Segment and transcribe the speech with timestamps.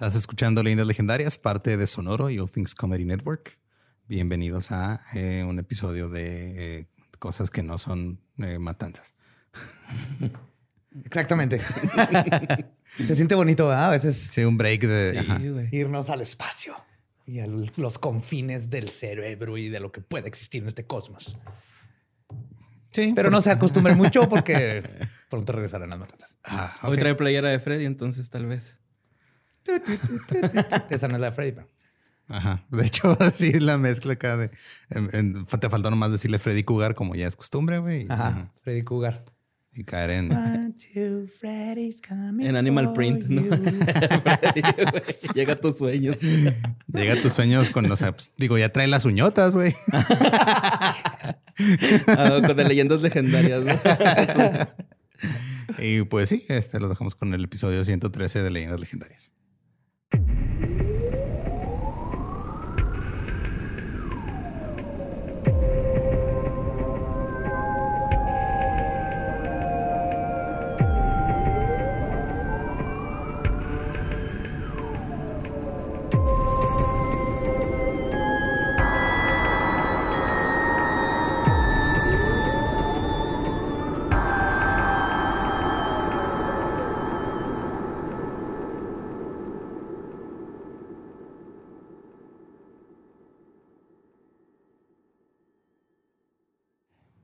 [0.00, 3.58] Estás escuchando Leyendas Legendarias, parte de Sonoro y All Things Comedy Network.
[4.08, 6.86] Bienvenidos a eh, un episodio de eh,
[7.18, 9.14] cosas que no son eh, matanzas.
[11.04, 11.60] Exactamente.
[12.96, 13.88] Se siente bonito, ¿verdad?
[13.88, 14.16] A veces.
[14.16, 16.76] Sí, un break de irnos al espacio
[17.26, 21.36] y a los confines del cerebro y de lo que puede existir en este cosmos.
[22.90, 23.12] Sí.
[23.14, 24.82] Pero no se acostumbren mucho porque
[25.28, 26.38] pronto regresarán las matanzas.
[26.42, 28.79] Ah, Hoy trae playera de Freddy, entonces tal vez.
[30.90, 31.60] Esa no es la de Freddy,
[32.28, 32.64] Ajá.
[32.70, 34.50] De hecho, así la mezcla acá de.
[34.88, 38.06] te faltó nomás decirle Freddy Cougar, como ya es costumbre, güey.
[38.08, 38.52] Ajá.
[38.62, 39.24] Freddy Cougar.
[39.72, 40.32] Y caer en.
[42.40, 43.42] en Animal Print, ¿no?
[45.34, 46.20] Llega a tus sueños.
[46.20, 49.74] Llega a tus sueños con, o sea, pues, digo, ya trae las uñotas, güey.
[52.06, 53.72] Ah, con de leyendas legendarias, ¿no?
[55.78, 59.30] y pues sí, este lo dejamos con el episodio 113 de Leyendas Legendarias.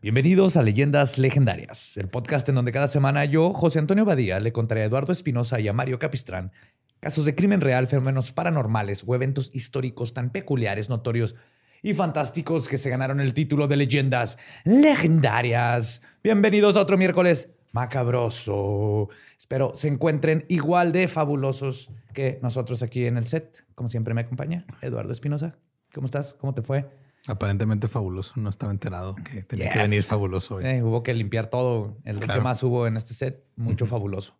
[0.06, 4.52] Bienvenidos a Leyendas Legendarias, el podcast en donde cada semana yo, José Antonio Badía, le
[4.52, 6.52] contaré a Eduardo Espinosa y a Mario Capistrán
[7.00, 11.34] casos de crimen real, fenómenos paranormales o eventos históricos tan peculiares, notorios
[11.82, 16.02] y fantásticos que se ganaron el título de Leyendas Legendarias.
[16.22, 19.08] Bienvenidos a otro miércoles macabroso.
[19.36, 23.66] Espero se encuentren igual de fabulosos que nosotros aquí en el set.
[23.74, 25.58] Como siempre me acompaña Eduardo Espinosa.
[25.92, 26.34] ¿Cómo estás?
[26.34, 27.05] ¿Cómo te fue?
[27.26, 28.34] Aparentemente fabuloso.
[28.36, 30.60] No estaba enterado que tenía que venir fabuloso.
[30.60, 31.98] Eh, hubo que limpiar todo.
[32.04, 34.38] El que más hubo en este set, mucho fabuloso.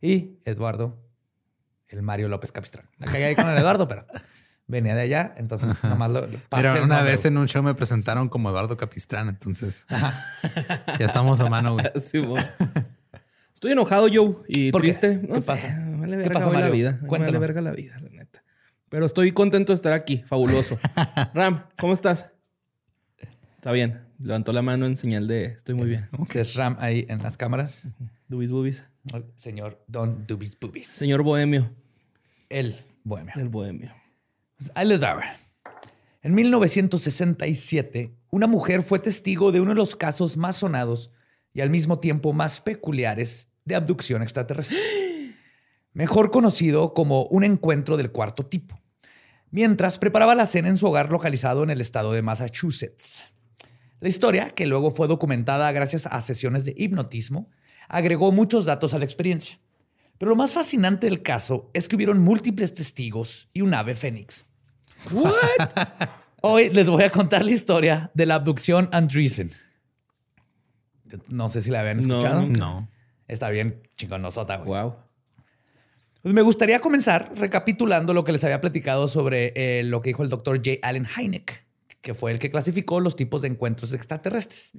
[0.00, 0.96] Y Eduardo,
[1.88, 2.88] el Mario López Capistrán.
[2.98, 4.06] Me caí ahí con el Eduardo, pero
[4.68, 5.34] venía de allá.
[5.36, 9.28] Entonces, nomás lo, Pero una vez en un show me presentaron como Eduardo Capistrán.
[9.28, 11.76] Entonces, ya estamos a mano.
[13.54, 15.20] Estoy enojado, Joe, y ¿Por triste.
[15.20, 15.56] ¿Qué, pasa?
[16.22, 16.66] ¿Qué pasa, Mario?
[16.66, 17.00] la vida.
[17.08, 18.44] Cuéntale verga la vida, la neta.
[18.88, 20.18] Pero estoy contento de estar aquí.
[20.18, 20.78] Fabuloso.
[21.34, 22.28] Ram, ¿cómo estás?
[23.58, 24.00] Está bien.
[24.20, 26.06] Levantó la mano en señal de estoy muy bien.
[26.30, 27.88] ¿Qué es Ram ahí en las cámaras?
[28.28, 28.84] Dubis Bubis.
[29.34, 30.86] señor Don Dubis Bubis.
[30.86, 31.68] Señor Bohemio.
[32.48, 33.32] El Bohemio.
[33.34, 33.92] El Bohemio.
[34.56, 35.20] Pues ahí les va.
[36.22, 41.10] En 1967, una mujer fue testigo de uno de los casos más sonados
[41.52, 44.78] y al mismo tiempo más peculiares de abducción extraterrestre.
[45.92, 48.80] mejor conocido como un encuentro del cuarto tipo,
[49.50, 53.24] mientras preparaba la cena en su hogar localizado en el estado de Massachusetts.
[54.00, 57.50] La historia, que luego fue documentada gracias a sesiones de hipnotismo,
[57.88, 59.58] agregó muchos datos a la experiencia.
[60.18, 64.48] Pero lo más fascinante del caso es que hubieron múltiples testigos y un ave fénix.
[66.42, 69.50] Hoy les voy a contar la historia de la abducción Andreessen.
[71.28, 72.42] No sé si la habían escuchado.
[72.42, 72.88] No.
[73.26, 74.82] Está bien chingonosota, güey.
[74.82, 74.96] Wow.
[76.22, 80.22] Pues me gustaría comenzar recapitulando lo que les había platicado sobre eh, lo que dijo
[80.22, 80.78] el doctor J.
[80.82, 81.64] Allen Hynek,
[82.00, 84.72] que fue el que clasificó los tipos de encuentros extraterrestres.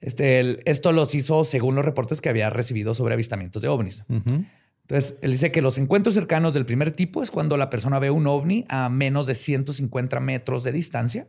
[0.00, 4.02] Este, esto los hizo según los reportes que había recibido sobre avistamientos de ovnis.
[4.08, 8.10] Entonces, él dice que los encuentros cercanos del primer tipo es cuando la persona ve
[8.10, 11.28] un ovni a menos de 150 metros de distancia,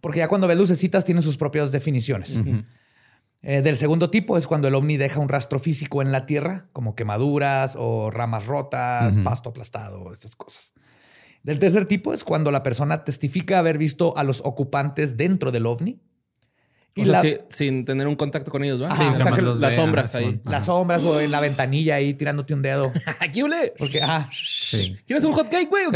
[0.00, 2.38] porque ya cuando ve lucecitas tiene sus propias definiciones.
[3.42, 6.68] Eh, del segundo tipo es cuando el ovni deja un rastro físico en la tierra,
[6.74, 10.74] como quemaduras o ramas rotas, pasto aplastado, esas cosas.
[11.42, 15.66] Del tercer tipo es cuando la persona testifica haber visto a los ocupantes dentro del
[15.66, 16.00] ovni.
[16.96, 17.04] Y
[17.50, 18.94] sin tener un contacto con ellos, ¿no?
[18.94, 19.02] sí,
[19.60, 20.40] las sombras ahí.
[20.44, 22.92] Las sombras o en la ventanilla ahí tirándote un dedo.
[23.32, 23.72] ¿Qué hule?
[23.78, 24.28] Porque, ah,
[25.06, 25.84] ¿quieres un hot cake, güey?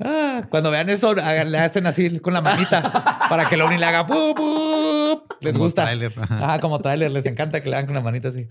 [0.00, 2.82] Ah, cuando vean eso, le hacen así con la manita
[3.30, 4.04] para que el ovni le haga
[5.40, 5.88] Les gusta.
[6.28, 7.12] Ah, como trailer.
[7.12, 8.48] Les encanta que le hagan con la manita así.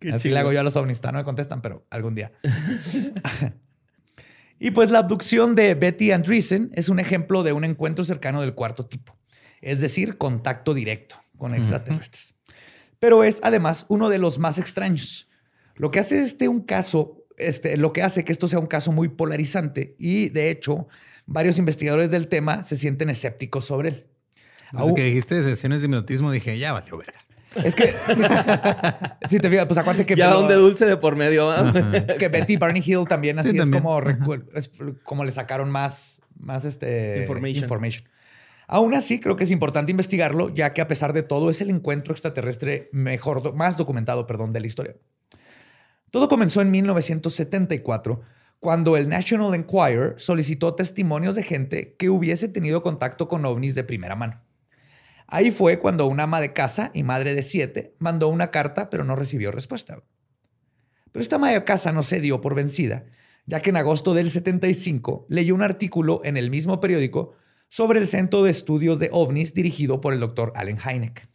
[0.12, 1.02] así le hago yo a los ovnis.
[1.02, 2.32] No me contestan, pero algún día.
[4.58, 8.54] y pues la abducción de Betty Andreessen es un ejemplo de un encuentro cercano del
[8.54, 9.16] cuarto tipo.
[9.60, 12.34] Es decir, contacto directo con extraterrestres.
[12.98, 15.28] Pero es además uno de los más extraños.
[15.76, 18.92] Lo que hace este un caso este, lo que hace que esto sea un caso
[18.92, 20.88] muy polarizante y de hecho
[21.26, 24.06] varios investigadores del tema se sienten escépticos sobre él.
[24.72, 27.18] Desde que dijiste sesiones de hipnotismo dije, ya valió verga.
[27.54, 27.88] Es que
[29.28, 31.50] si te fijas, pues acuérdate que ya donde dulce de por medio.
[32.18, 34.00] que Betty Barney Hill también así es como
[34.54, 34.70] es
[35.02, 38.04] como le sacaron más más este information.
[38.70, 41.70] Aún así, creo que es importante investigarlo, ya que a pesar de todo es el
[41.70, 44.94] encuentro extraterrestre mejor, más documentado, perdón, de la historia.
[46.10, 48.20] Todo comenzó en 1974,
[48.60, 53.84] cuando el National Enquirer solicitó testimonios de gente que hubiese tenido contacto con ovnis de
[53.84, 54.42] primera mano.
[55.28, 59.04] Ahí fue cuando una ama de casa y madre de siete mandó una carta, pero
[59.04, 60.02] no recibió respuesta.
[61.12, 63.04] Pero esta ama de casa no se dio por vencida,
[63.46, 67.34] ya que en agosto del 75 leyó un artículo en el mismo periódico
[67.68, 71.28] sobre el Centro de Estudios de OVNIs dirigido por el doctor Allen Hynek.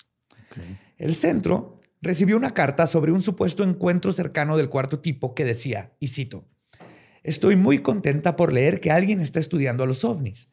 [0.98, 5.94] El centro recibió una carta sobre un supuesto encuentro cercano del cuarto tipo que decía,
[6.00, 6.48] y cito,
[7.24, 10.50] Estoy muy contenta por leer que alguien está estudiando a los ovnis.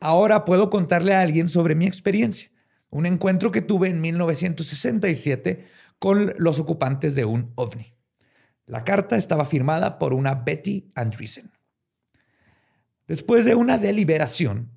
[0.00, 2.50] Ahora puedo contarle a alguien sobre mi experiencia.
[2.94, 5.66] Un encuentro que tuve en 1967
[5.98, 7.96] con los ocupantes de un ovni.
[8.66, 11.50] La carta estaba firmada por una Betty Andreessen.
[13.08, 14.70] Después de una deliberación,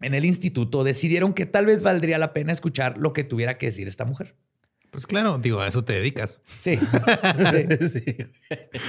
[0.00, 3.66] en el instituto decidieron que tal vez valdría la pena escuchar lo que tuviera que
[3.66, 4.34] decir esta mujer.
[4.90, 6.40] Pues claro, digo, a eso te dedicas.
[6.58, 6.78] Sí.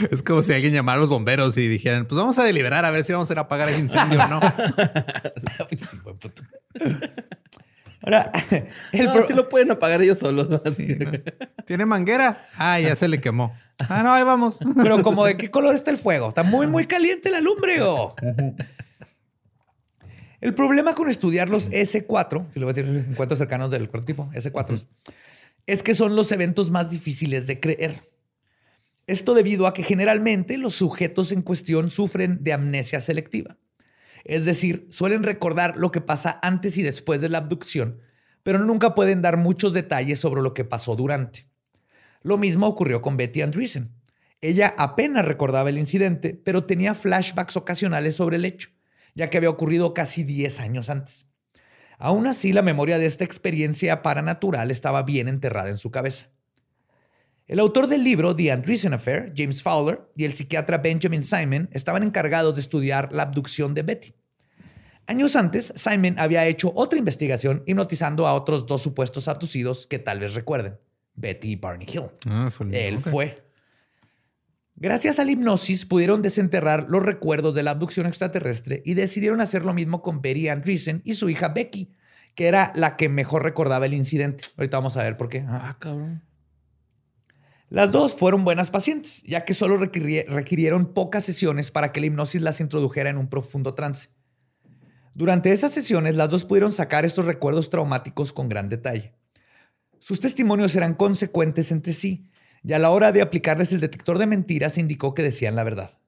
[0.09, 2.91] Es como si alguien llamara a los bomberos y dijeran, pues vamos a deliberar a
[2.91, 4.39] ver si vamos a ir a apagar el incendio o no.
[8.01, 8.31] Ahora,
[8.91, 10.47] el no, lo pueden apagar ellos solos.
[11.65, 12.45] ¿Tiene manguera?
[12.57, 13.53] Ah, ya se le quemó.
[13.89, 14.57] Ah, no, ahí vamos.
[14.81, 16.29] Pero como de qué color está el fuego.
[16.29, 17.79] Está muy, muy caliente la lumbre.
[20.41, 24.07] El problema con estudiar los S4, si lo voy a decir encuentros cercanos del cuarto
[24.07, 24.83] tipo, S4,
[25.67, 28.01] es que son los eventos más difíciles de creer.
[29.05, 33.57] Esto debido a que generalmente los sujetos en cuestión sufren de amnesia selectiva.
[34.27, 38.01] Es decir, suelen recordar lo que pasa antes y después de la abducción,
[38.43, 41.47] pero nunca pueden dar muchos detalles sobre lo que pasó durante.
[42.21, 43.93] Lo mismo ocurrió con Betty Andreessen.
[44.41, 48.69] Ella apenas recordaba el incidente, pero tenía flashbacks ocasionales sobre el hecho
[49.17, 51.27] ya que había ocurrido casi 10 años antes.
[51.97, 56.29] Aún así, la memoria de esta experiencia paranatural estaba bien enterrada en su cabeza.
[57.47, 62.03] El autor del libro The Andreessen Affair, James Fowler, y el psiquiatra Benjamin Simon estaban
[62.03, 64.13] encargados de estudiar la abducción de Betty.
[65.05, 70.19] Años antes, Simon había hecho otra investigación hipnotizando a otros dos supuestos abducidos que tal
[70.19, 70.77] vez recuerden,
[71.15, 72.07] Betty y Barney Hill.
[72.25, 73.41] Ah, Él fue.
[74.75, 79.63] Gracias a la hipnosis pudieron desenterrar los recuerdos de la abducción extraterrestre y decidieron hacer
[79.63, 81.93] lo mismo con Betty Andreessen y su hija Becky,
[82.35, 84.43] que era la que mejor recordaba el incidente.
[84.57, 85.45] Ahorita vamos a ver por qué.
[85.47, 86.27] Ah, cabrón.
[87.69, 92.41] Las dos fueron buenas pacientes, ya que solo requirieron pocas sesiones para que la hipnosis
[92.41, 94.09] las introdujera en un profundo trance.
[95.13, 99.15] Durante esas sesiones, las dos pudieron sacar estos recuerdos traumáticos con gran detalle.
[99.99, 102.29] Sus testimonios eran consecuentes entre sí,
[102.63, 105.99] y a la hora de aplicarles el detector de mentiras indicó que decían la verdad.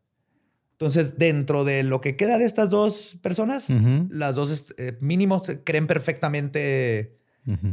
[0.74, 3.68] Entonces, dentro de lo que queda de estas dos personas,
[4.10, 7.18] las dos eh, mínimos creen perfectamente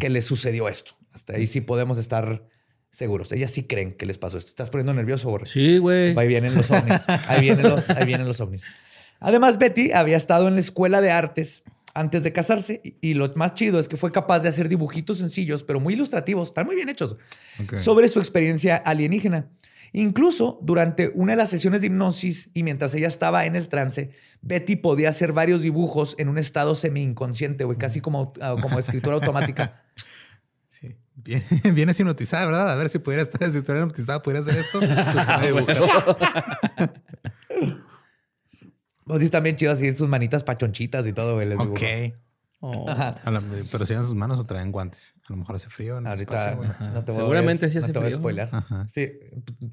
[0.01, 0.97] que les sucedió esto.
[1.13, 2.49] Hasta ahí sí podemos estar
[2.97, 3.31] seguros.
[3.33, 4.49] Ellas sí creen que les pasó esto.
[4.49, 5.45] ¿Estás poniendo nervioso, Borre?
[5.45, 6.19] Sí, güey.
[6.19, 7.03] Ahí vienen los ovnis.
[7.29, 8.65] Ahí vienen los, ahí vienen los ovnis.
[9.21, 11.63] Además, Betty había estado en la escuela de artes
[11.93, 12.97] antes de casarse.
[13.03, 16.49] Y lo más chido es que fue capaz de hacer dibujitos sencillos, pero muy ilustrativos,
[16.49, 17.17] están muy bien hechos,
[17.77, 19.51] sobre su experiencia alienígena.
[19.93, 24.11] Incluso durante una de las sesiones de hipnosis y mientras ella estaba en el trance,
[24.41, 29.17] Betty podía hacer varios dibujos en un estado semi-inconsciente, güey, casi como, ah, como escritura
[29.17, 29.83] automática.
[31.17, 31.45] Bien
[31.99, 32.71] hipnotizada, ¿verdad?
[32.71, 34.81] A ver si pudiera estar, si estuviera hipnotizada, pudiera hacer esto.
[39.07, 41.55] Pues sí, están bien chidos así, sus manitas pachonchitas y todo, güey.
[41.55, 41.81] ok.
[42.59, 42.87] Oh.
[43.71, 45.15] pero si eran sus manos o traen guantes.
[45.29, 45.99] A lo mejor hace frío.
[45.99, 46.59] En Ahorita
[46.93, 48.51] no te Seguramente sí hace no te Voy a spoiler.
[48.93, 49.13] Sí.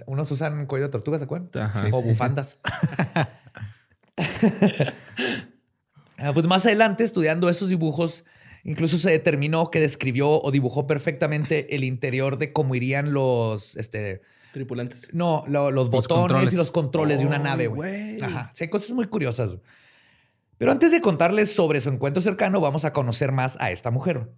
[0.06, 1.50] Unos usan cuello de tortuga, ¿se acuerdan?
[1.92, 2.60] O bufandas.
[6.18, 8.24] Ah, pues más adelante, estudiando esos dibujos,
[8.64, 14.22] incluso se determinó que describió o dibujó perfectamente el interior de cómo irían los, este,
[14.54, 15.10] Tripulantes.
[15.14, 18.22] No, los, botones y los controles de una nave, güey.
[18.22, 18.52] Ajá.
[18.54, 19.58] Sí, hay cosas muy curiosas.
[20.60, 24.30] Pero antes de contarles sobre su encuentro cercano, vamos a conocer más a esta mujer,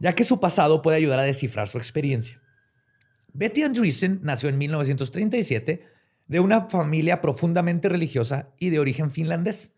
[0.00, 2.40] ya que su pasado puede ayudar a descifrar su experiencia.
[3.34, 5.84] Betty Andreessen nació en 1937
[6.26, 9.72] de una familia profundamente religiosa y de origen finlandés.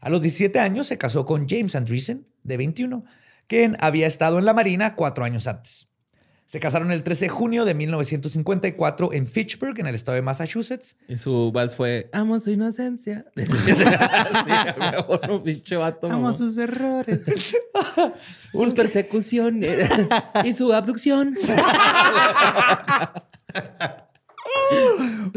[0.00, 3.04] A los 17 años se casó con James Andreessen, de 21,
[3.46, 5.88] quien había estado en la Marina cuatro años antes.
[6.48, 10.96] Se casaron el 13 de junio de 1954 en Fitchburg, en el estado de Massachusetts.
[11.06, 13.26] Y su vals fue Amo su inocencia.
[13.36, 13.44] sí,
[16.08, 17.20] Amo sus errores.
[18.52, 19.90] sus persecuciones
[20.42, 21.36] y su abducción.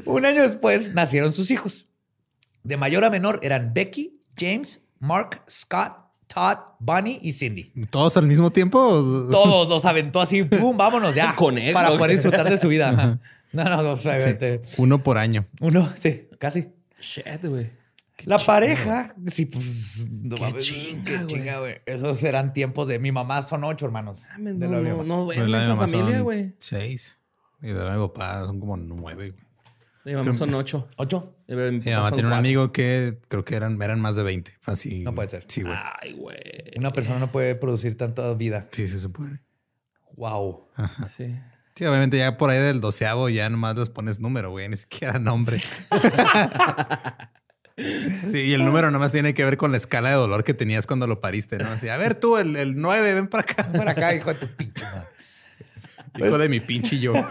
[0.05, 1.87] Un año después nacieron sus hijos.
[2.63, 5.93] De mayor a menor eran Becky, James, Mark, Scott,
[6.27, 7.71] Todd, Bunny y Cindy.
[7.89, 8.79] ¿Todos al mismo tiempo?
[8.79, 10.77] Todos los aventó así, ¡pum!
[10.77, 11.35] Vámonos ya.
[11.37, 11.73] Con él.
[11.73, 13.19] Para poder disfrutar de su vida.
[13.53, 13.95] No, no, no.
[14.77, 15.45] Uno por año.
[15.59, 16.69] Uno, sí, casi.
[16.99, 17.81] Shit, güey.
[18.25, 20.07] La pareja, sí, pues.
[20.09, 21.81] No, qué chinga, chinga, güey.
[21.85, 24.27] Esos eran tiempos de mi mamá, son ocho hermanos.
[24.37, 26.53] no, no, no, pues esa familia, güey.
[26.59, 27.19] Seis.
[27.61, 29.33] Y de la mi papá son como nueve.
[30.05, 30.87] Mi mamá son ocho.
[30.97, 31.35] ¿Ocho?
[31.55, 34.57] Mi mamá tiene un amigo que creo que eran, eran más de 20.
[34.61, 35.03] Fácil.
[35.03, 35.45] No puede ser.
[35.47, 35.75] Sí, güey.
[36.01, 36.37] Ay, güey.
[36.77, 38.67] Una persona no puede producir tanta vida.
[38.71, 39.41] Sí, sí se puede.
[40.15, 40.69] Wow.
[41.15, 41.35] Sí.
[41.75, 45.19] Sí, obviamente ya por ahí del doceavo ya nomás les pones número, güey, ni siquiera
[45.19, 45.59] nombre.
[48.29, 50.85] sí, y el número nomás tiene que ver con la escala de dolor que tenías
[50.85, 51.71] cuando lo pariste, ¿no?
[51.71, 53.63] Así, a ver tú, el, el 9, ven para acá.
[53.63, 54.83] Ven para acá, hijo de tu pinche
[56.17, 57.13] Hijo de mi pinche yo.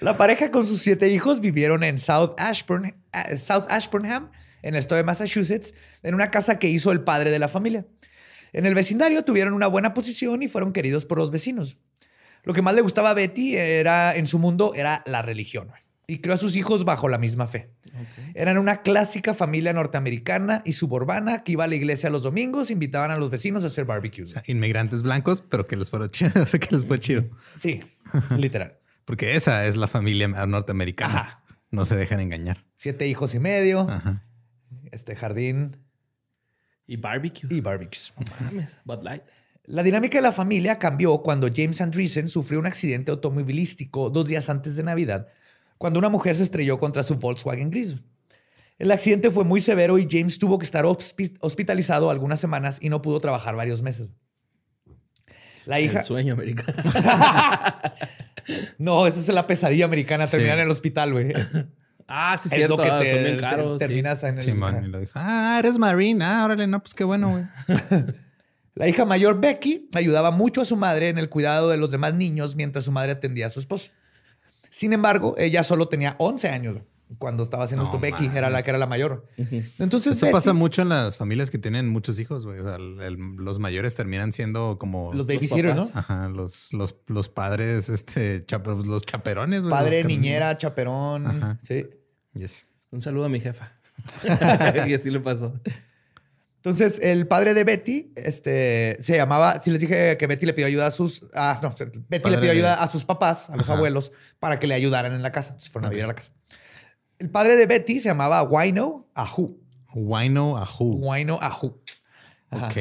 [0.00, 4.30] La pareja con sus siete hijos vivieron en South, Ashburn, eh, South Ashburnham,
[4.62, 7.86] en el estado de Massachusetts, en una casa que hizo el padre de la familia.
[8.52, 11.76] En el vecindario tuvieron una buena posición y fueron queridos por los vecinos.
[12.42, 15.72] Lo que más le gustaba a Betty era, en su mundo era la religión
[16.06, 17.70] y crió a sus hijos bajo la misma fe.
[18.34, 23.10] Eran una clásica familia norteamericana y suburbana que iba a la iglesia los domingos, invitaban
[23.10, 24.24] a los vecinos a hacer barbecue.
[24.46, 27.24] inmigrantes blancos, pero que les, fueron chido, que les fue chido.
[27.58, 27.80] Sí,
[28.36, 28.78] literal.
[29.04, 31.42] Porque esa es la familia norteamericana.
[31.70, 32.64] No se dejan engañar.
[32.74, 33.86] Siete hijos y medio.
[34.90, 35.76] Este jardín.
[36.86, 37.52] Y barbecues.
[37.52, 38.12] Y barbecues.
[38.84, 39.22] Bud Light.
[39.64, 44.48] La dinámica de la familia cambió cuando James Andreessen sufrió un accidente automovilístico dos días
[44.48, 45.28] antes de Navidad
[45.78, 47.96] cuando una mujer se estrelló contra su Volkswagen gris.
[48.78, 53.00] El accidente fue muy severo y James tuvo que estar hospitalizado algunas semanas y no
[53.00, 54.10] pudo trabajar varios meses.
[55.64, 56.00] La hija.
[56.00, 56.74] El sueño americano.
[58.78, 61.32] no, esa es la pesadilla americana, terminar en el hospital, güey.
[62.08, 62.76] Ah, sí, es cierto.
[62.76, 64.42] que ah, te, terminas en el.
[64.42, 65.12] Sí, y lo dijo.
[65.16, 66.40] Ah, eres marina.
[66.40, 67.44] Ah, órale, no, pues qué bueno, güey.
[68.74, 72.12] La hija mayor, Becky, ayudaba mucho a su madre en el cuidado de los demás
[72.12, 73.90] niños mientras su madre atendía a su esposo.
[74.70, 76.76] Sin embargo, ella solo tenía 11 años
[77.18, 77.98] cuando estaba haciendo esto.
[77.98, 79.26] Becky era la que era la mayor.
[79.78, 82.60] Entonces, eso pasa mucho en las familias que tienen muchos hijos, güey.
[82.60, 85.90] O sea, los mayores terminan siendo como los babysitters, ¿no?
[85.94, 88.44] Ajá, los, los, padres, este,
[88.84, 89.70] los chaperones, güey.
[89.70, 91.26] Padre, niñera, chaperón.
[91.26, 91.58] Ajá.
[91.62, 91.86] Sí.
[92.90, 93.72] Un saludo a mi jefa.
[94.86, 95.54] y así le pasó.
[96.66, 100.66] Entonces, el padre de Betty este, se llamaba, si les dije que Betty le pidió
[100.66, 101.72] ayuda a sus, ah, no,
[102.08, 105.22] Betty le pidió ayuda a sus papás, a los abuelos, para que le ayudaran en
[105.22, 105.50] la casa.
[105.50, 106.32] Entonces fueron a vivir a la casa.
[107.20, 109.62] El padre de Betty se llamaba Wino Ahu.
[109.94, 111.08] Wino Ahu.
[111.08, 111.80] Wino Ahu.
[112.50, 112.76] Ok.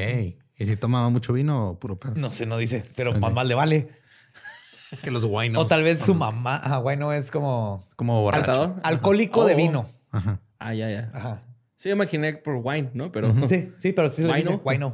[0.58, 2.16] ¿Y si tomaba mucho vino o puro pedo?
[2.16, 3.90] No sé, no dice, pero más mal le vale.
[4.90, 5.64] Es que los winos.
[5.64, 6.56] O tal vez su mamá.
[6.56, 7.84] Ajá, wino es como.
[7.88, 8.78] Es como borracho.
[8.82, 9.58] alcohólico de oh.
[9.58, 9.86] vino.
[10.12, 10.42] Ajá.
[10.58, 11.12] Ah, ya, ya.
[11.14, 11.44] Ajá.
[11.76, 13.12] Sí, imaginé por wine, ¿no?
[13.12, 13.34] Pero...
[13.48, 14.94] Sí, sí, pero sí se dice wine.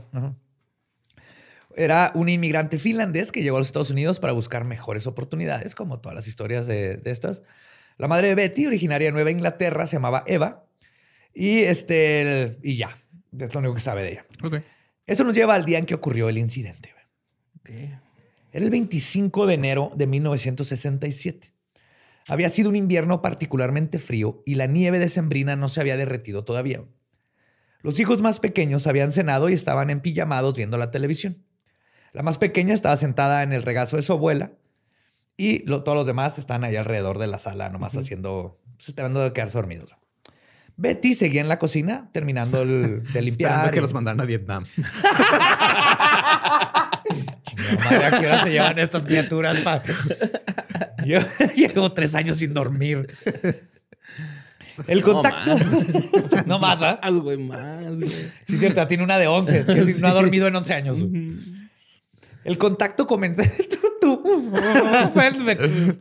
[1.75, 5.99] Era un inmigrante finlandés que llegó a los Estados Unidos para buscar mejores oportunidades, como
[5.99, 7.43] todas las historias de, estas.
[7.97, 10.65] La madre de Betty, originaria de Nueva Inglaterra, se llamaba Eva.
[11.33, 12.95] Y este, y ya,
[13.39, 14.25] es lo único que sabe de ella.
[14.43, 14.63] Okay.
[15.05, 16.93] Eso nos lleva al día en que ocurrió el incidente.
[17.61, 17.95] Okay.
[18.51, 21.53] Era el 25 de enero de 1967.
[22.29, 26.43] Había sido un invierno particularmente frío y la nieve de sembrina no se había derretido
[26.43, 26.83] todavía.
[27.81, 31.43] Los hijos más pequeños habían cenado y estaban empillamados viendo la televisión.
[32.13, 34.51] La más pequeña estaba sentada en el regazo de su abuela
[35.37, 39.33] y todos los demás estaban ahí alrededor de la sala, nomás haciendo, pues, esperando de
[39.33, 39.95] quedarse dormidos.
[40.77, 42.65] Betty seguía en la cocina terminando de
[43.21, 43.27] limpiar.
[43.27, 44.63] Esperando que los mandaran a Vietnam.
[47.83, 49.57] madre, ¿a qué hora se llevan estas criaturas?
[51.05, 51.19] Yo
[51.55, 53.07] llevo tres años sin dormir.
[54.87, 55.55] El contacto.
[56.45, 56.99] No más, ¿verdad?
[57.03, 58.09] Más, güey, más, güey.
[58.09, 58.85] Sí, cierto.
[58.87, 61.05] Tiene una de 11, que no ha dormido en 11 años.
[62.43, 63.43] El contacto comenzó.
[64.01, 64.23] tú,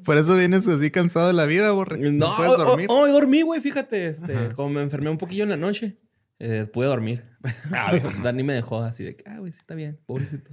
[0.05, 1.99] Por eso vienes así cansado de la vida, borre.
[2.11, 2.87] No, puedes dormir.
[2.89, 4.07] Hoy dormí, güey, fíjate.
[4.07, 5.99] Este, como me enfermé un poquillo en la noche,
[6.39, 7.25] eh, pude dormir.
[7.73, 7.93] Ah,
[8.23, 10.51] Dani me dejó así de que, ah, güey, sí está bien, pobrecito.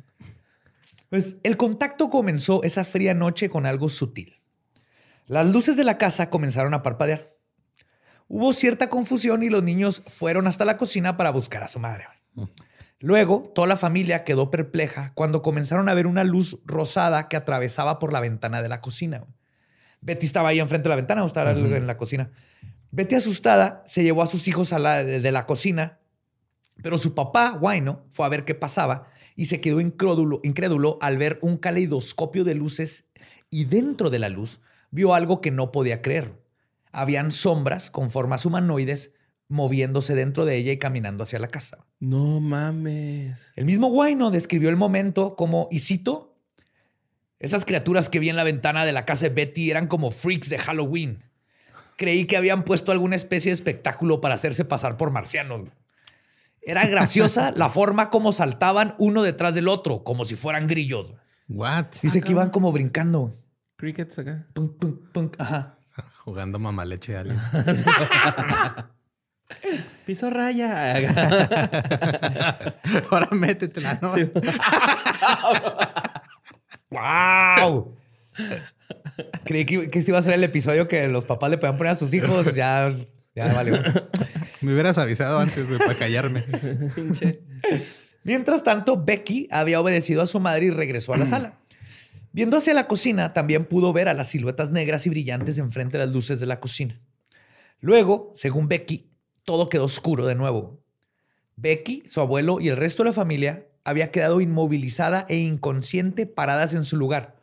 [1.10, 4.36] Pues el contacto comenzó esa fría noche con algo sutil.
[5.28, 7.34] Las luces de la casa comenzaron a parpadear.
[8.28, 12.06] Hubo cierta confusión y los niños fueron hasta la cocina para buscar a su madre.
[13.00, 18.00] Luego, toda la familia quedó perpleja cuando comenzaron a ver una luz rosada que atravesaba
[18.00, 19.26] por la ventana de la cocina.
[20.02, 22.32] Betty estaba ahí enfrente de la ventana, o estaba en la cocina.
[22.92, 26.00] Betty, asustada, se llevó a sus hijos a la, de, la cocina,
[26.82, 31.17] pero su papá, Guayno, fue a ver qué pasaba y se quedó incrédulo, incrédulo al
[31.17, 33.06] ver un caleidoscopio de luces
[33.50, 34.60] y dentro de la luz
[34.91, 36.34] vio algo que no podía creer.
[36.91, 39.13] Habían sombras con formas humanoides
[39.48, 41.86] moviéndose dentro de ella y caminando hacia la casa.
[42.00, 43.53] No mames.
[43.56, 46.36] El mismo Guayno describió el momento como, y cito,
[47.39, 50.50] esas criaturas que vi en la ventana de la casa de Betty eran como freaks
[50.50, 51.24] de Halloween.
[51.96, 55.70] Creí que habían puesto alguna especie de espectáculo para hacerse pasar por marcianos.
[56.68, 61.14] Era graciosa la forma como saltaban uno detrás del otro, como si fueran grillos.
[61.48, 61.86] What?
[62.02, 63.34] Dice que iban como brincando.
[63.78, 64.46] Crickets acá.
[65.38, 65.78] Ajá.
[66.26, 67.40] Jugando mamaleche a alguien.
[70.06, 70.96] Piso raya.
[73.12, 74.14] Ahora métetela, ¿no?
[76.90, 77.96] ¡Wow!
[79.46, 81.94] Creí que, que, este iba a ser el episodio que los papás le podían poner
[81.94, 82.54] a sus hijos.
[82.56, 82.92] Ya,
[83.38, 83.72] ya vale.
[84.62, 86.44] Me hubieras avisado antes para callarme.
[88.24, 91.60] Mientras tanto, Becky había obedecido a su madre y regresó a la sala.
[92.32, 96.06] Viendo hacia la cocina, también pudo ver a las siluetas negras y brillantes enfrente de
[96.06, 97.00] las luces de la cocina.
[97.79, 99.12] Luego, según Becky,
[99.46, 100.84] todo quedó oscuro de nuevo.
[101.56, 106.74] Becky, su abuelo y el resto de la familia había quedado inmovilizada e inconsciente paradas
[106.74, 107.36] en su lugar.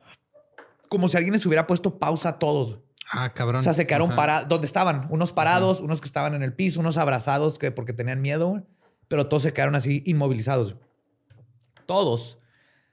[0.89, 2.84] Como si alguien les hubiera puesto pausa a todos.
[3.11, 3.61] Ah, cabrón.
[3.61, 4.49] O sea, se quedaron parados.
[4.49, 5.07] ¿Dónde estaban?
[5.11, 8.67] Unos parados, unos que estaban en el piso, unos abrazados que porque tenían miedo,
[9.09, 10.77] pero todos se quedaron así inmovilizados.
[11.87, 12.39] Todos,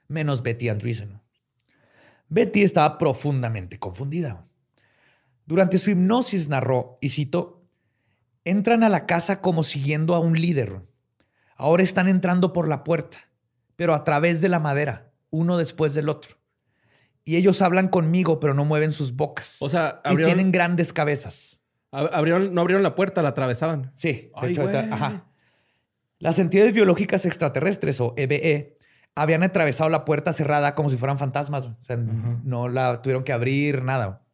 [0.08, 1.20] menos Betty Andreessen.
[2.28, 4.46] Betty estaba profundamente confundida.
[5.46, 7.62] Durante su hipnosis narró, y cito,
[8.44, 10.82] Entran a la casa como siguiendo a un líder.
[11.54, 13.18] Ahora están entrando por la puerta,
[13.76, 16.38] pero a través de la madera, uno después del otro.
[17.24, 19.56] Y ellos hablan conmigo, pero no mueven sus bocas.
[19.60, 21.60] O sea, y tienen grandes cabezas.
[21.92, 23.90] Abrieron, no abrieron la puerta, la atravesaban.
[23.94, 25.26] Sí, de hecho, ajá.
[26.18, 28.76] Las entidades biológicas extraterrestres o EBE
[29.14, 31.66] habían atravesado la puerta cerrada como si fueran fantasmas.
[31.66, 34.24] O sea, no la tuvieron que abrir, nada.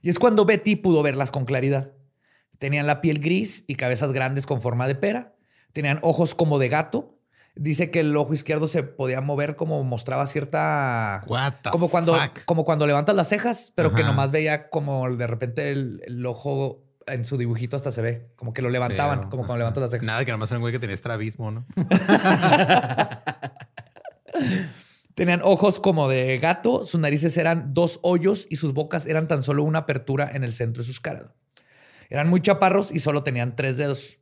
[0.00, 1.92] Y es cuando Betty pudo verlas con claridad.
[2.58, 5.34] Tenían la piel gris y cabezas grandes con forma de pera.
[5.72, 7.17] Tenían ojos como de gato.
[7.60, 11.24] Dice que el ojo izquierdo se podía mover como mostraba cierta.
[11.72, 16.24] como cuando, como cuando levantas las cejas, pero que nomás veía como de repente el,
[16.24, 18.28] ojo en su dibujito hasta se ve.
[18.36, 20.06] Como que lo levantaban, como cuando levantas las cejas.
[20.06, 21.66] Nada, que nomás era un güey que tenía estrabismo, ¿no?
[25.16, 29.42] Tenían ojos como de gato, sus narices eran dos hoyos y sus bocas eran tan
[29.42, 31.24] solo una apertura en el centro de sus caras.
[32.08, 34.17] Eran muy chaparros y solo tenían tres dedos.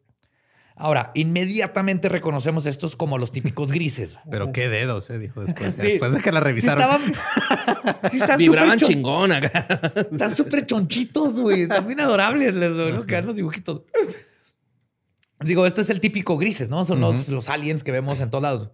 [0.79, 4.19] Ahora, inmediatamente reconocemos estos como los típicos grises.
[4.31, 5.77] Pero qué dedos, eh, dijo después.
[5.77, 6.83] Después de que la revisaron.
[8.13, 9.67] estaban, Vibraban chingón acá.
[10.13, 11.63] Están súper chonchitos, güey.
[11.63, 12.55] Están bien adorables.
[12.55, 13.07] Les ¿no?
[13.07, 13.83] quedan los dibujitos.
[15.41, 16.85] Digo, esto es el típico grises, ¿no?
[16.85, 18.71] Son los, los aliens que vemos en todos lados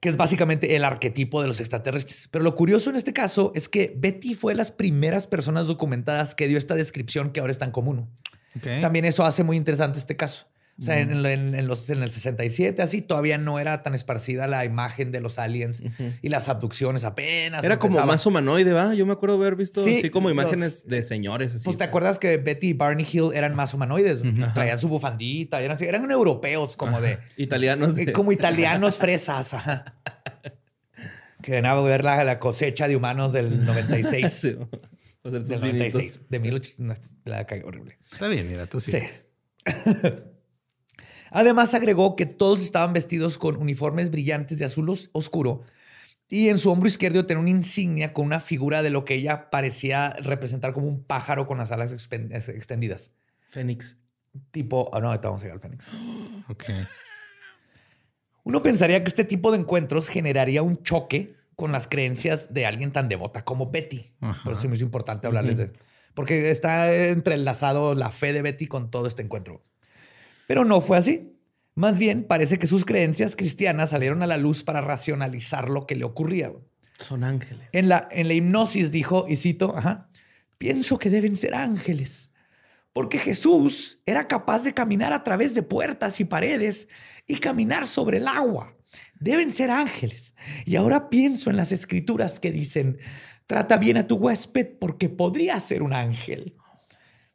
[0.00, 2.28] que es básicamente el arquetipo de los extraterrestres.
[2.30, 6.36] Pero lo curioso en este caso es que Betty fue de las primeras personas documentadas
[6.36, 8.08] que dio esta descripción que ahora es tan común.
[8.80, 10.46] También eso hace muy interesante este caso.
[10.80, 11.22] O sea, en,
[11.66, 15.82] los, en el 67, así, todavía no era tan esparcida la imagen de los aliens
[16.22, 17.64] y las abducciones apenas.
[17.64, 18.94] Era como más humanoide, ¿va?
[18.94, 21.52] Yo me acuerdo haber visto así como imágenes de señores.
[21.54, 21.64] Así.
[21.64, 24.20] Pues te acuerdas que Betty y Barney Hill eran más humanoides.
[24.54, 27.18] Traían su bufandita, eran, eran europeos como de...
[27.36, 27.96] Italianos.
[28.14, 29.56] Como italianos fresas.
[31.42, 34.56] Que venía a ver la, cosecha de humanos del 96.
[35.22, 36.22] O sea, del 96.
[36.28, 37.10] De 1800.
[37.24, 37.98] La cagué horrible.
[38.12, 38.92] Está bien, mira, tú sí.
[38.92, 39.00] Sí.
[41.30, 45.62] Además agregó que todos estaban vestidos con uniformes brillantes de azul oscuro
[46.28, 49.48] y en su hombro izquierdo tenía una insignia con una figura de lo que ella
[49.50, 53.12] parecía representar como un pájaro con las alas extendidas.
[53.46, 53.96] Fénix.
[54.50, 55.90] Tipo, oh, no, ahorita vamos a llegar al Fénix.
[56.48, 56.64] Ok.
[58.44, 62.92] Uno pensaría que este tipo de encuentros generaría un choque con las creencias de alguien
[62.92, 64.14] tan devota como Betty.
[64.44, 65.72] Por eso es muy importante hablarles de...
[66.14, 69.62] Porque está entrelazado la fe de Betty con todo este encuentro.
[70.48, 71.34] Pero no fue así.
[71.74, 75.94] Más bien, parece que sus creencias cristianas salieron a la luz para racionalizar lo que
[75.94, 76.50] le ocurría.
[76.98, 77.68] Son ángeles.
[77.72, 79.74] En la, en la hipnosis dijo, y cito,
[80.56, 82.32] pienso que deben ser ángeles,
[82.94, 86.88] porque Jesús era capaz de caminar a través de puertas y paredes
[87.26, 88.74] y caminar sobre el agua.
[89.20, 90.34] Deben ser ángeles.
[90.64, 92.98] Y ahora pienso en las escrituras que dicen,
[93.46, 96.56] trata bien a tu huésped porque podría ser un ángel.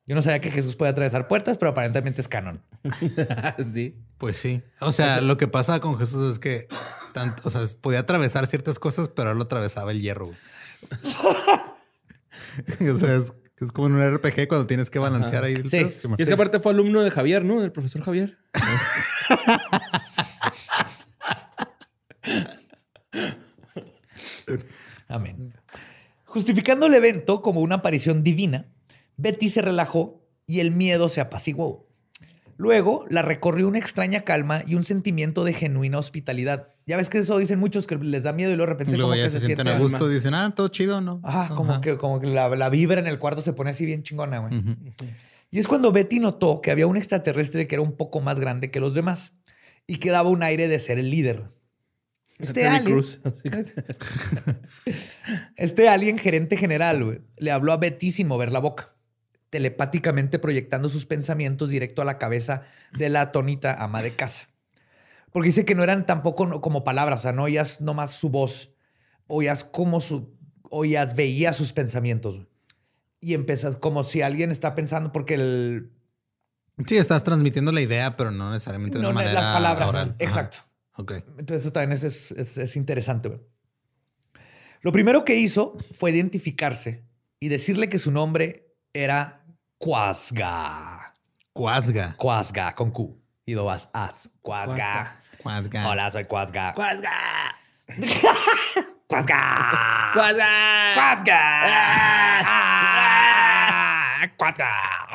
[0.08, 2.62] Yo no sabía que Jesús puede atravesar puertas, pero aparentemente es canon.
[3.74, 3.98] sí.
[4.18, 4.62] Pues sí.
[4.80, 6.68] O sea, lo que pasa con Jesús es que
[7.14, 10.28] tanto, o sea, podía atravesar ciertas cosas, pero él lo atravesaba el hierro.
[12.82, 13.34] o sea, es,
[13.72, 15.62] como en un RPG cuando tienes que balancear ahí.
[15.66, 15.94] sí.
[16.18, 17.62] Y es que aparte fue alumno de Javier, ¿no?
[17.62, 18.38] Del profesor Javier.
[25.08, 25.54] Amén.
[26.26, 28.66] Justificando el evento como una aparición divina,
[29.18, 31.88] Betty se relajó y el miedo se apaciguó.
[32.58, 36.70] Luego la recorrió una extraña calma y un sentimiento de genuina hospitalidad.
[36.86, 39.14] Ya ves que eso dicen muchos que les da miedo y luego de repente como
[39.14, 41.22] que se, sienten a gusto, dicen, ah, todo chido, ¿no?
[41.24, 44.40] Ajá, como que, como que la, vibra en el cuarto se pone así bien chingona,
[44.40, 44.54] güey.
[45.50, 48.72] Y es cuando Betty notó que había un extraterrestre que era un poco más grande
[48.72, 49.34] que los demás
[49.86, 51.44] y que daba un aire de ser el líder.
[52.40, 53.00] Este alien,
[55.56, 58.93] este alien, gerente general, le habló a Betty sin mover la boca,
[59.54, 62.64] telepáticamente proyectando sus pensamientos directo a la cabeza
[62.98, 64.50] de la atónita ama de casa.
[65.32, 68.72] Porque dice que no eran tampoco como palabras, o sea, no oías nomás su voz,
[69.28, 70.36] oías como su,
[70.72, 72.48] oías, veías sus pensamientos.
[73.20, 75.92] Y empezas como si alguien está pensando, porque el...
[76.88, 80.16] Sí, estás transmitiendo la idea, pero no necesariamente de una manera las palabras.
[80.18, 80.58] Exacto.
[80.96, 81.12] Ok.
[81.38, 83.40] Entonces eso también es, interesante.
[84.82, 87.06] Lo primero que hizo fue identificarse
[87.40, 89.43] y decirle que su nombre era
[89.84, 91.12] Quasga.
[91.52, 92.16] Quasga.
[92.16, 93.20] Quasga, con Q.
[93.46, 94.30] Y dos as.
[94.42, 95.20] Quasga.
[95.44, 95.90] Quasga.
[95.90, 96.74] Hola, soy Quasga.
[96.74, 97.12] Quasga.
[99.08, 99.42] Quasga.
[100.16, 100.48] Quasga.
[104.38, 104.70] Quasga.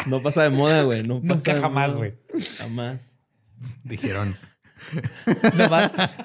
[0.04, 1.02] No pasa de moda, güey.
[1.02, 2.14] No pasa Nunca jamás, güey.
[2.58, 3.16] Jamás.
[3.84, 4.36] Dijeron.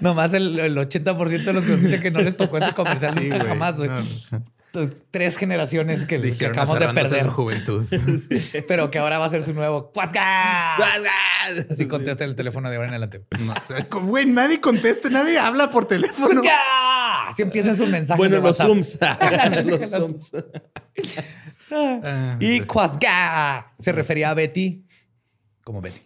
[0.01, 3.77] nomás, el, 80% de los que escuchan que no les tocó ese comercial nunca jamás,
[3.77, 3.89] güey.
[5.11, 7.21] Tres generaciones que, que acabamos de perder.
[7.21, 7.85] su juventud.
[8.67, 10.77] Pero que ahora va a ser su nuevo ¡Cuatga!
[11.69, 13.23] Así contesta el teléfono de ahora en adelante.
[13.91, 16.41] Güey, nadie contesta, nadie habla por teléfono.
[17.27, 18.17] Así empiezan sus mensajes.
[18.17, 18.97] Bueno, los Zooms.
[18.99, 20.31] los Zooms.
[21.71, 24.87] Ah, y Quasga se refería a Betty
[25.63, 26.01] como Betty.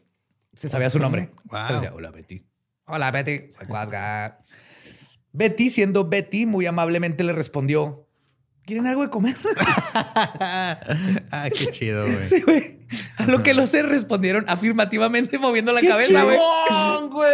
[0.54, 1.30] Se sabía su nombre.
[1.68, 2.46] Se decía, hola Betty.
[2.86, 3.68] Hola Betty, soy.
[5.32, 8.07] Betty, siendo Betty, muy amablemente le respondió,
[8.68, 9.38] ¿Quieren algo de comer?
[9.94, 10.78] ah,
[11.58, 12.28] qué chido, güey.
[12.28, 12.80] Sí, güey.
[13.16, 16.38] A lo que los seres respondieron afirmativamente moviendo la cabeza, güey.
[17.10, 17.34] güey!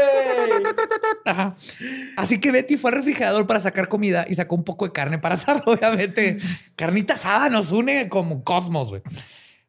[2.18, 5.18] Así que Betty fue al refrigerador para sacar comida y sacó un poco de carne
[5.18, 6.38] para asar, obviamente.
[6.76, 9.02] Carnita asada nos une como cosmos, güey.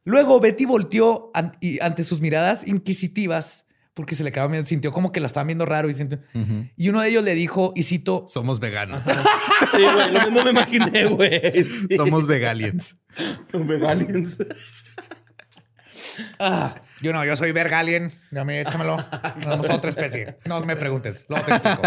[0.04, 1.32] Luego Betty volteó
[1.80, 5.88] ante sus miradas inquisitivas porque se le acabó sintió como que la estaban viendo raro
[5.88, 5.94] y
[6.76, 9.04] Y uno de ellos le dijo, y cito, somos veganos.
[9.04, 11.64] sí, güey, lo mismo me imaginé, güey.
[11.96, 12.96] Somos vegaliens.
[13.52, 14.38] vegaliens.
[16.38, 18.12] Ah, yo no, yo soy vergalien.
[18.30, 18.98] Ya me échamelo.
[19.42, 20.36] Somos otra especie.
[20.44, 21.26] No me preguntes.
[21.28, 21.82] Luego te explico.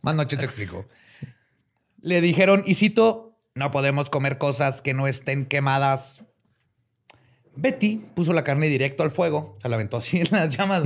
[0.00, 0.88] Más noche te explico.
[2.00, 6.24] Le dijeron, y cito, no podemos comer cosas que no estén quemadas.
[7.54, 9.58] Betty puso la carne directo al fuego.
[9.60, 10.82] Se la aventó así en las llamas.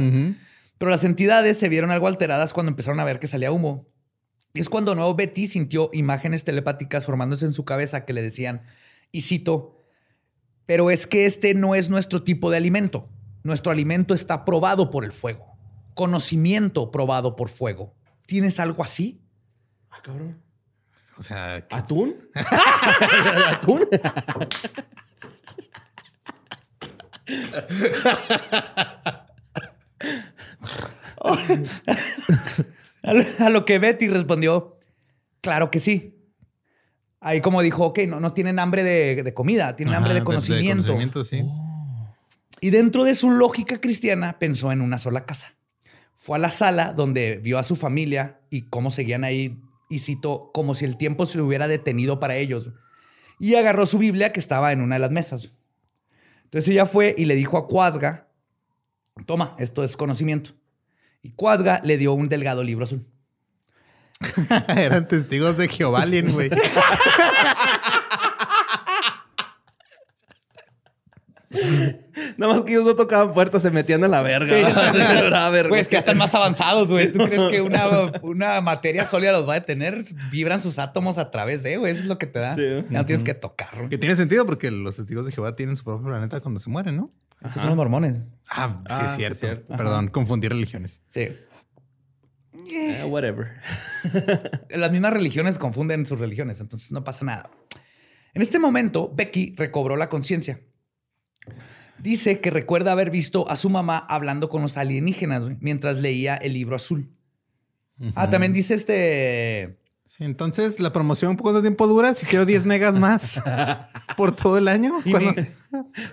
[0.81, 3.87] Pero las entidades se vieron algo alteradas cuando empezaron a ver que salía humo.
[4.55, 8.63] Y es cuando nuevo Betty sintió imágenes telepáticas formándose en su cabeza que le decían,
[9.13, 9.85] y cito,
[10.65, 13.11] pero es que este no es nuestro tipo de alimento.
[13.43, 15.55] Nuestro alimento está probado por el fuego.
[15.93, 17.95] Conocimiento probado por fuego.
[18.25, 19.21] ¿Tienes algo así?
[19.91, 20.43] Ah, cabrón.
[21.19, 22.17] O sea, ¿atún?
[23.51, 23.87] ¿Atún?
[33.39, 34.79] a lo que Betty respondió,
[35.41, 36.17] claro que sí.
[37.21, 40.97] Ahí como dijo, ok, no, no tienen hambre de, comida, tienen hambre de conocimiento.
[42.61, 45.55] Y dentro de su lógica cristiana pensó en una sola casa.
[46.15, 49.59] Fue a la sala donde vio a su familia y cómo seguían ahí,
[49.89, 52.71] y citó, como si el tiempo se hubiera detenido para ellos.
[53.39, 55.51] Y agarró su Biblia que estaba en una de las mesas.
[56.45, 58.29] Entonces ella fue y le dijo a Cuasga,
[59.27, 60.53] toma, esto es conocimiento.
[61.23, 63.07] Y Cuasga le dio un delgado libro azul.
[64.69, 66.51] Eran testigos de Jehová, güey.
[72.37, 75.69] Nada más que ellos no tocaban puertas, se metían a la verga.
[75.69, 77.11] pues que están más avanzados, güey.
[77.11, 80.03] ¿Tú crees que una, materia sólida los va a detener?
[80.31, 81.93] Vibran sus átomos a través de, güey.
[81.93, 82.57] Eso es lo que te da.
[82.91, 83.89] No tienes que tocar.
[83.89, 86.97] Que tiene sentido porque los testigos de Jehová tienen su propio planeta cuando se mueren,
[86.97, 87.11] ¿no?
[87.41, 88.17] Esos son los mormones.
[88.49, 89.77] Ah, sí, es ah, cierto.
[89.77, 91.03] Perdón, confundí religiones.
[91.09, 91.29] Sí.
[92.73, 93.61] Eh, whatever.
[94.71, 97.51] Las mismas religiones confunden sus religiones, entonces no pasa nada.
[98.35, 100.61] En este momento, Becky recobró la conciencia.
[101.99, 106.55] Dice que recuerda haber visto a su mamá hablando con los alienígenas mientras leía el
[106.55, 107.11] libro azul.
[108.15, 109.80] Ah, también dice este.
[110.11, 112.17] Sí, entonces la promoción, ¿cuánto tiempo dura?
[112.17, 113.41] Si quiero 10 megas más
[114.17, 114.97] por todo el año.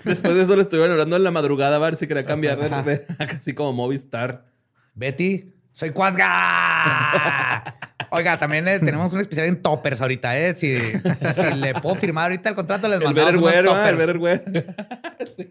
[0.04, 2.60] Después de eso le estuvieron orando en la madrugada a ver si quería cambiar
[3.18, 4.46] así como Movistar.
[4.94, 7.64] Betty, soy Cuasga.
[8.12, 10.54] Oiga, también eh, tenemos un especial en toppers ahorita, ¿eh?
[10.56, 10.78] Si,
[11.56, 14.16] le puedo firmar ahorita el contrato, les mandamos unos toppers.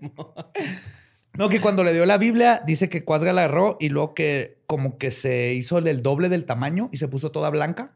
[1.34, 4.62] no, que cuando le dio la Biblia, dice que Cuasga la agarró y luego que
[4.66, 7.90] como que se hizo el doble del tamaño y se puso toda blanca.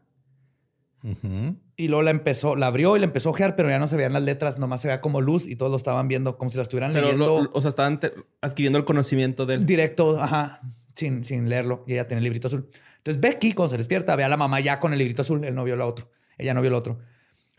[1.75, 3.95] Y luego la empezó, la abrió y la empezó a ojear, pero ya no se
[3.95, 6.57] veían las letras, nomás se veía como luz y todos lo estaban viendo como si
[6.57, 7.49] la estuvieran leyendo.
[7.51, 7.99] o sea, estaban
[8.41, 9.65] adquiriendo el conocimiento del.
[9.65, 10.61] Directo, ajá,
[10.95, 11.83] sin, sin leerlo.
[11.87, 12.69] Y ella tenía el librito azul.
[12.97, 15.43] Entonces Becky, cuando se despierta, ve a la mamá ya con el librito azul.
[15.43, 16.11] Él no vio la otro.
[16.37, 16.99] Ella no vio el otro.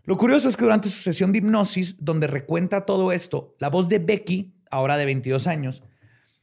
[0.04, 3.88] Lo curioso es que durante su sesión de hipnosis, donde recuenta todo esto, la voz
[3.88, 5.82] de Becky, ahora de 22 años,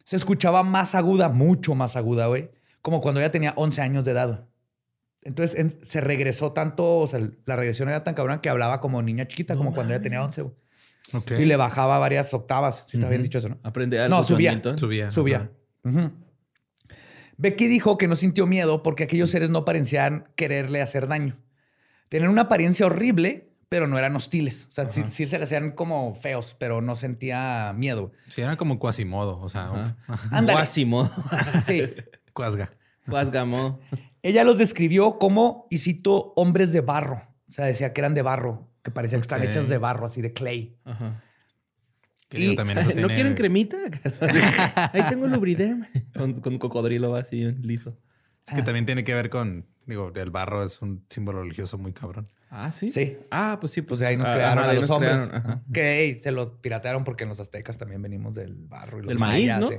[0.06, 2.50] se escuchaba más aguda, mucho más aguda, güey,
[2.82, 4.48] como cuando ella tenía 11 años de edad.
[5.24, 9.28] Entonces se regresó tanto, o sea, la regresión era tan cabrón que hablaba como niña
[9.28, 10.46] chiquita, como cuando ella tenía 11.
[11.40, 13.60] Y le bajaba varias octavas, si está bien dicho eso, ¿no?
[13.64, 14.16] Aprende algo.
[14.16, 14.60] No, subía.
[14.78, 15.12] Subía.
[15.12, 15.52] Subía.
[17.38, 21.38] Becky dijo que no sintió miedo porque aquellos seres no parecían quererle hacer daño.
[22.10, 24.66] Tenían una apariencia horrible, pero no eran hostiles.
[24.68, 28.12] O sea, sí, se le hacían como feos, pero no sentía miedo.
[28.28, 29.40] Sí, eran como Quasimodo.
[29.40, 29.96] O sea,
[30.48, 31.10] Quasimodo.
[31.66, 31.84] sí.
[32.34, 32.72] Cuasga.
[33.08, 33.80] Cuasgamo.
[34.22, 37.22] Ella los describió como, y cito, hombres de barro.
[37.50, 40.22] O sea, decía que eran de barro, que parecían que estaban hechos de barro, así
[40.22, 40.78] de clay.
[40.86, 41.24] Ajá.
[42.96, 43.78] ¿No quieren cremita?
[44.94, 45.86] Ahí tengo lubridem.
[46.16, 47.98] Con, con, cocodrilo así liso.
[48.46, 52.28] que también tiene que ver con, digo, el barro es un símbolo religioso muy cabrón.
[52.52, 52.92] Ah, sí.
[52.92, 53.18] Sí.
[53.32, 53.82] Ah, pues sí.
[53.82, 55.30] Pues de ahí nos ah, crearon a los hombres.
[55.74, 59.04] Que se lo piratearon porque en los aztecas también venimos del barro.
[59.04, 59.70] Y del maíz, ¿no?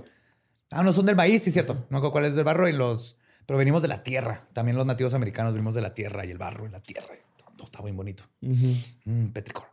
[0.72, 1.86] Ah, no, son del maíz, sí, cierto.
[1.90, 3.16] No sé cuál es del barro y los...
[3.46, 4.46] Pero venimos de la tierra.
[4.52, 7.08] También los nativos americanos venimos de la tierra y el barro y la tierra.
[7.56, 8.24] Todo está muy bonito.
[8.42, 9.66] Uh petricor.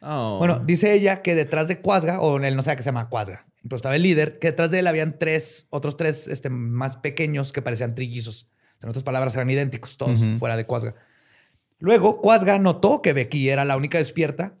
[0.00, 0.38] Oh.
[0.38, 3.46] Bueno, dice ella que detrás de Cuasga, o él no sé que se llama Cuasga,
[3.62, 7.52] pero estaba el líder, que detrás de él habían tres, otros tres este, más pequeños
[7.52, 8.48] que parecían trillizos.
[8.82, 10.94] En otras palabras, eran idénticos, todos fuera de Cuasga.
[11.78, 14.54] Luego, Cuasga notó que Becky era la única despierta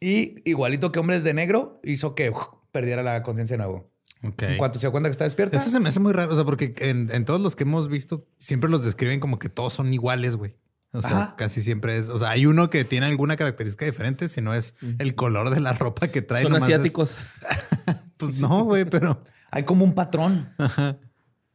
[0.00, 2.32] y, igualito que Hombres de Negro, hizo que
[2.70, 3.90] perdiera la conciencia de nuevo.
[4.24, 5.56] En cuanto se dio cuenta que está despierta.
[5.56, 7.88] Eso se me hace muy raro, o sea, porque en, en todos los que hemos
[7.88, 10.56] visto, siempre los describen como que todos son iguales, güey.
[10.94, 12.08] O sea, casi siempre es.
[12.08, 15.58] O sea, hay uno que tiene alguna característica diferente, si no es el color de
[15.58, 16.44] la ropa que trae.
[16.44, 17.18] Son asiáticos.
[18.16, 19.22] pues no, güey, pero.
[19.50, 20.52] Hay como un patrón.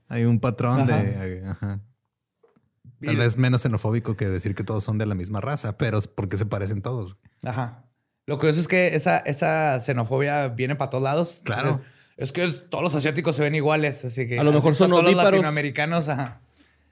[0.08, 1.43] Hay un patrón de.
[1.45, 1.82] Ajá.
[3.01, 6.38] Tal vez menos xenofóbico que decir que todos son de la misma raza, pero porque
[6.38, 7.17] se parecen todos.
[7.43, 7.86] Ajá.
[8.25, 11.41] Lo curioso es que esa, esa xenofobia viene para todos lados.
[11.43, 11.82] Claro.
[12.19, 14.38] Es que todos los asiáticos se ven iguales, así que.
[14.38, 16.10] A lo mejor son todos los latinoamericanos.
[16.10, 16.41] Ajá.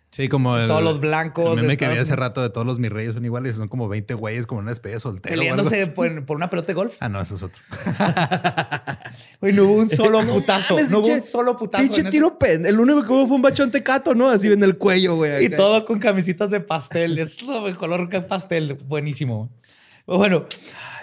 [0.10, 1.58] Sí, como el, todos los blancos.
[1.58, 3.90] El meme que había hace rato de todos los mis reyes son iguales, son como
[3.90, 5.36] 20 güeyes como una especie de soltero.
[5.36, 6.96] Peleándose por, una pelota de golf.
[7.02, 7.62] Ah, no, eso es otro.
[9.42, 10.78] Güey, no hubo un solo putazo.
[10.90, 11.84] No, hubo un solo putazo.
[11.84, 12.66] Pinche tiro pen.
[12.66, 14.30] El único que hubo fue un bachón tecato, ¿no?
[14.30, 15.46] Así en el cuello, güey.
[15.46, 17.18] Y todo con camisitas de pastel.
[17.20, 18.76] Es lo color que pastel.
[18.76, 19.50] Buenísimo.
[20.06, 20.46] Bueno.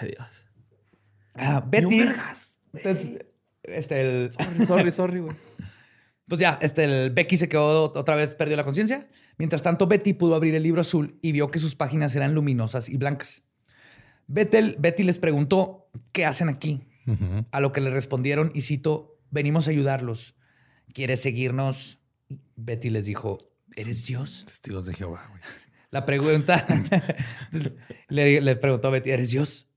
[0.01, 0.45] Ay, Dios.
[1.35, 2.05] Ah, Betty.
[3.67, 4.31] Este, el.
[4.67, 5.35] Sorry, sorry, güey.
[6.27, 9.07] Pues ya, este, el Becky se quedó otra vez, perdió la conciencia.
[9.37, 12.89] Mientras tanto, Betty pudo abrir el libro azul y vio que sus páginas eran luminosas
[12.89, 13.43] y blancas.
[14.27, 16.87] Betty les preguntó, ¿qué hacen aquí?
[17.51, 20.35] A lo que le respondieron, y cito, venimos a ayudarlos.
[20.93, 21.99] ¿Quieres seguirnos?
[22.55, 23.37] Betty les dijo,
[23.75, 24.45] ¿eres Dios?
[24.47, 25.41] Testigos de Jehová, güey.
[25.91, 26.65] La pregunta,
[28.09, 29.67] le, le, preguntó a Betty, ¿eres Dios?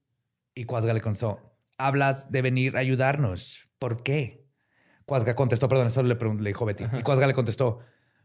[0.54, 3.67] Y Cuasga le contestó, hablas de venir a ayudarnos.
[3.78, 4.46] ¿Por qué?
[5.04, 6.84] Cuasga contestó, perdón, eso le, le dijo Betty.
[6.98, 7.80] Y Cuasga le contestó,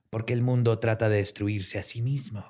[0.09, 2.45] porque el mundo trata de destruirse a sí mismo.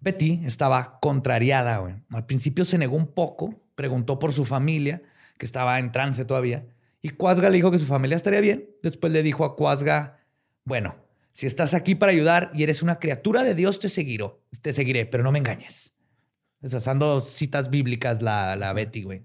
[0.00, 1.78] Betty estaba contrariada.
[1.78, 1.94] Güey.
[2.10, 5.02] Al principio se negó un poco, preguntó por su familia,
[5.38, 6.66] que estaba en trance todavía,
[7.02, 8.70] y Cuasga le dijo que su familia estaría bien.
[8.82, 10.18] Después le dijo a Cuasga,
[10.64, 10.96] bueno,
[11.32, 14.30] si estás aquí para ayudar y eres una criatura de Dios, te seguiré,
[14.62, 15.94] te seguiré, pero no me engañes.
[16.62, 19.24] Usando citas bíblicas la, la Betty, güey.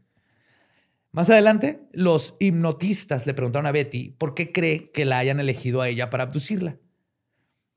[1.11, 5.81] Más adelante, los hipnotistas le preguntaron a Betty por qué cree que la hayan elegido
[5.81, 6.77] a ella para abducirla.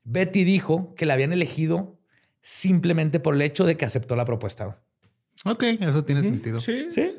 [0.03, 1.99] Betty dijo que la habían elegido
[2.41, 4.81] simplemente por el hecho de que aceptó la propuesta.
[5.43, 6.59] Ok, eso tiene sentido.
[6.59, 6.87] Sí.
[6.91, 7.11] ¿Sí?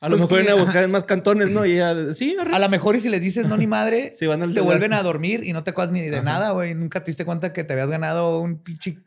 [0.00, 1.64] A lo pues mejor a buscar en más cantones, ¿no?
[1.64, 1.78] Y
[2.16, 5.44] sí, A lo mejor y si les dices no ni madre, te vuelven a dormir
[5.44, 6.74] y no te acuerdas ni de nada, güey.
[6.74, 8.98] Nunca te diste cuenta que te habías ganado un pinche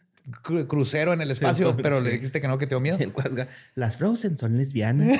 [0.67, 2.97] crucero en el espacio, pero le dijiste que no, que te dio miedo.
[3.75, 5.19] Las Frozen son lesbianas.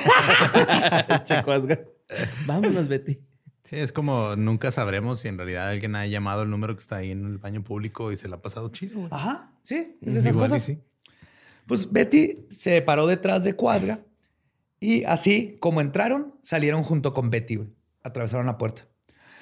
[2.46, 3.20] Vámonos, Betty.
[3.64, 6.96] Sí, es como nunca sabremos si en realidad alguien ha llamado el número que está
[6.96, 9.08] ahí en el baño público y se le ha pasado chido.
[9.10, 10.72] Ajá, sí, es de esas cosas.
[11.66, 14.04] Pues Betty se paró detrás de Cuasga
[14.78, 17.68] y así como entraron, salieron junto con Betty, güey.
[18.04, 18.86] Atravesaron la puerta.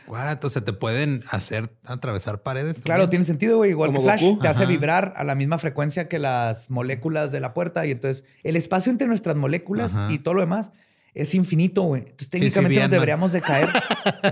[0.07, 2.81] Guau, entonces te pueden hacer atravesar paredes.
[2.81, 3.71] Claro, tiene sentido, güey.
[3.71, 7.55] Igual que Flash te hace vibrar a la misma frecuencia que las moléculas de la
[7.55, 7.87] puerta.
[7.87, 10.73] Y entonces el espacio entre nuestras moléculas y todo lo demás
[11.15, 12.03] es infinito, güey.
[12.03, 13.69] Entonces técnicamente nos deberíamos de caer.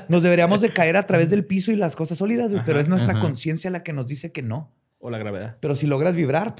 [0.09, 2.65] nos deberíamos de caer a través del piso y las cosas sólidas, güey.
[2.65, 4.73] Pero es nuestra conciencia la que nos dice que no.
[4.99, 5.57] O la gravedad.
[5.61, 6.55] Pero si logras vibrar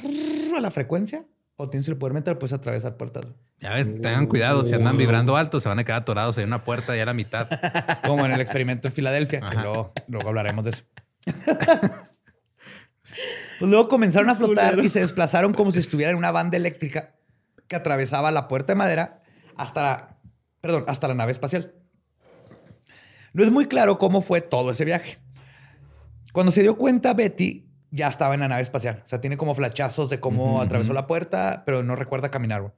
[0.57, 1.25] a la frecuencia,
[1.57, 3.27] o tienes el poder mental, puedes atravesar puertas.
[3.59, 4.65] Ya ves, tengan cuidado.
[4.65, 7.15] Si andan vibrando alto, se van a quedar atorados en una puerta ya a la
[7.15, 7.49] mitad.
[8.07, 10.83] Como en el experimento en Filadelfia, que luego, luego hablaremos de eso.
[13.59, 17.15] pues luego comenzaron a flotar y se desplazaron como si estuvieran en una banda eléctrica
[17.69, 19.23] que atravesaba la puerta de madera
[19.57, 20.19] hasta la,
[20.61, 21.75] perdón, hasta la nave espacial.
[23.33, 25.19] No es muy claro cómo fue todo ese viaje.
[26.33, 29.03] Cuando se dio cuenta Betty ya estaba en la nave espacial.
[29.05, 32.75] O sea, tiene como flachazos de cómo atravesó la puerta, pero no recuerda caminar.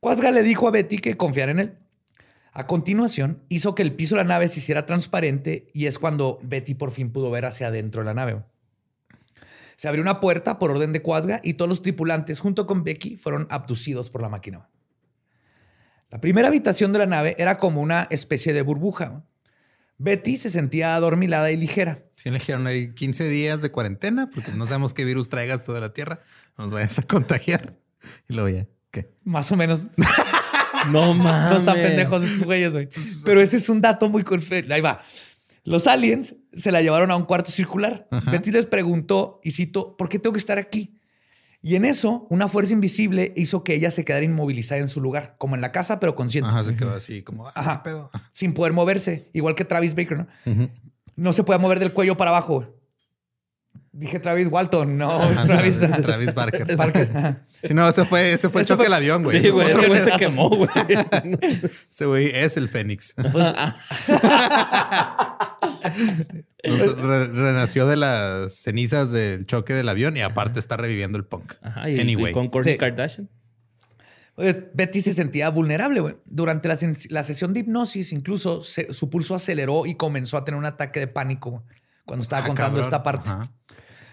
[0.00, 1.78] Cuasga le dijo a Betty que confiara en él.
[2.52, 6.40] A continuación, hizo que el piso de la nave se hiciera transparente y es cuando
[6.42, 8.42] Betty por fin pudo ver hacia adentro de la nave.
[9.76, 13.18] Se abrió una puerta por orden de Cuasga y todos los tripulantes, junto con Becky,
[13.18, 14.70] fueron abducidos por la máquina.
[16.10, 19.22] La primera habitación de la nave era como una especie de burbuja.
[19.98, 22.02] Betty se sentía adormilada y ligera.
[22.16, 25.80] Sí, le dijeron ahí 15 días de cuarentena porque no sabemos qué virus traigas toda
[25.80, 26.20] la Tierra.
[26.58, 27.74] No nos vayas a contagiar.
[28.28, 29.10] Y luego ya, ¿qué?
[29.24, 29.86] Más o menos.
[30.90, 31.50] no mames.
[31.50, 32.88] No están pendejos estos güeyes, güey.
[33.24, 34.24] Pero ese es un dato muy...
[34.70, 35.00] Ahí va.
[35.64, 38.06] Los aliens se la llevaron a un cuarto circular.
[38.30, 40.95] Betty les preguntó, y cito, ¿por qué tengo que estar aquí?
[41.66, 45.34] Y en eso, una fuerza invisible hizo que ella se quedara inmovilizada en su lugar,
[45.36, 46.48] como en la casa, pero consciente.
[46.48, 48.08] Ajá, se quedó así, como, ah, pedo.
[48.32, 50.28] Sin poder moverse, igual que Travis Baker, ¿no?
[51.16, 52.75] No se podía mover del cuello para abajo.
[53.98, 56.76] Dije Travis Walton, no, Travis, Travis Barker.
[56.76, 57.36] Barker.
[57.62, 59.40] Si no, ese fue, ese fue el choque del avión, güey.
[59.40, 60.68] Sí, güey, ese güey se quemó, güey.
[61.90, 63.14] ese güey es el Fénix.
[63.14, 63.34] Pues,
[66.98, 71.54] renació de las cenizas del choque del avión y aparte está reviviendo el punk.
[71.62, 72.34] Ajá, y, anyway.
[72.34, 73.30] con Kourtney Kardashian.
[74.36, 76.16] Betty se sentía vulnerable, güey.
[76.26, 81.00] Durante la, sesión de hipnosis, incluso su pulso aceleró y comenzó a tener un ataque
[81.00, 81.64] de pánico
[82.04, 83.30] cuando estaba ah, contando esta parte.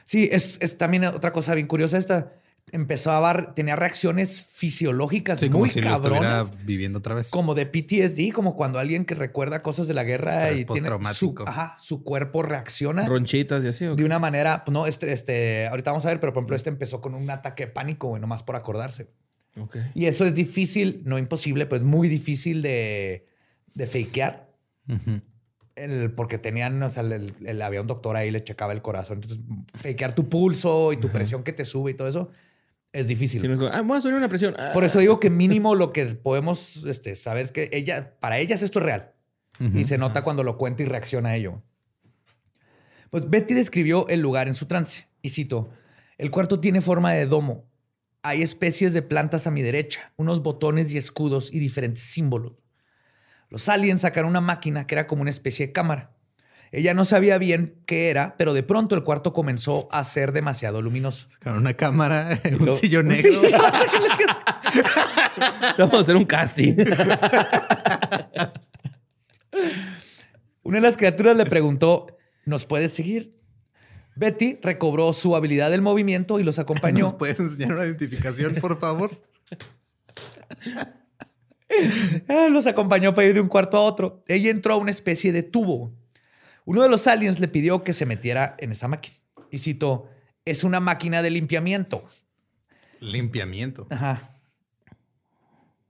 [0.05, 2.33] Sí, es, es, también otra cosa bien curiosa esta
[2.71, 6.51] empezó a dar, tenía reacciones fisiológicas muy como si cabronas.
[6.51, 7.29] Lo viviendo otra vez.
[7.29, 11.35] Como de PTSD, como cuando alguien que recuerda cosas de la guerra y tiene su,
[11.45, 13.05] ajá, su cuerpo reacciona.
[13.05, 13.85] Ronchitas y así.
[13.85, 16.99] De una manera, no, este, este, ahorita vamos a ver, pero por ejemplo, este empezó
[16.99, 19.07] con un ataque de pánico, güey, nomás por acordarse.
[19.55, 19.83] Okay.
[19.93, 23.27] Y eso es difícil, no imposible, pues muy difícil de,
[23.75, 24.49] de fakear.
[25.75, 29.17] El, porque tenían, o sea, el, había un doctor ahí, le checaba el corazón.
[29.21, 29.39] Entonces,
[29.73, 32.31] fakear tu pulso y tu presión que te sube y todo eso
[32.93, 33.41] es difícil.
[33.71, 34.55] ah, voy a subir una presión.
[34.73, 38.61] Por eso digo que mínimo lo que podemos este, saber es que ella, para ellas
[38.61, 39.09] esto es real.
[39.73, 41.61] Y se nota cuando lo cuenta y reacciona a ello.
[43.11, 45.07] Pues Betty describió el lugar en su trance.
[45.21, 45.69] Y cito,
[46.17, 47.69] el cuarto tiene forma de domo.
[48.23, 52.62] Hay especies de plantas a mi derecha, unos botones y escudos y diferentes símbolos.
[53.53, 56.09] Los aliens sacaron una máquina que era como una especie de cámara.
[56.71, 60.81] Ella no sabía bien qué era, pero de pronto el cuarto comenzó a ser demasiado
[60.81, 61.27] luminoso.
[61.43, 63.43] Con una cámara, un sillón negro.
[65.77, 66.73] Vamos a hacer un casting.
[70.63, 72.07] Una de las criaturas le preguntó,
[72.45, 73.29] ¿nos puedes seguir?
[74.15, 77.01] Betty recobró su habilidad del movimiento y los acompañó.
[77.01, 79.21] ¿Nos puedes enseñar una identificación, por favor?
[82.27, 84.23] Eh, los acompañó para ir de un cuarto a otro.
[84.27, 85.93] Ella entró a una especie de tubo
[86.65, 89.17] uno de los aliens le pidió que se metiera en esa máquina.
[89.51, 90.09] Y citó,
[90.45, 92.05] es una máquina de limpiamiento.
[92.99, 93.87] Limpiamiento.
[93.89, 94.39] Ajá.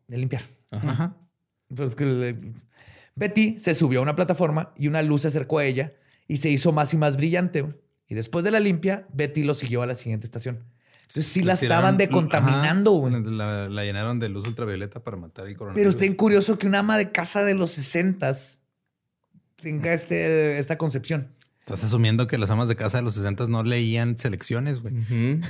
[0.08, 0.44] De limpiar.
[0.72, 1.16] Ajá.
[3.16, 5.94] Betty se subió a una plataforma y una luz se acercó a ella
[6.28, 7.66] y se hizo más y más brillante.
[8.08, 10.64] Y después de la limpia, Betty lo siguió a la siguiente estación.
[11.14, 13.08] Entonces sí la estaban decontaminando.
[13.08, 15.96] La, la, llenaron de luz ultravioleta para matar el coronavirus.
[15.96, 18.36] Pero está curioso que una ama de casa de los 60
[19.62, 21.30] tenga este, esta concepción.
[21.60, 24.96] Estás asumiendo que las amas de casa de los 60 no leían selecciones, güey.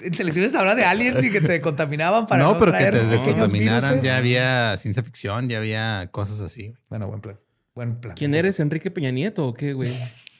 [0.00, 3.06] En selecciones habla de aliens y que te contaminaban para no, no pero que te
[3.06, 4.02] descontaminaran.
[4.02, 6.74] Ya había ciencia ficción, ya había cosas así.
[6.88, 7.38] Bueno, buen plan.
[7.76, 8.16] Buen plan.
[8.16, 9.96] ¿Quién eres, Enrique Peña Nieto o qué, güey?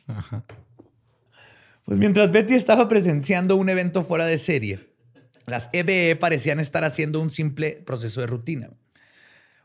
[0.09, 0.45] Ajá.
[1.85, 4.89] Pues mientras Betty estaba presenciando un evento fuera de serie,
[5.47, 8.71] las EBE e parecían estar haciendo un simple proceso de rutina.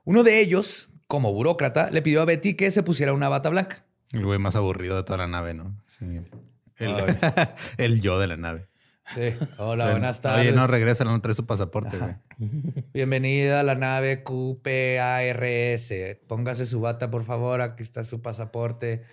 [0.04, 3.84] Uno de ellos como burócrata, le pidió a Betty que se pusiera una bata blanca.
[4.12, 5.76] El güey más aburrido de toda la nave, ¿no?
[7.78, 8.68] El, yo de la nave.
[9.16, 9.34] Sí.
[9.58, 10.42] Hola, buenas tardes.
[10.42, 12.14] Oye, no regresa, no trae su pasaporte, güey.
[12.94, 15.94] Bienvenida a la nave QPARS.
[16.28, 17.62] Póngase su bata, por favor.
[17.62, 19.04] Aquí está su pasaporte.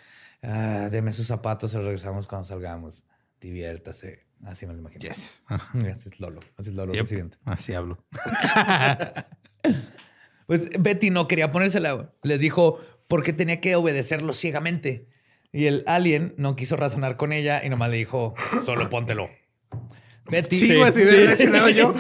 [0.49, 3.05] Ah, deme sus zapatos, se los regresamos cuando salgamos.
[3.41, 4.27] Diviértase.
[4.45, 5.01] Así me lo imagino.
[5.01, 5.43] Yes.
[5.49, 6.41] Así es Lolo.
[6.57, 6.93] Así es Lolo.
[7.45, 7.99] Así hablo.
[10.47, 12.13] pues Betty no quería ponérsela.
[12.23, 12.79] Les dijo
[13.09, 15.09] por qué tenía que obedecerlo ciegamente.
[15.53, 19.29] Y el alien no quiso razonar con ella y nomás le dijo, solo póntelo.
[20.31, 20.57] Betty.
[20.57, 21.93] Sí, así de yo.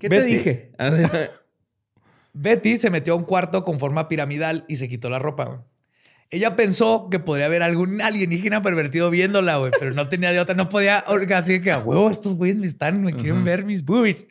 [0.00, 0.72] ¿Qué te dije?
[2.38, 5.64] Betty se metió a un cuarto con forma piramidal y se quitó la ropa.
[6.28, 10.54] Ella pensó que podría haber algún alienígena pervertido viéndola, güey, pero no tenía de otra,
[10.54, 14.26] no podía, así que, a huevo, estos güeyes me están, me quieren ver mis boobies.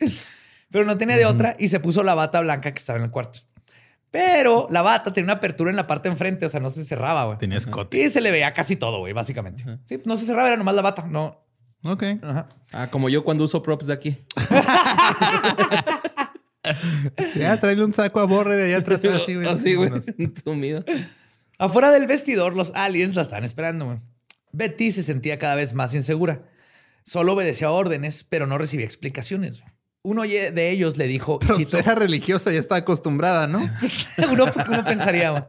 [0.70, 3.10] Pero no tenía de otra y se puso la bata blanca que estaba en el
[3.10, 3.40] cuarto.
[4.12, 7.24] Pero la bata tenía una apertura en la parte enfrente, o sea, no se cerraba,
[7.24, 7.38] güey.
[7.38, 7.98] Tenía escote.
[7.98, 9.64] Y se le veía casi todo, güey, básicamente.
[9.86, 11.46] Sí, no se cerraba, era nomás la bata, no.
[11.82, 12.04] Ok.
[12.72, 14.16] Ah, como yo cuando uso props de aquí.
[17.36, 19.46] ya, traerle un saco a borre de allá atrás así, güey.
[19.46, 19.90] Así, güey.
[20.44, 20.84] Tumido.
[21.58, 23.86] Afuera del vestidor, los aliens la estaban esperando.
[23.86, 23.98] güey.
[24.52, 26.42] Betty se sentía cada vez más insegura.
[27.04, 29.62] Solo obedecía órdenes, pero no recibía explicaciones.
[30.02, 31.38] Uno de ellos le dijo...
[31.38, 33.58] Pero pues, era religiosa y está acostumbrada, ¿no?
[34.32, 34.46] uno,
[34.84, 35.48] pensaría.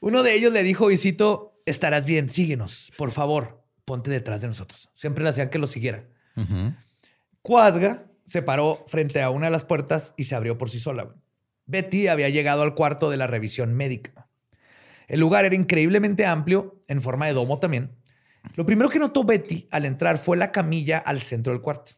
[0.00, 4.48] Uno de ellos le dijo, y cito, estarás bien, síguenos, por favor, ponte detrás de
[4.48, 4.88] nosotros.
[4.94, 6.04] Siempre le hacían que lo siguiera.
[7.42, 11.16] Cuasga se paró frente a una de las puertas y se abrió por sí sola.
[11.66, 14.28] Betty había llegado al cuarto de la revisión médica.
[15.08, 17.90] El lugar era increíblemente amplio, en forma de domo también.
[18.54, 21.94] Lo primero que notó Betty al entrar fue la camilla al centro del cuarto.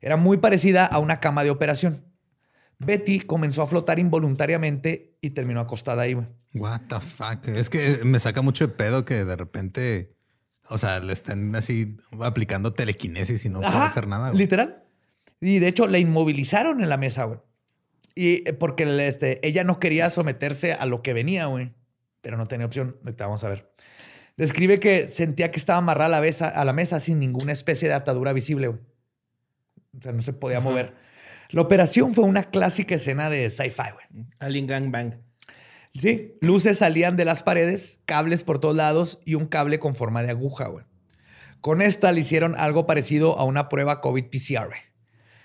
[0.00, 2.06] Era muy parecida a una cama de operación.
[2.78, 6.16] Betty comenzó a flotar involuntariamente y terminó acostada ahí.
[6.54, 7.48] What the fuck?
[7.48, 10.16] Es que me saca mucho de pedo que de repente,
[10.70, 14.32] o sea, le estén así aplicando telequinesis y no puede hacer nada.
[14.32, 14.84] Literal.
[15.40, 17.40] Y de hecho, la inmovilizaron en la mesa, güey.
[18.14, 21.72] Y eh, porque este, ella no quería someterse a lo que venía, güey
[22.20, 22.96] pero no tenía opción.
[23.04, 23.70] Ahorita vamos a ver.
[24.36, 27.88] Describe que sentía que estaba amarrada a la, mesa, a la mesa sin ninguna especie
[27.88, 28.68] de atadura visible.
[28.68, 28.78] O
[30.00, 30.94] sea, no se podía mover.
[31.50, 34.26] La operación fue una clásica escena de sci-fi, güey.
[34.38, 35.14] Alien Gang Bang.
[35.92, 40.22] Sí, luces salían de las paredes, cables por todos lados y un cable con forma
[40.22, 40.84] de aguja, güey.
[41.60, 44.74] Con esta le hicieron algo parecido a una prueba COVID-PCR.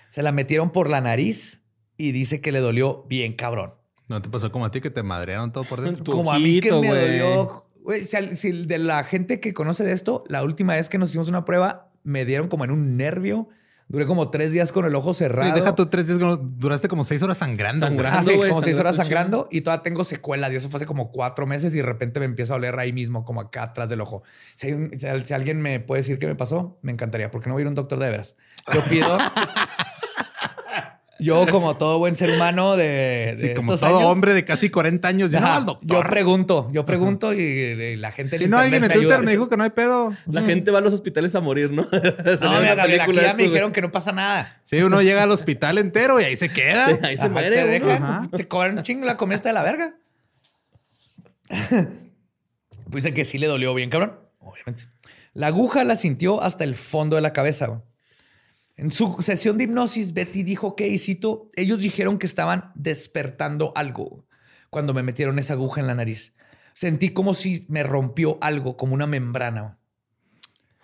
[0.08, 1.60] Se la metieron por la nariz
[1.96, 3.74] y dice que le dolió bien cabrón.
[4.08, 6.04] ¿No te pasó como a ti que te madrearon todo por dentro?
[6.04, 7.66] como a mí que me dolió.
[7.82, 11.28] Güey, si, de la gente que conoce de esto, la última vez que nos hicimos
[11.28, 13.48] una prueba, me dieron como en un nervio.
[13.88, 15.48] Duré como tres días con el ojo cerrado.
[15.48, 17.86] Y deja tú tres días, duraste como seis horas sangrando.
[17.86, 20.52] Sangrando, ah, sí, como seis horas sangrando y todavía tengo secuelas.
[20.52, 22.92] Y eso fue hace como cuatro meses y de repente me empieza a oler ahí
[22.92, 24.24] mismo, como acá atrás del ojo.
[24.56, 27.62] Si, si alguien me puede decir qué me pasó, me encantaría, porque no voy a
[27.62, 28.34] ir a un doctor de veras.
[28.74, 29.18] Yo pido
[31.18, 35.30] Yo, como todo buen ser humano de, sí, como todo hombre de casi 40 años,
[35.30, 38.38] yo, no, yo pregunto, yo pregunto y, la gente.
[38.38, 40.12] Si no, alguien en Twitter me dijo que no hay pedo.
[40.26, 41.82] La gente va a los hospitales a morir, ¿no?
[41.90, 44.60] no, mira, aquí ya me dijeron que no pasa nada.
[44.64, 46.98] Sí, uno llega al hospital entero y ahí se queda.
[47.02, 47.56] ahí se muere.
[47.56, 49.94] Te, deja, te cobran un chingo la comida de la verga.
[52.90, 54.18] pues dice que sí le dolió bien, cabrón.
[54.40, 54.84] Obviamente.
[55.32, 57.82] La aguja la sintió hasta el fondo de la cabeza.
[58.76, 63.72] En su sesión de hipnosis, Betty dijo que, y cito, ellos dijeron que estaban despertando
[63.74, 64.26] algo
[64.68, 66.34] cuando me metieron esa aguja en la nariz.
[66.74, 69.78] Sentí como si me rompió algo, como una membrana.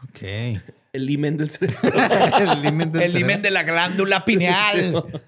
[0.05, 0.23] Ok.
[0.93, 1.81] El limen del cerebro.
[2.39, 5.23] el limen, del el de la glándula pineal.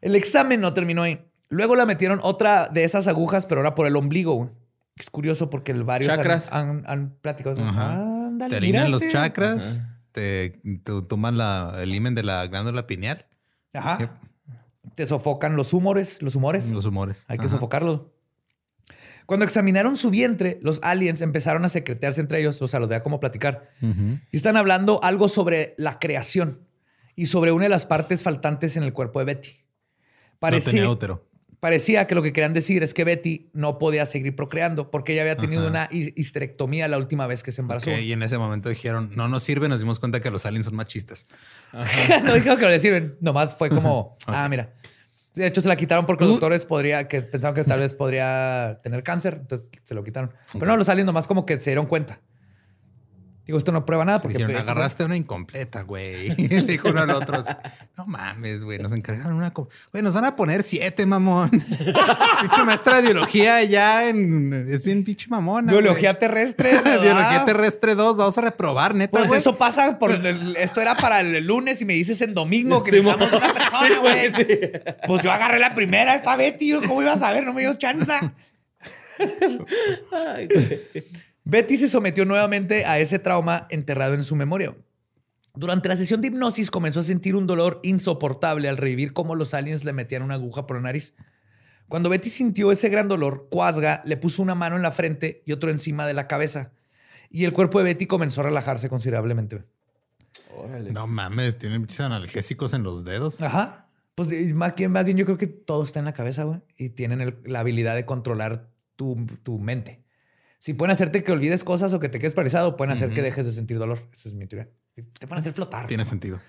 [0.00, 1.24] el examen no terminó ahí.
[1.50, 4.50] Luego la metieron otra de esas agujas, pero ahora por el ombligo.
[4.96, 6.50] Es curioso porque el varios chakras.
[6.50, 7.60] Han, han, platicado.
[7.62, 9.80] Ándale, los chakras
[10.16, 13.26] te, toman la, el himen de la glándula pineal.
[13.74, 14.18] Ajá.
[14.94, 16.70] Te sofocan los humores, los humores.
[16.70, 17.24] Los humores.
[17.28, 18.14] Hay que sofocarlo.
[19.26, 23.02] Cuando examinaron su vientre, los aliens empezaron a secretearse entre ellos, o sea, los veía
[23.02, 23.70] como platicar.
[24.30, 26.66] Y están hablando algo sobre la creación
[27.14, 29.50] y sobre una de las partes faltantes en el cuerpo de Betty.
[30.38, 31.26] Parecía, no tenía útero
[31.66, 35.22] parecía que lo que querían decir es que Betty no podía seguir procreando porque ella
[35.22, 37.90] había tenido una histerectomía la última vez que se embarazó.
[37.90, 40.76] y en ese momento dijeron, no nos sirve, nos dimos cuenta que los aliens son
[40.76, 41.26] machistas.
[41.72, 44.74] no dijeron que no le sirven, nomás fue como, ah, mira.
[45.34, 46.34] De hecho, se la quitaron porque los uh.
[46.34, 50.32] doctores podría, que pensaban que tal vez podría tener cáncer, entonces se lo quitaron.
[50.52, 52.20] Pero no, los aliens nomás como que se dieron cuenta.
[53.46, 54.38] Digo, esto no prueba nada porque...
[54.38, 56.30] Dijeron, agarraste una incompleta, güey.
[56.36, 57.44] Le dijo uno al otro.
[57.96, 58.80] No mames, güey.
[58.80, 59.50] Nos encargaron una...
[59.50, 61.50] Güey, nos van a poner siete, mamón.
[62.40, 64.68] pinche maestra de biología ya en...
[64.68, 66.80] Es bien pinche mamona, Biología terrestre.
[66.82, 68.16] biología terrestre 2.
[68.16, 70.10] Vamos a reprobar, neta, Pues eso pasa por...
[70.10, 74.32] esto era para el lunes y me dices en domingo que necesitamos una persona, güey.
[75.06, 76.72] Pues yo agarré la primera, esta Betty.
[76.80, 77.44] ¿Cómo iba a saber?
[77.44, 78.12] No me dio chance.
[80.10, 80.80] Ay, güey.
[81.48, 84.74] Betty se sometió nuevamente a ese trauma enterrado en su memoria.
[85.54, 89.54] Durante la sesión de hipnosis comenzó a sentir un dolor insoportable al revivir cómo los
[89.54, 91.14] aliens le metían una aguja por la nariz.
[91.86, 95.52] Cuando Betty sintió ese gran dolor, Quasga le puso una mano en la frente y
[95.52, 96.72] otro encima de la cabeza.
[97.30, 99.62] Y el cuerpo de Betty comenzó a relajarse considerablemente.
[100.90, 103.40] No mames, tiene muchos analgésicos en los dedos.
[103.40, 103.86] Ajá.
[104.16, 106.60] Pues más bien, yo creo que todo está en la cabeza, güey.
[106.76, 110.05] Y tienen la habilidad de controlar tu, tu mente.
[110.66, 113.46] Si pueden hacerte que olvides cosas o que te quedes paralizado, pueden hacer que dejes
[113.46, 114.00] de sentir dolor.
[114.12, 114.68] Esa es mi teoría.
[114.96, 115.86] Te pueden hacer flotar.
[115.86, 116.40] Tiene sentido.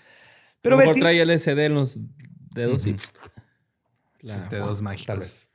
[0.63, 1.99] Pero a lo mejor trae LSD en los
[2.49, 2.95] dedos y...
[4.21, 5.05] Los dedos mágicos.
[5.05, 5.49] Tal vez.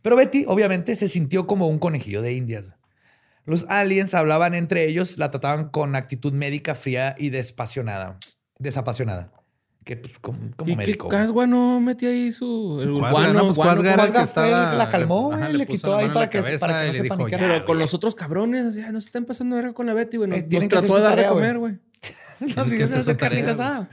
[0.00, 2.72] Pero Betty, obviamente, se sintió como un conejillo de indias.
[3.44, 8.18] Los aliens hablaban entre ellos, la trataban con actitud médica fría y desapasionada.
[8.58, 9.37] Desapasionada
[9.84, 11.06] que pues, como, como ¿Y médico.
[11.06, 12.78] ¿Y Casgua no metía ahí su...
[12.82, 14.74] El guano, pues Casgua era el que estaba...
[14.74, 17.48] la calmó, ajá, le, quitó ahí para que, para que no se panicara.
[17.48, 20.28] Pero con los otros cabrones, ya no se están pasando verga con la Betty, güey.
[20.28, 21.78] Nos, eh, nos trató de dar de comer, güey.
[22.40, 23.88] no, si se hace carne asada.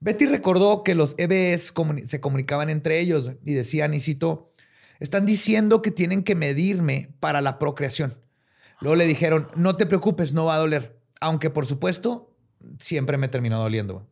[0.00, 1.72] Betty recordó que los EBS
[2.04, 4.52] se comunicaban entre ellos y decían, y cito,
[5.00, 8.14] están diciendo que tienen que medirme para la procreación.
[8.80, 10.98] Luego le dijeron, no te preocupes, no va a doler.
[11.20, 12.34] Aunque, por supuesto,
[12.78, 14.06] siempre me terminó doliendo.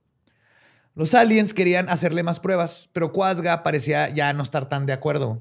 [0.94, 5.40] Los aliens querían hacerle más pruebas, pero Quasga parecía ya no estar tan de acuerdo.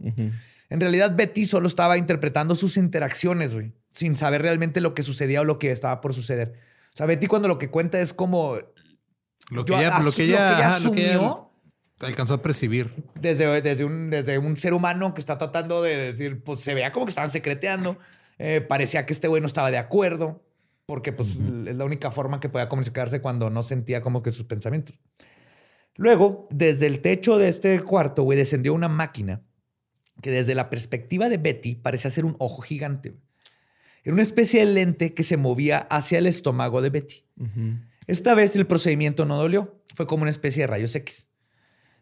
[0.69, 5.41] En realidad, Betty solo estaba interpretando sus interacciones, güey, sin saber realmente lo que sucedía
[5.41, 6.53] o lo que estaba por suceder.
[6.93, 8.57] O sea, Betty cuando lo que cuenta es como...
[9.49, 11.51] Lo que, ella, lo que ella, asumió...
[11.99, 12.91] alcanzó a percibir.
[13.21, 16.91] Desde, desde, un, desde un ser humano que está tratando de decir, pues se veía
[16.91, 17.99] como que estaban secreteando.
[18.39, 20.41] Eh, parecía que este güey no estaba de acuerdo,
[20.85, 24.45] porque pues es la única forma que podía comunicarse cuando no sentía como que sus
[24.45, 24.95] pensamientos.
[25.95, 29.43] Luego, desde el techo de este cuarto, güey, descendió una máquina
[30.21, 33.15] que desde la perspectiva de Betty parecía ser un ojo gigante.
[34.03, 37.25] Era una especie de lente que se movía hacia el estómago de Betty.
[38.07, 41.27] Esta vez el procedimiento no dolió, fue como una especie de rayos X.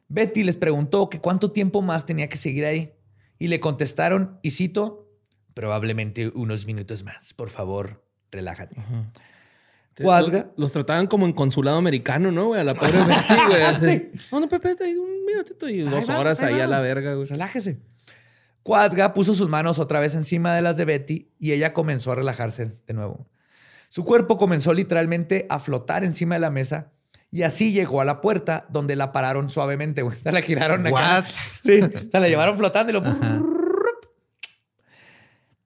[0.08, 2.94] Betty les preguntó que cuánto tiempo más tenía que seguir ahí
[3.40, 5.10] y le contestaron, y cito,
[5.54, 8.76] probablemente unos minutos más, por favor, relájate.
[9.98, 12.62] Los, trataban como en consulado americano, ¿no, güey?
[12.62, 13.46] A la pobre Betty,
[13.80, 14.12] güey.
[14.32, 17.28] No, no, Pepe, ahí un minutito y dos horas ahí, a la verga, güey.
[17.28, 17.80] Relájese.
[18.64, 22.16] Cuadga puso sus manos otra vez encima de las de Betty y ella comenzó a
[22.16, 23.28] relajarse de nuevo.
[23.90, 26.92] Su cuerpo comenzó literalmente a flotar encima de la mesa
[27.32, 30.18] y así llegó a la puerta donde la pararon suavemente, güey.
[30.22, 31.26] Se la giraron acá.
[31.26, 33.04] Sí, se la llevaron flotando y lo...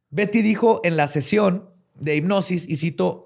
[0.10, 3.25] Betty dijo en la sesión de hipnosis, y cito,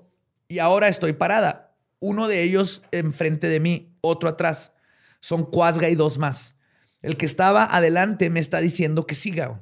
[0.49, 1.77] y ahora estoy parada.
[1.99, 4.73] Uno de ellos enfrente de mí, otro atrás.
[5.21, 6.55] Son Cuasga y dos más.
[7.01, 9.61] El que estaba adelante me está diciendo que siga.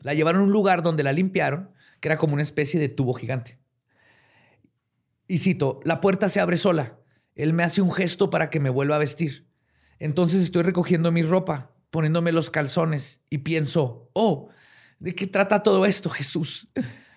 [0.00, 1.70] La llevaron a un lugar donde la limpiaron,
[2.00, 3.58] que era como una especie de tubo gigante.
[5.28, 6.98] Y cito, la puerta se abre sola.
[7.34, 9.46] Él me hace un gesto para que me vuelva a vestir.
[9.98, 14.48] Entonces estoy recogiendo mi ropa, poniéndome los calzones y pienso, oh,
[14.98, 16.68] ¿de qué trata todo esto, Jesús?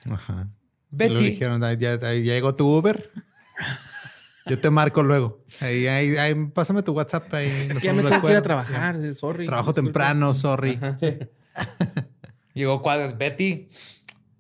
[0.10, 0.50] Ajá.
[0.90, 1.14] Betty.
[1.14, 3.12] Le dijeron, ya, llegó tu Uber.
[4.46, 5.44] Yo te marco luego.
[5.60, 7.32] Ahí, ahí, pásame tu WhatsApp.
[7.34, 8.98] Ahí es que ya me tengo que ir a trabajar.
[9.14, 9.46] Sorry.
[9.46, 10.80] Trabajo temprano, sorry.
[12.54, 13.18] Llegó cuadras.
[13.18, 13.70] Betty,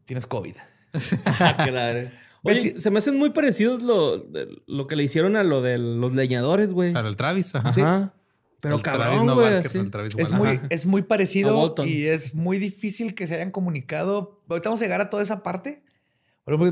[0.06, 0.56] tienes COVID.
[1.38, 2.10] claro.
[2.43, 4.26] Oye, se me hacen muy parecidos lo,
[4.66, 6.93] lo, que le hicieron a lo de los leñadores, güey.
[6.93, 8.14] Para el Travis, ajá.
[8.62, 13.26] Pero el cabrón, no güey, es, muy, es muy parecido y es muy difícil que
[13.26, 14.41] se hayan comunicado.
[14.50, 15.82] Ahorita vamos a llegar a toda esa parte.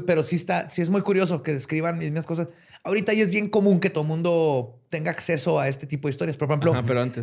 [0.05, 2.47] Pero, sí está, sí es muy curioso que escriban mismas cosas.
[2.83, 6.11] Ahorita ya es bien común que todo el mundo tenga acceso a este tipo de
[6.11, 6.37] historias.
[6.37, 6.73] Por ejemplo,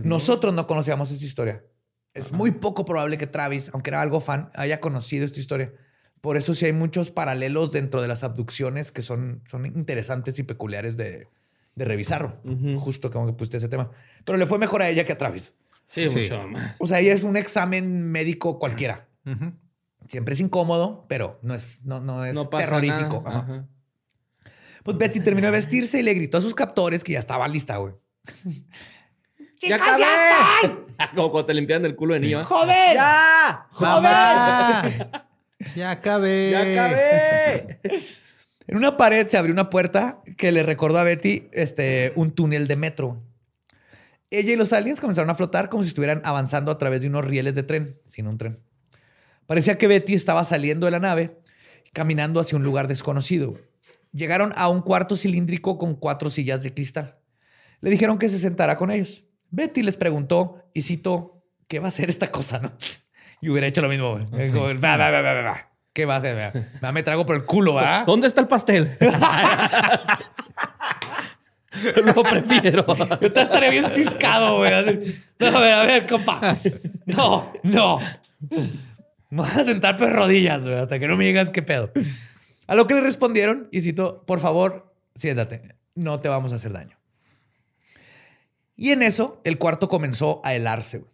[0.04, 1.64] nosotros no conocíamos esta historia.
[2.12, 5.72] Es muy poco probable que Travis, aunque era algo fan, haya conocido esta historia.
[6.20, 10.42] Por eso sí hay muchos paralelos dentro de las abducciones que son, son interesantes y
[10.44, 11.26] peculiares de,
[11.74, 12.40] de revisar.
[12.78, 13.90] Justo como que pusiste ese tema.
[14.24, 15.52] Pero le fue mejor a ella que a Travis.
[15.86, 16.76] Sí, mucho más.
[16.78, 19.06] O sea, ella es un examen médico cualquiera.
[20.06, 23.24] Siempre es incómodo, pero no es, no, no es terrorífico.
[24.82, 27.78] Pues Betty terminó de vestirse y le gritó a sus captores que ya estaba lista,
[27.78, 27.94] güey.
[29.60, 30.04] ¡Ya acabé!
[31.14, 32.44] Como cuando te limpian el culo de niño.
[32.44, 32.94] ¡Joven!
[32.94, 33.66] ¡Ya!
[33.70, 35.08] ¡Joven!
[35.74, 36.50] ¡Ya acabé!
[36.50, 37.80] ¡Ya acabé!
[38.66, 42.66] En una pared se abrió una puerta que le recordó a Betty este, un túnel
[42.66, 43.22] de metro.
[44.30, 47.26] Ella y los aliens comenzaron a flotar como si estuvieran avanzando a través de unos
[47.26, 48.60] rieles de tren, sin un tren.
[49.46, 51.38] Parecía que Betty estaba saliendo de la nave,
[51.92, 53.52] caminando hacia un lugar desconocido.
[54.12, 57.16] Llegaron a un cuarto cilíndrico con cuatro sillas de cristal.
[57.80, 59.24] Le dijeron que se sentara con ellos.
[59.50, 62.58] Betty les preguntó, y citó, ¿qué va a ser esta cosa?
[62.58, 62.72] ¿no?
[63.40, 64.14] Y hubiera hecho lo mismo.
[64.14, 65.70] Va, va, va, va, va.
[65.92, 66.52] ¿Qué va a hacer?
[66.94, 68.04] Me trago por el culo, ¿ah?
[68.06, 68.96] ¿Dónde está el pastel?
[72.16, 72.86] Lo prefiero.
[73.20, 74.70] Yo te estaría bien ciscado, güey.
[75.38, 76.56] No, a ver, a ver, compa.
[77.04, 77.98] No, no.
[79.34, 81.90] Me a sentar por rodillas, güey, hasta que no me digas qué pedo.
[82.68, 85.74] A lo que le respondieron, y cito, por favor, siéntate.
[85.96, 86.96] No te vamos a hacer daño.
[88.76, 91.04] Y en eso, el cuarto comenzó a helarse.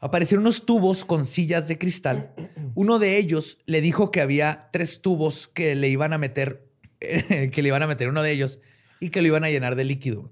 [0.00, 2.34] Aparecieron unos tubos con sillas de cristal.
[2.74, 6.68] Uno de ellos le dijo que había tres tubos que le iban a meter,
[7.00, 8.60] que le iban a meter uno de ellos
[9.00, 10.30] y que lo iban a llenar de líquido.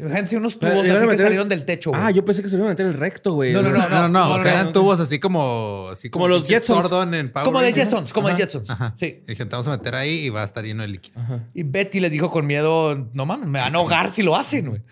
[0.00, 1.92] Imagínense unos tubos así que salieron del techo.
[1.94, 3.52] Ah, yo pensé que se iban a meter el recto, güey.
[3.52, 6.90] No, no, no, no, no, o sea, eran tubos así como, así como, los Jetsons.
[7.12, 8.68] En como de Jetsons, como de Jetsons.
[8.94, 9.22] Sí.
[9.26, 11.20] Y vamos a meter ahí y va a estar lleno de líquido.
[11.54, 14.68] Y Betty les dijo con miedo, no mames, me van a ahogar si lo hacen,
[14.68, 14.82] güey.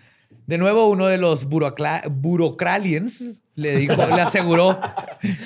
[0.49, 4.79] De nuevo, uno de los burocraliens le dijo, le aseguró.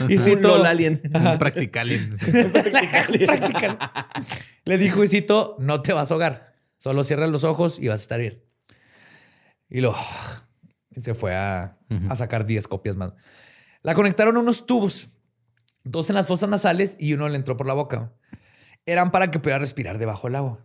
[0.08, 1.02] y cito, un alien.
[1.14, 2.16] Un practicalien.
[2.54, 3.78] Practical.
[4.66, 6.56] Le dijo, y cito, no te vas a ahogar.
[6.78, 8.43] Solo cierra los ojos y vas a estar bien.
[9.74, 9.96] Y lo
[10.96, 11.80] se fue a,
[12.14, 13.14] sacar 10 copias más.
[13.82, 15.10] La conectaron a unos tubos,
[15.84, 18.14] dos en las fosas nasales y uno le entró por la boca.
[18.86, 20.64] Eran para que pudiera respirar debajo del agua.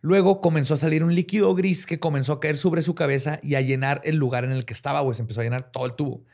[0.00, 3.54] Luego comenzó a salir un líquido gris que comenzó a caer sobre su cabeza y
[3.56, 5.14] a llenar el lugar en el que estaba, güey.
[5.14, 6.24] Se empezó a llenar todo el tubo.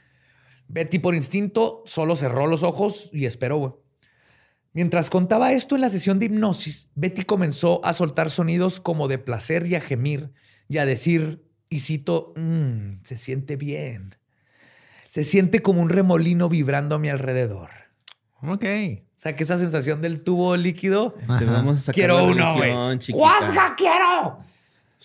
[0.68, 3.72] Betty, por instinto, solo cerró los ojos y esperó, güey.
[4.72, 9.18] Mientras contaba esto en la sesión de hipnosis, Betty comenzó a soltar sonidos como de
[9.18, 10.32] placer y a gemir
[10.68, 11.43] y a decir,
[11.74, 14.14] y cito, mm, se siente bien.
[15.08, 17.70] Se siente como un remolino vibrando a mi alrededor.
[18.42, 18.64] Ok.
[18.64, 21.16] O sea, que esa sensación del tubo líquido.
[21.38, 22.72] Te vamos a sacar quiero uno, güey.
[23.08, 24.38] ¡Guasga, quiero!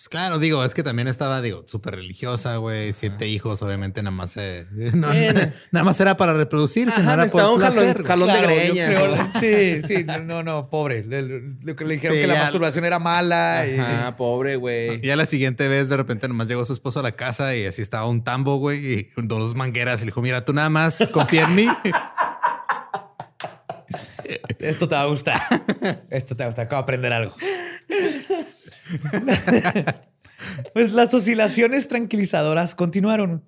[0.00, 2.94] Pues claro, digo, es que también estaba, digo, súper religiosa, güey.
[2.94, 8.02] Siete hijos, obviamente, nada más eh, nada más era para reproducirse, no era por placer.
[8.02, 9.30] Jalón, de greña.
[9.38, 11.04] sí, sí, no, no, pobre.
[11.04, 13.62] Lo que le dijeron que la masturbación era mala.
[13.78, 15.04] Ah, pobre, güey.
[15.04, 17.66] Y a la siguiente vez, de repente, nomás llegó su esposo a la casa y
[17.66, 20.00] así estaba un tambo, güey, y dos mangueras.
[20.00, 21.66] Y le dijo, mira, tú nada más confía en mí.
[24.60, 25.40] Esto te va a gustar.
[26.10, 26.66] Esto te va a gustar.
[26.66, 27.34] Acabo de aprender algo.
[30.74, 33.44] pues las oscilaciones tranquilizadoras continuaron.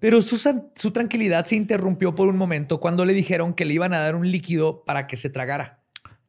[0.00, 3.94] Pero su, su, tranquilidad se interrumpió por un momento cuando le dijeron que le iban
[3.94, 5.80] a dar un líquido para que se tragara.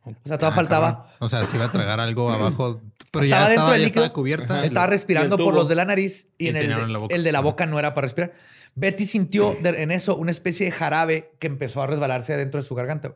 [0.05, 1.15] O sea, todavía ah, faltaba.
[1.19, 4.63] O sea, se iba a tragar algo abajo, pero ya, estaba, ya estaba cubierta.
[4.63, 6.71] Estaba respirando por los de la nariz y, en el,
[7.09, 8.33] el, de la boca no era para respirar.
[8.75, 12.75] Betty sintió en eso una especie de jarabe que empezó a resbalarse adentro de su
[12.75, 13.15] garganta.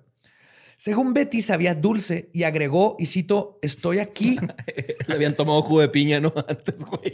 [0.80, 4.40] Según Betty, sabía dulce y agregó, y cito, estoy aquí.
[5.08, 6.34] Le habían tomado jugo de piña, ¿no?
[6.48, 7.12] Antes, güey.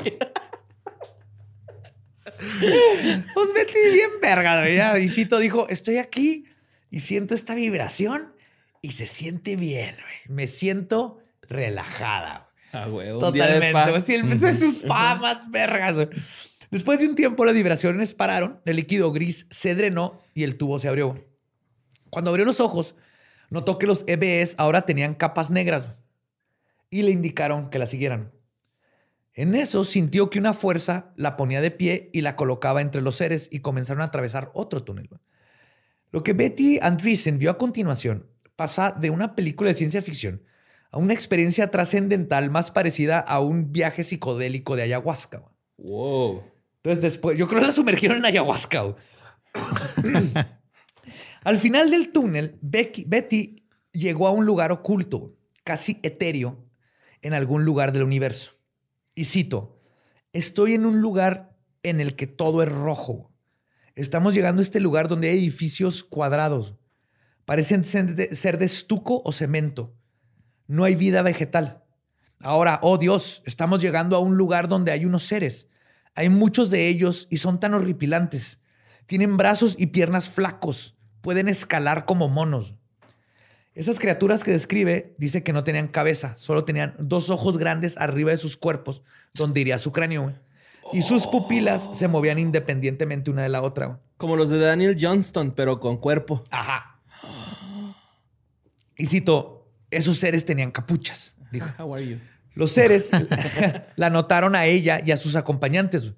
[3.33, 5.03] pues Betty bien verga, güey.
[5.03, 6.45] Y cito dijo, estoy aquí
[6.91, 8.35] y siento esta vibración
[8.83, 10.15] y se siente bien, güey.
[10.27, 12.51] Me siento relajada.
[12.71, 13.17] Ah, güey.
[13.17, 14.01] Totalmente.
[14.01, 16.09] Sí, el sus pamas vergas, güey.
[16.69, 20.77] Después de un tiempo, las vibraciones pararon, el líquido gris se drenó y el tubo
[20.77, 21.25] se abrió.
[22.11, 22.95] Cuando abrió los ojos,
[23.55, 25.87] Notó que los EBS ahora tenían capas negras
[26.89, 28.33] y le indicaron que la siguieran.
[29.33, 33.15] En eso sintió que una fuerza la ponía de pie y la colocaba entre los
[33.15, 35.07] seres y comenzaron a atravesar otro túnel.
[36.11, 38.27] Lo que Betty Andreessen vio a continuación
[38.57, 40.43] pasa de una película de ciencia ficción
[40.91, 45.45] a una experiencia trascendental más parecida a un viaje psicodélico de ayahuasca.
[45.77, 46.43] Wow.
[46.83, 48.95] Entonces después, yo creo que la sumergieron en ayahuasca.
[51.45, 56.65] Al final del túnel, Betty llegó a un lugar oculto, casi etéreo,
[57.21, 58.53] en algún lugar del universo.
[59.13, 59.79] Y cito,
[60.33, 63.31] estoy en un lugar en el que todo es rojo.
[63.93, 66.73] Estamos llegando a este lugar donde hay edificios cuadrados.
[67.45, 69.95] Parecen ser de, estuco o cemento.
[70.65, 71.83] No hay vida vegetal.
[72.39, 75.67] Ahora, oh Dios, estamos llegando a un lugar donde hay unos seres.
[76.15, 78.57] Hay muchos de ellos y son tan horripilantes.
[79.05, 80.94] Tienen brazos y piernas flacos
[81.25, 82.75] pueden escalar como monos.
[83.73, 88.29] Esas criaturas que describe dice que no tenían cabeza, solo tenían dos ojos grandes arriba
[88.29, 89.01] de sus cuerpos,
[89.33, 90.35] donde iría su cráneo.
[90.93, 93.99] Y sus pupilas se movían independientemente una de la otra.
[94.17, 96.43] Como los de Daniel Johnston, pero con cuerpo.
[96.51, 96.99] Ajá.
[98.95, 101.33] Y cito, esos seres tenían capuchas.
[101.51, 101.67] Dijo.
[102.53, 103.09] Los seres
[103.95, 106.13] la notaron a ella y a sus acompañantes.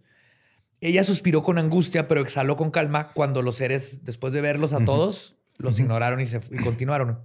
[0.82, 4.86] Ella suspiró con angustia, pero exhaló con calma cuando los seres, después de verlos a
[4.86, 7.19] todos, los ignoraron y, se, y continuaron.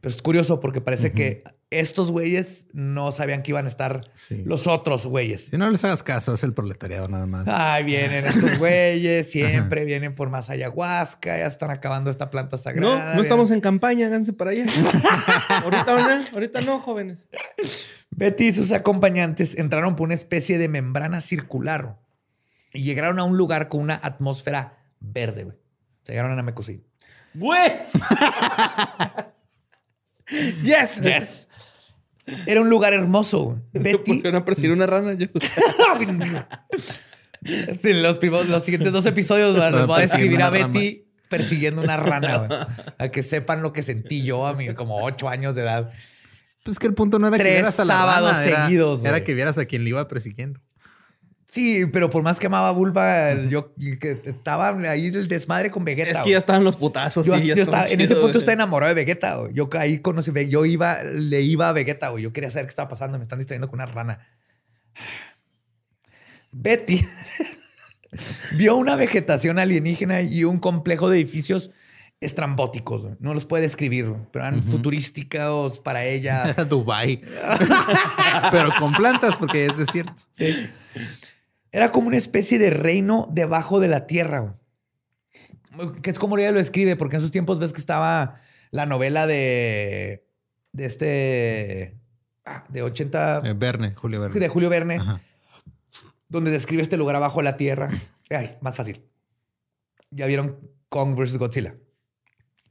[0.00, 4.00] Pero es curioso porque parece que estos güeyes no sabían que iban a estar
[4.44, 5.46] los otros güeyes.
[5.46, 7.48] Si no les hagas caso, es el proletariado nada más.
[7.48, 13.10] Ay, vienen estos güeyes, siempre vienen por más ayahuasca, ya están acabando esta planta sagrada.
[13.10, 14.66] No, no estamos en campaña, háganse para allá.
[15.62, 17.28] ahorita no, ahorita no, jóvenes.
[18.10, 22.03] Betty y sus acompañantes entraron por una especie de membrana circular
[22.74, 25.56] y llegaron a un lugar con una atmósfera verde, güey.
[26.06, 26.84] Llegaron a Namecosí.
[27.32, 27.72] ¡Güey!
[30.62, 31.48] yes, yes.
[32.46, 33.62] Era un lugar hermoso.
[33.72, 34.20] Betty.
[34.20, 35.14] ¿Por a perseguir una rana?
[35.14, 35.28] Yo.
[37.82, 43.08] los, los siguientes dos episodios les voy a describir a Betty persiguiendo una rana, A
[43.08, 45.90] que sepan lo que sentí yo a mis como ocho años de edad.
[46.62, 49.04] Pues que el punto no era que vieras a la sábados seguidos.
[49.04, 50.60] Era, que vieras a quien le iba persiguiendo.
[51.54, 56.10] Sí, pero por más que amaba Bulba, yo que estaba ahí el desmadre con Vegeta.
[56.10, 57.24] Es que ya estaban los putazos.
[57.24, 59.38] Yo, estaba, en ese punto estaba enamorado de Vegeta.
[59.52, 62.12] Yo ahí conocí, yo iba, le iba a Vegeta.
[62.18, 63.18] Yo quería saber qué estaba pasando.
[63.18, 64.26] Me están distrayendo con una rana.
[66.50, 67.06] Betty
[68.56, 71.70] vio una vegetación alienígena y un complejo de edificios
[72.20, 73.10] estrambóticos.
[73.20, 76.52] No los puede describir, pero eran futurísticos para ella.
[76.68, 77.22] Dubai.
[78.50, 80.24] pero con plantas porque es desierto.
[80.32, 80.68] Sí.
[81.74, 84.56] Era como una especie de reino debajo de la tierra.
[86.02, 88.36] Que es como ella lo escribe, porque en sus tiempos ves que estaba
[88.70, 90.24] la novela de,
[90.70, 91.98] de este,
[92.44, 93.42] ah, de 80...
[93.44, 94.38] Eh, Verne, Julio Verne.
[94.38, 95.00] De Julio Verne,
[96.28, 97.90] donde describe este lugar abajo de la tierra.
[98.30, 99.02] Ay, más fácil.
[100.12, 101.38] Ya vieron Kong vs.
[101.38, 101.74] Godzilla.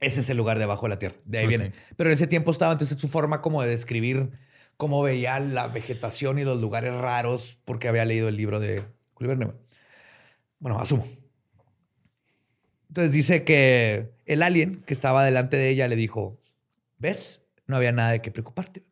[0.00, 1.16] Ese es el lugar debajo de la tierra.
[1.26, 1.72] De ahí viene.
[1.96, 4.30] Pero en ese tiempo estaba entonces su forma como de describir
[4.76, 9.54] cómo veía la vegetación y los lugares raros porque había leído el libro de Julio
[10.58, 11.06] Bueno, asumo.
[12.88, 16.40] Entonces dice que el alien que estaba delante de ella le dijo,
[16.98, 17.42] ¿ves?
[17.66, 18.84] No había nada de qué preocuparte.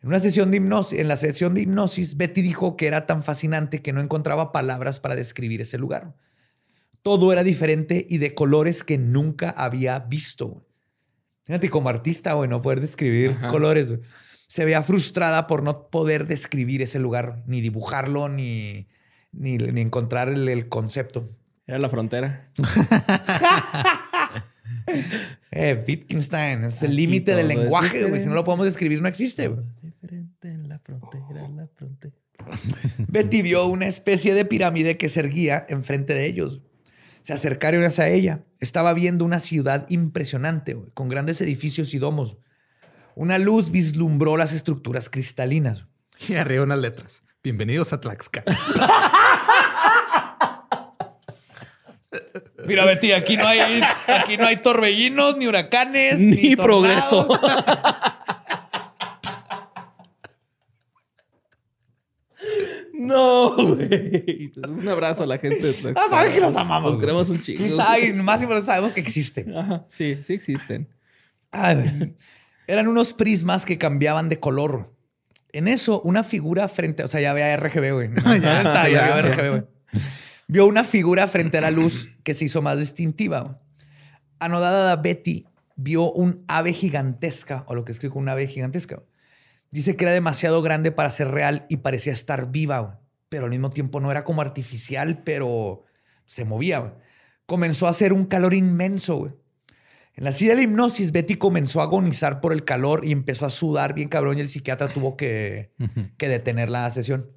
[0.00, 3.22] En una sesión de hipnosis, en la sesión de hipnosis, Betty dijo que era tan
[3.22, 6.14] fascinante que no encontraba palabras para describir ese lugar.
[7.02, 10.66] Todo era diferente y de colores que nunca había visto.
[11.44, 13.94] Fíjate, como artista, güey, no poder describir colores.
[14.54, 18.86] Se veía frustrada por no poder describir ese lugar, ni dibujarlo, ni,
[19.32, 21.28] ni, encontrar el, concepto.
[21.66, 22.52] Era la frontera.
[25.50, 28.20] eh, Wittgenstein, es el límite del lenguaje, güey.
[28.20, 29.50] Si no lo podemos describir, no existe.
[29.82, 32.14] diferente en la frontera, la frontera.
[33.08, 36.60] Betty vio una especie de pirámide que se erguía enfrente de ellos.
[37.22, 38.44] Se acercaron hacia ella.
[38.60, 42.38] Estaba viendo una ciudad impresionante, con grandes edificios y domos.
[43.16, 45.84] Una luz vislumbró las estructuras cristalinas.
[46.28, 47.22] Y arriba unas letras.
[47.44, 48.44] Bienvenidos a Tlaxcala.
[52.66, 57.28] Mira, Betty, aquí no hay, aquí no hay torbellinos, ni huracanes, ni, progreso.
[62.94, 64.52] No, güey.
[64.66, 66.06] Un abrazo a la gente de Tlaxcala.
[66.06, 66.92] Ah, saben que los amamos.
[66.92, 67.64] Nos queremos un chingo.
[67.64, 69.54] Y más y sabemos que existen.
[69.90, 70.88] Sí, sí existen.
[72.66, 74.94] Eran unos prismas que cambiaban de color.
[75.52, 78.10] En eso, una figura frente, o sea, ya había RGB, güey.
[78.40, 79.62] ya, ya, RGB, güey.
[80.46, 83.60] Vio una figura frente a la luz que se hizo más distintiva.
[84.38, 85.46] Anodada Betty
[85.76, 89.02] vio un ave gigantesca, o lo que escribo, un ave gigantesca.
[89.70, 93.70] Dice que era demasiado grande para ser real y parecía estar viva, pero al mismo
[93.70, 95.84] tiempo no era como artificial, pero
[96.26, 96.94] se movía.
[97.46, 99.32] Comenzó a hacer un calor inmenso, güey.
[100.16, 103.46] En la silla de la hipnosis, Betty comenzó a agonizar por el calor y empezó
[103.46, 105.72] a sudar bien cabrón y el psiquiatra tuvo que,
[106.18, 107.30] detener la sesión.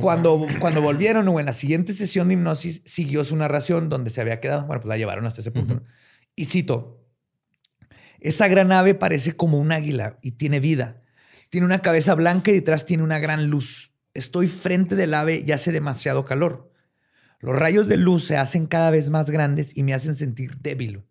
[0.00, 4.20] cuando, cuando volvieron o en la siguiente sesión de hipnosis, siguió su narración donde se
[4.20, 4.64] había quedado.
[4.66, 5.82] Bueno, pues la llevaron hasta ese punto.
[6.36, 7.04] Y cito,
[8.20, 11.02] esa gran ave parece como un águila y tiene vida.
[11.50, 13.92] Tiene una cabeza blanca y detrás tiene una gran luz.
[14.14, 16.72] Estoy frente del ave y hace demasiado calor.
[17.40, 21.04] Los rayos de luz se hacen cada vez más grandes y me hacen sentir débil.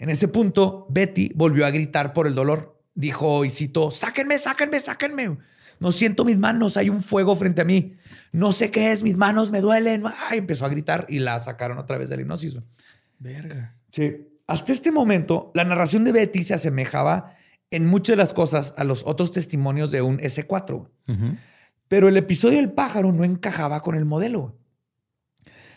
[0.00, 2.82] En ese punto, Betty volvió a gritar por el dolor.
[2.94, 5.36] Dijo, y citó, sáquenme, sáquenme, sáquenme.
[5.78, 7.96] No siento mis manos, hay un fuego frente a mí.
[8.32, 10.04] No sé qué es, mis manos me duelen.
[10.30, 12.56] Ay, empezó a gritar y la sacaron otra vez de la hipnosis.
[13.18, 13.76] Verga.
[13.90, 14.26] Sí.
[14.46, 17.36] Hasta este momento, la narración de Betty se asemejaba
[17.70, 20.88] en muchas de las cosas a los otros testimonios de un S4.
[21.88, 24.56] Pero el episodio del pájaro no encajaba con el modelo.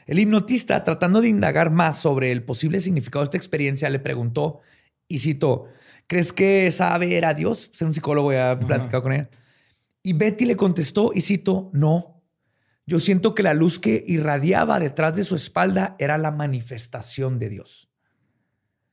[0.06, 4.60] El hipnotista, tratando de indagar más sobre el posible significado de esta experiencia, le preguntó,
[5.08, 5.68] y citó,
[6.08, 7.70] ¿crees que esa ave era Dios?
[7.74, 9.30] Ser un psicólogo, ya he platicado con ella.
[10.02, 12.22] Y Betty le contestó, y cito, no.
[12.86, 17.50] Yo siento que la luz que irradiaba detrás de su espalda era la manifestación de
[17.50, 17.90] Dios.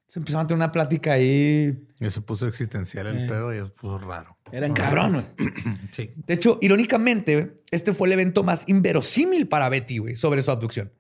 [0.07, 1.87] Se empezaron a tener una plática ahí.
[1.99, 3.27] Y se puso existencial el eh.
[3.29, 4.37] pedo y se puso raro.
[4.53, 5.25] Eran cabrón.
[5.93, 6.11] sí.
[6.17, 10.93] De hecho, irónicamente, este fue el evento más inverosímil para Betty, güey, sobre su abducción.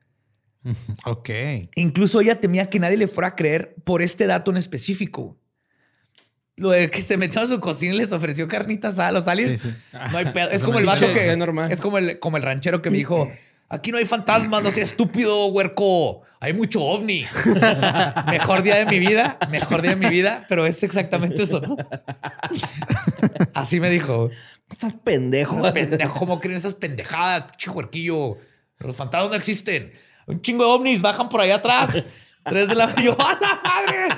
[1.04, 1.30] Ok.
[1.74, 5.36] Incluso ella temía que nadie le fuera a creer por este dato en específico.
[6.56, 9.64] Lo de que se metió a su cocina y les ofreció carnitas a los aliens.
[10.12, 10.50] No hay pedo.
[10.52, 11.32] Es como el vato que.
[11.70, 13.32] Es como el, como el ranchero que me dijo:
[13.70, 16.22] Aquí no hay fantasmas, no seas estúpido, huerco.
[16.38, 17.24] Hay mucho ovni.
[18.30, 21.76] mejor día de mi vida, mejor día de mi vida, pero es exactamente eso, ¿no?
[23.54, 24.28] Así me dijo.
[24.68, 25.72] Estás pendejo.
[25.72, 26.18] pendejo.
[26.18, 28.38] ¿Cómo creen esas pendejadas, chihuerquillo?
[28.78, 29.92] Los fantasmas no existen.
[30.26, 32.04] Un chingo de ovnis bajan por allá atrás.
[32.44, 33.16] Tres de la mañana.
[33.18, 34.08] ¡A la madre!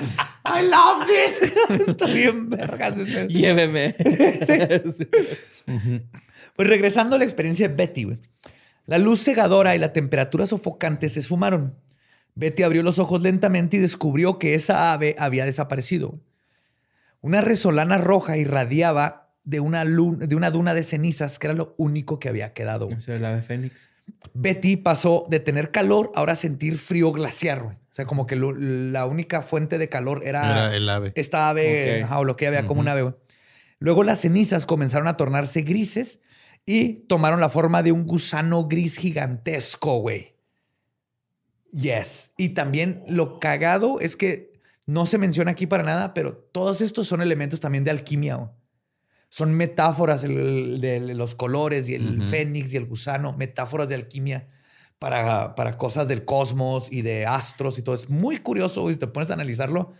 [0.45, 1.53] ¡I love this!
[1.87, 2.95] Estoy bien vergas.
[3.27, 3.95] Lléveme.
[6.55, 8.17] Pues regresando a la experiencia de Betty, güey.
[8.85, 11.75] La luz cegadora y la temperatura sofocante se sumaron.
[12.35, 16.19] Betty abrió los ojos lentamente y descubrió que esa ave había desaparecido.
[17.21, 22.19] Una resolana roja irradiaba de una, de una duna de cenizas que era lo único
[22.19, 22.89] que había quedado.
[22.89, 23.92] Esa el ave fénix.
[24.33, 27.77] Betty pasó de tener calor ahora a sentir frío glaciar.
[27.91, 31.11] O sea, como que la única fuente de calor era, el ave.
[31.15, 33.13] esta ave o lo que había como un ave.
[33.77, 36.19] Luego las cenizas comenzaron a tornarse grises
[36.65, 40.35] y tomaron la forma de un gusano gris gigantesco, güey.
[41.71, 42.31] Yes.
[42.37, 44.53] Y también lo cagado es que
[44.85, 48.51] no se menciona aquí para nada, pero todos estos son elementos también de alquimia.
[49.33, 54.47] Son metáforas de los colores y el fénix y el gusano, metáforas de alquimia
[54.99, 57.95] para, para cosas del cosmos y de astros y todo.
[57.95, 59.93] Es muy curioso y te pones a analizarlo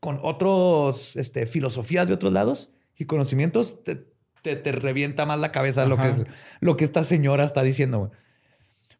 [0.00, 5.96] con otros este, filosofías de otros lados y conocimientos te, revienta más la cabeza lo
[5.96, 6.26] que,
[6.58, 8.10] lo que esta señora está diciendo.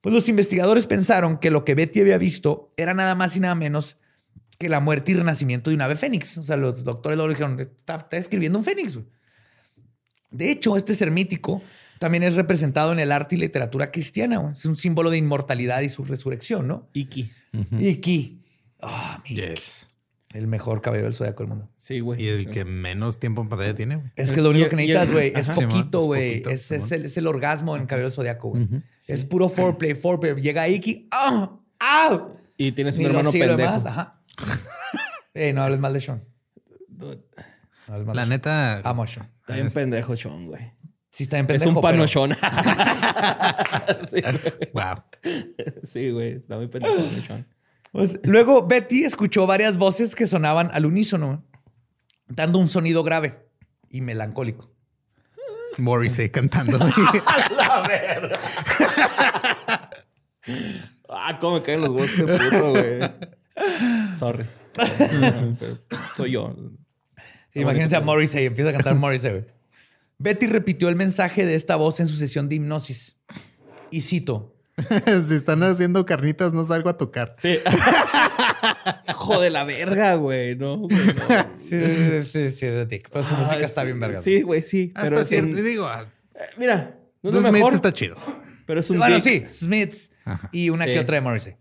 [0.03, 3.57] Pues los investigadores pensaron que lo que Betty había visto era nada más y nada
[3.57, 3.97] menos
[4.57, 6.39] que la muerte y renacimiento de un ave fénix.
[6.39, 9.01] O sea, los doctores lo dijeron, está, escribiendo un fénix.
[10.31, 11.63] De hecho, este ser mítico
[11.99, 14.53] también es representado en el arte y literatura cristiana.
[14.53, 16.89] Es un símbolo de inmortalidad y su resurrección, ¿no?
[16.95, 17.31] Iki.
[17.79, 18.41] Iki.
[18.81, 19.23] Ah,
[20.33, 21.69] el mejor caballero del zodiaco del mundo.
[21.77, 22.23] Sí, güey.
[22.23, 24.11] Y el que menos tiempo en pantalla tiene, güey.
[24.15, 26.43] Es que lo único que necesitas, güey, es poquito, güey.
[26.49, 28.67] Es, es, el, orgasmo en caballero del zodiaco, güey.
[29.09, 30.41] Es puro foreplay, foreplay.
[30.41, 31.09] Llega Iki.
[31.11, 31.59] ¡Ah!
[31.81, 32.29] ¡Ah!
[32.57, 33.57] Y tienes un hermano pendejo.
[33.57, 33.87] Demás.
[33.87, 34.23] Ajá.
[35.35, 36.23] Ey, no hables mal de Sean.
[37.99, 38.81] No La neta.
[38.85, 39.29] Amo a Sean.
[39.41, 40.73] Está bien pendejo, Sean, güey.
[41.11, 41.71] Sí, está bien pendejo.
[41.71, 42.37] Es un panochón.
[44.11, 44.23] sí,
[44.73, 45.03] wow.
[45.83, 46.35] Sí, güey.
[46.35, 47.47] Está muy pendejo, Sean.
[47.91, 51.45] Pues, luego Betty escuchó varias voces que sonaban al unísono,
[52.29, 53.49] dando un sonido grave
[53.89, 54.71] y melancólico.
[55.79, 56.79] Morrissey cantando.
[57.57, 58.41] la verga.
[61.09, 63.01] ah, cómo me caen los voces puto, güey.
[64.17, 64.45] Sorry.
[66.17, 66.55] Soy yo.
[67.55, 69.45] Imagínense a Morrissey, empieza a cantar Morrissey.
[70.19, 73.17] Betty repitió el mensaje de esta voz en su sesión de hipnosis.
[73.91, 74.55] Y cito:
[75.29, 77.35] si están haciendo carnitas, no salgo a tocar.
[77.37, 77.59] Sí.
[79.15, 80.57] Joder, la verga, güey.
[80.57, 80.89] No,
[81.69, 84.21] Sí, sí, sí, Pero su música está bien verga.
[84.21, 84.93] Sí, güey, sí.
[84.95, 85.57] Hasta pero cierto.
[85.57, 88.17] Digo, ah, eh, mira, no los Smiths está chido.
[88.67, 90.13] Pero es un Bueno, sí, Smiths
[90.53, 91.57] y una que otra de Morrissey.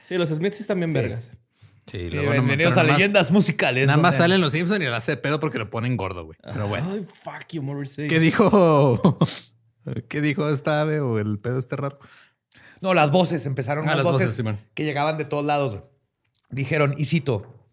[0.00, 1.30] Sí, los Smiths están bien vergas.
[1.90, 3.86] Sí, luego bienvenidos a leyendas musicales.
[3.86, 6.36] Nada más salen los Simpsons y le hace pedo porque lo ponen gordo, güey.
[6.42, 6.90] Pero bueno.
[6.90, 8.08] Ay, fuck you, Morrissey.
[8.08, 9.18] ¿Qué dijo?
[10.08, 11.98] ¿Qué dijo esta ave o el pedo este raro?
[12.82, 14.40] No, las voces, empezaron ah, las, voces,
[14.74, 15.82] que llegaban de todos lados.
[16.50, 17.66] Dijeron, y cito,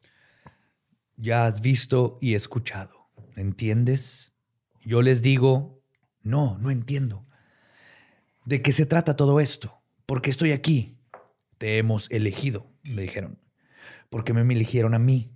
[1.17, 4.33] ya has visto y escuchado, ¿entiendes?
[4.81, 5.83] Yo les digo,
[6.21, 7.25] no, no entiendo.
[8.45, 9.81] ¿De qué se trata todo esto?
[10.05, 10.97] ¿Por qué estoy aquí?
[11.57, 13.44] Te hemos elegido, me dijeron.
[14.15, 15.29] Porque me eligieron a mí.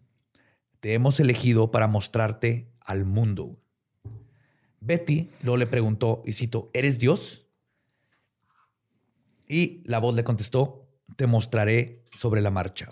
[0.80, 3.60] Te hemos elegido para mostrarte al mundo.
[4.80, 7.46] Betty luego le preguntó, y cito, ¿eres Dios?
[9.50, 12.88] Y la voz le contestó, te mostraré sobre la marcha.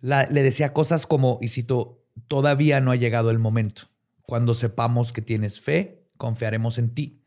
[0.00, 3.88] le decía cosas como, y cito, todavía no ha llegado el momento.
[4.22, 7.24] Cuando sepamos que tienes fe, confiaremos en ti.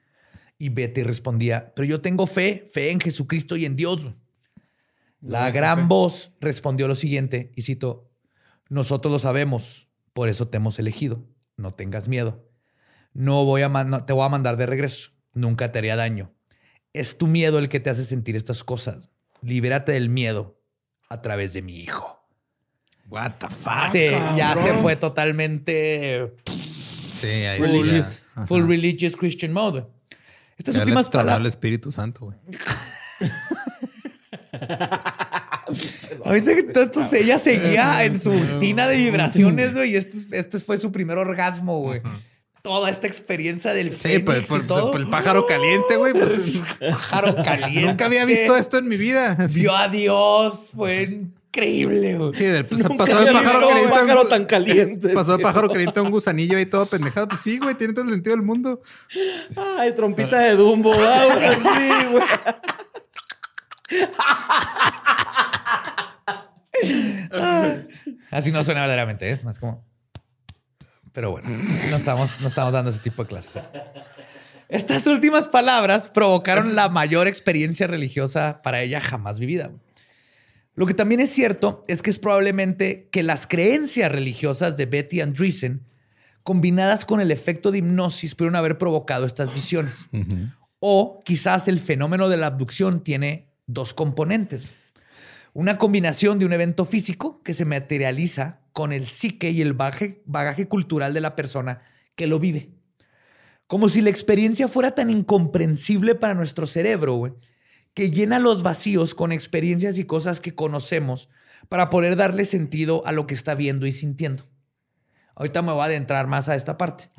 [0.58, 4.16] Y Betty respondía, pero yo tengo fe, fe en Jesucristo y en Dios.
[5.26, 8.12] La gran voz respondió lo siguiente, y cito,
[8.70, 11.26] nosotros lo sabemos, por eso te hemos elegido.
[11.58, 12.48] No tengas miedo.
[13.14, 15.12] No voy a te voy a mandar de regreso.
[15.34, 16.34] Nunca te haría daño.
[16.94, 19.10] Es tu miedo el que te hace sentir estas cosas.
[19.42, 20.62] Libérate del miedo
[21.10, 22.20] a través de mi hijo.
[23.10, 23.92] What the fuck.
[23.92, 26.36] Sí, ya se fue totalmente.
[27.12, 29.86] Sí, ahí religious, full religious Christian mode.
[30.58, 31.40] Estas últimas palabras.
[31.40, 32.38] el Espíritu Santo, güey.
[36.26, 40.18] A mí que todo esto ella seguía en su tina de vibraciones, güey, y este,
[40.38, 42.02] este fue su primer orgasmo, güey.
[42.62, 46.14] Toda esta experiencia del sí, por, el pájaro caliente, güey.
[46.14, 47.82] Pues, pájaro caliente.
[47.82, 49.38] Nunca había visto esto en mi vida.
[49.52, 52.32] Vio a Dios, fue increíble, güey.
[52.34, 53.90] Sí, del, pasó de pájaro caliente.
[53.90, 55.10] pájaro tan caliente.
[55.10, 57.28] Pasó de pájaro caliente a un gusanillo ahí todo pendejado.
[57.28, 58.82] Pues sí, güey, tiene todo el sentido del mundo.
[59.78, 61.06] Ay, trompita de Dumbo, güey.
[61.52, 62.24] Sí, güey.
[68.32, 69.44] Así no suena verdaderamente, es ¿eh?
[69.44, 69.86] más como.
[71.12, 73.64] Pero bueno, no estamos, no estamos dando ese tipo de clases.
[74.68, 79.72] Estas últimas palabras provocaron la mayor experiencia religiosa para ella jamás vivida.
[80.74, 85.22] Lo que también es cierto es que es probablemente que las creencias religiosas de Betty
[85.22, 85.86] Andreessen,
[86.44, 89.94] combinadas con el efecto de hipnosis, pudieron haber provocado estas visiones.
[90.80, 94.64] O quizás el fenómeno de la abducción tiene dos componentes.
[95.54, 100.68] Una combinación de un evento físico que se materializa con el psique y el bagaje,
[100.68, 101.82] cultural de la persona
[102.16, 102.72] que lo vive.
[103.68, 107.40] Como si la experiencia fuera tan incomprensible para nuestro cerebro,
[107.94, 111.30] que llena los vacíos con experiencias y cosas que conocemos
[111.70, 114.44] para poder darle sentido a lo que está viendo y sintiendo.
[115.36, 117.10] Ahorita me voy a adentrar más a esta parte.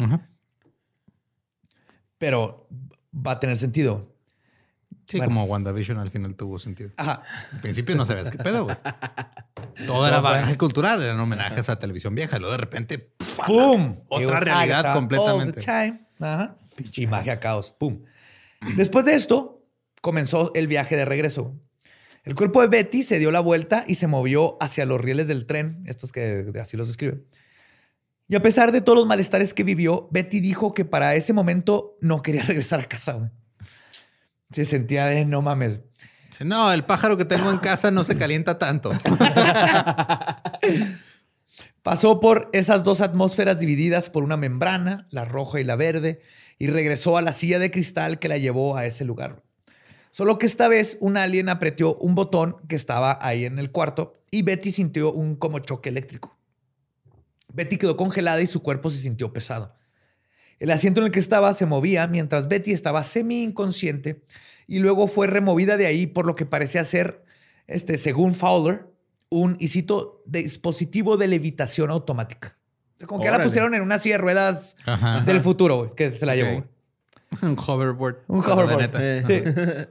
[2.18, 2.68] Pero
[3.14, 4.15] va a tener sentido.
[5.06, 6.90] Sí, como WandaVision al final tuvo sentido.
[6.96, 7.22] Ajá.
[7.52, 8.76] Al principio no sabías qué pedo, güey.
[9.86, 12.36] Todo era bagaje cultural, eran homenajes a televisión vieja.
[12.36, 13.12] Y luego de repente,
[13.46, 14.00] ¡pum!
[14.08, 15.60] Otra realidad completamente.
[16.18, 16.56] Ajá.
[16.74, 17.70] Pinche magia, caos.
[17.70, 18.02] ¡Pum!
[18.76, 19.64] Después de esto,
[20.00, 21.54] comenzó el viaje de regreso.
[22.24, 25.46] El cuerpo de Betty se dio la vuelta y se movió hacia los rieles del
[25.46, 27.24] tren, estos que así los escriben.
[28.28, 31.96] Y a pesar de todos los malestares que vivió, Betty dijo que para ese momento
[32.00, 33.12] no quería regresar a casa.
[33.12, 33.30] Güey.
[34.50, 35.80] Se sentía de no mames.
[36.44, 38.92] No, el pájaro que tengo en casa no se calienta tanto.
[41.82, 46.20] Pasó por esas dos atmósferas divididas por una membrana, la roja y la verde,
[46.58, 49.44] y regresó a la silla de cristal que la llevó a ese lugar.
[50.10, 54.22] Solo que esta vez un alien apretó un botón que estaba ahí en el cuarto
[54.30, 56.36] y Betty sintió un como choque eléctrico.
[57.52, 59.75] Betty quedó congelada y su cuerpo se sintió pesado.
[60.58, 64.22] El asiento en el que estaba se movía mientras Betty estaba semi inconsciente
[64.66, 67.24] y luego fue removida de ahí por lo que parecía ser,
[67.66, 68.86] este, según Fowler,
[69.28, 69.68] un, y
[70.24, 72.56] dispositivo de levitación automática.
[73.06, 74.76] Como que la pusieron en una silla de ruedas
[75.26, 76.64] del futuro, que se la llevó.
[77.42, 78.22] Un hoverboard.
[78.28, 79.90] Un hoverboard.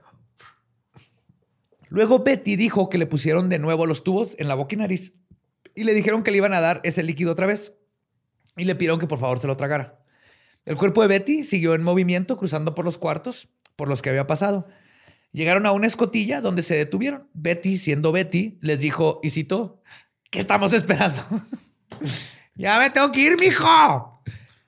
[1.89, 5.13] Luego Betty dijo que le pusieron de nuevo los tubos en la boca y nariz
[5.75, 7.73] y le dijeron que le iban a dar ese líquido otra vez
[8.57, 9.99] y le pidieron que por favor se lo tragara.
[10.65, 14.27] El cuerpo de Betty siguió en movimiento cruzando por los cuartos por los que había
[14.27, 14.67] pasado.
[15.31, 17.27] Llegaron a una escotilla donde se detuvieron.
[17.33, 19.81] Betty, siendo Betty, les dijo, y citó,
[20.31, 21.21] ¿qué estamos esperando?
[22.55, 24.21] ya me tengo que ir, mijo.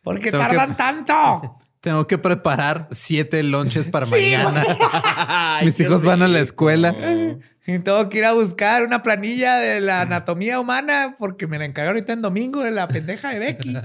[0.04, 1.58] ¿Por qué tardan tanto?
[1.80, 4.66] Tengo que preparar siete lonches para mañana.
[5.64, 6.94] Mis hijos van a la escuela.
[7.66, 11.66] Y tengo que ir a buscar una planilla de la anatomía humana porque me la
[11.66, 13.78] encargaron ahorita en domingo de la pendeja de Becky.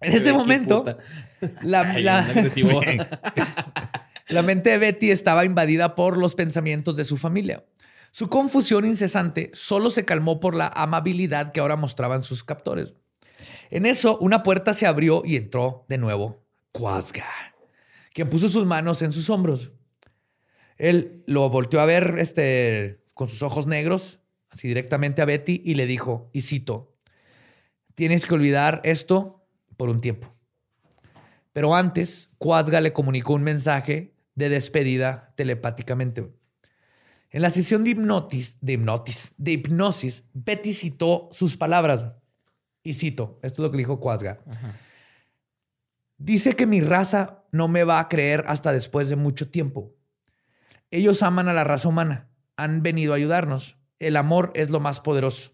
[0.00, 0.84] En ese momento,
[1.62, 1.98] la,
[4.28, 7.64] la, mente de Betty estaba invadida por los pensamientos de su familia.
[8.10, 12.94] Su confusión incesante solo se calmó por la amabilidad que ahora mostraban sus captores.
[13.70, 17.26] En eso, una puerta se abrió y entró de nuevo Quasga,
[18.12, 19.72] quien puso sus manos en sus hombros.
[20.76, 24.20] Él lo volteó a ver este, con sus ojos negros,
[24.50, 26.94] así directamente a Betty, y le dijo, y cito,
[27.94, 29.37] tienes que olvidar esto
[29.78, 30.34] por un tiempo.
[31.54, 36.30] Pero antes, Quasga le comunicó un mensaje de despedida telepáticamente.
[37.30, 42.06] En la sesión de hipnotis, de hipnotis, de hipnosis, Betty citó sus palabras.
[42.82, 44.40] Y cito, esto es lo que dijo Quasga.
[46.16, 49.94] Dice que mi raza no me va a creer hasta después de mucho tiempo.
[50.90, 53.76] Ellos aman a la raza humana, han venido a ayudarnos.
[53.98, 55.52] El amor es lo más poderoso.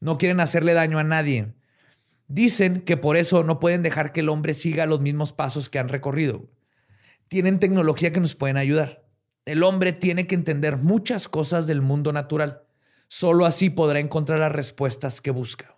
[0.00, 1.54] No quieren hacerle daño a nadie.
[2.30, 5.80] Dicen que por eso no pueden dejar que el hombre siga los mismos pasos que
[5.80, 6.48] han recorrido.
[7.26, 9.04] Tienen tecnología que nos pueden ayudar.
[9.46, 12.62] El hombre tiene que entender muchas cosas del mundo natural.
[13.08, 15.76] Solo así podrá encontrar las respuestas que busca.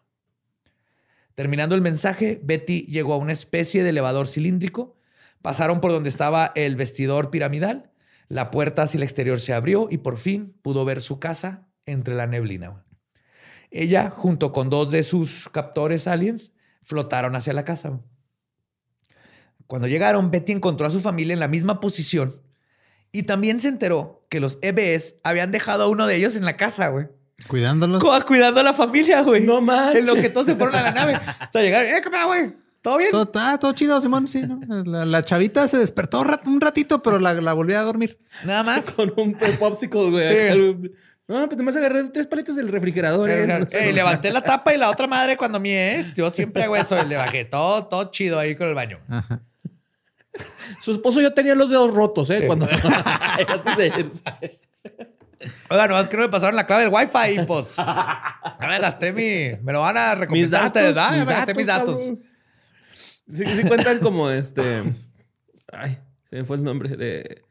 [1.34, 4.98] Terminando el mensaje, Betty llegó a una especie de elevador cilíndrico.
[5.40, 7.92] Pasaron por donde estaba el vestidor piramidal.
[8.28, 12.14] La puerta hacia el exterior se abrió y por fin pudo ver su casa entre
[12.14, 12.84] la neblina.
[13.72, 16.52] Ella, junto con dos de sus captores aliens,
[16.82, 17.98] flotaron hacia la casa.
[19.66, 22.40] Cuando llegaron, Betty encontró a su familia en la misma posición
[23.10, 26.56] y también se enteró que los EBS habían dejado a uno de ellos en la
[26.56, 27.06] casa, güey.
[27.48, 28.02] Cuidándolos.
[28.24, 29.42] Cuidando a la familia, güey.
[29.42, 30.00] No manches.
[30.00, 31.16] En lo que todos se fueron a la nave.
[31.16, 32.54] O sea, llegaron, ¡eh, qué güey!
[32.82, 33.10] ¿Todo bien?
[33.12, 34.26] Todo, ah, todo chido, Simón.
[34.28, 34.60] Sí, ¿no?
[34.84, 38.18] La, la chavita se despertó un rat- un ratito, pero la, la volví a dormir.
[38.44, 38.84] Nada más.
[38.96, 40.52] Con un popsicle, güey.
[40.84, 40.90] Sí.
[41.32, 43.30] No, pues nomás agarré tres palitas del refrigerador.
[43.30, 43.44] eh.
[43.44, 46.12] Eh, eh, levanté la tapa y la otra madre cuando mí, ¿eh?
[46.14, 47.02] Yo siempre hago eso.
[47.04, 49.00] Le bajé todo, todo chido ahí con el baño.
[49.08, 49.40] Ajá.
[50.80, 52.40] Su esposo ya tenía los dedos rotos, ¿eh?
[52.40, 52.46] Sí.
[52.46, 52.66] Cuando...
[55.70, 57.76] Oiga, nomás que no me pasaron la clave del Wi-Fi y pues.
[57.76, 59.56] Ya me gasté mi.
[59.64, 61.16] Me lo van a Mis recompensar datos, ustedes, ¿verdad?
[61.16, 61.98] Ya me gasté mis datos.
[61.98, 62.22] cabrón.
[63.26, 64.82] Sí, sí cuentan como este...
[65.72, 67.42] Ay, se me fue el nombre de...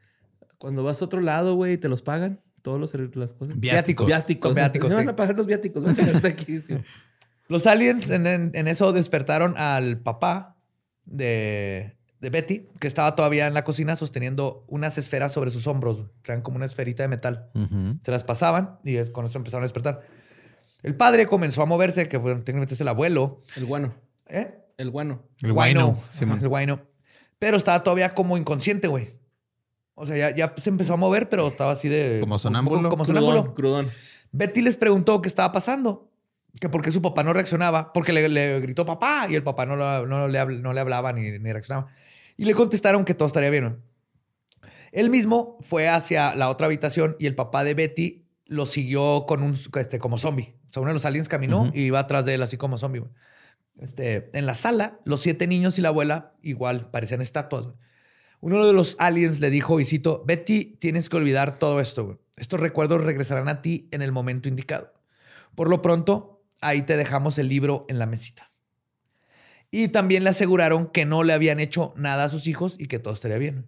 [0.58, 2.40] Cuando vas a otro lado, güey, y te los pagan.
[2.62, 3.58] Todos los las cosas.
[3.58, 4.06] Viáticos.
[4.06, 4.42] Viáticos.
[4.48, 4.94] Son viáticos, sí.
[4.94, 5.84] van a pagar los viáticos.
[6.24, 6.60] Aquí.
[6.60, 6.76] sí.
[7.48, 10.56] Los aliens en, en- en eso despertaron al papá
[11.04, 16.04] de, de Betty, que estaba todavía en la cocina sosteniendo unas esferas sobre sus hombros.
[16.24, 17.50] Eran como una esferita de metal.
[18.02, 20.00] Se las pasaban y con eso empezaron a despertar.
[20.82, 23.40] El padre comenzó a moverse, que bueno, técnicamente es el abuelo.
[23.56, 23.92] El guano.
[24.28, 24.54] ¿Eh?
[24.78, 25.22] El guano.
[25.42, 25.52] El.
[26.10, 26.38] Simón.
[26.40, 26.80] El guayno.
[27.38, 29.10] Pero estaba todavía como inconsciente, güey.
[29.94, 32.18] O sea, ya, ya se empezó a mover, pero estaba así de...
[32.20, 32.88] Como sonámbulo.
[32.90, 33.54] Como Crudón, sonámbulo.
[33.54, 33.90] crudón.
[34.32, 36.10] Betty les preguntó qué estaba pasando.
[36.60, 37.92] Que por qué su papá no reaccionaba.
[37.92, 40.80] Porque le, le gritó papá y el papá no, lo- no le, habl- no le
[40.80, 41.88] hablaba ni, ni reaccionaba.
[42.36, 43.64] Y le contestaron que todo estaría bien.
[43.64, 43.76] ¿no?
[44.92, 49.42] Él mismo fue hacia la otra habitación y el papá de Betty lo siguió con
[49.42, 50.54] un este, como zombie.
[50.68, 53.00] O sea, uno de los aliens caminó y iba atrás de él así como zombie.
[53.00, 53.12] güey.
[53.78, 57.68] Este, en la sala, los siete niños y la abuela igual parecían estatuas.
[58.42, 62.18] Uno de los aliens le dijo, y cito, Betty, tienes que olvidar todo esto.
[62.36, 64.92] Estos recuerdos regresarán a ti en el momento indicado.
[65.54, 68.50] Por lo pronto, ahí te dejamos el libro en la mesita.
[69.70, 72.98] Y también le aseguraron que no le habían hecho nada a sus hijos y que
[72.98, 73.66] todo estaría bien.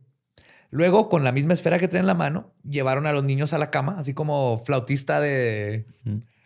[0.72, 3.58] Luego, con la misma esfera que traen en la mano, llevaron a los niños a
[3.58, 5.84] la cama, así como flautista de.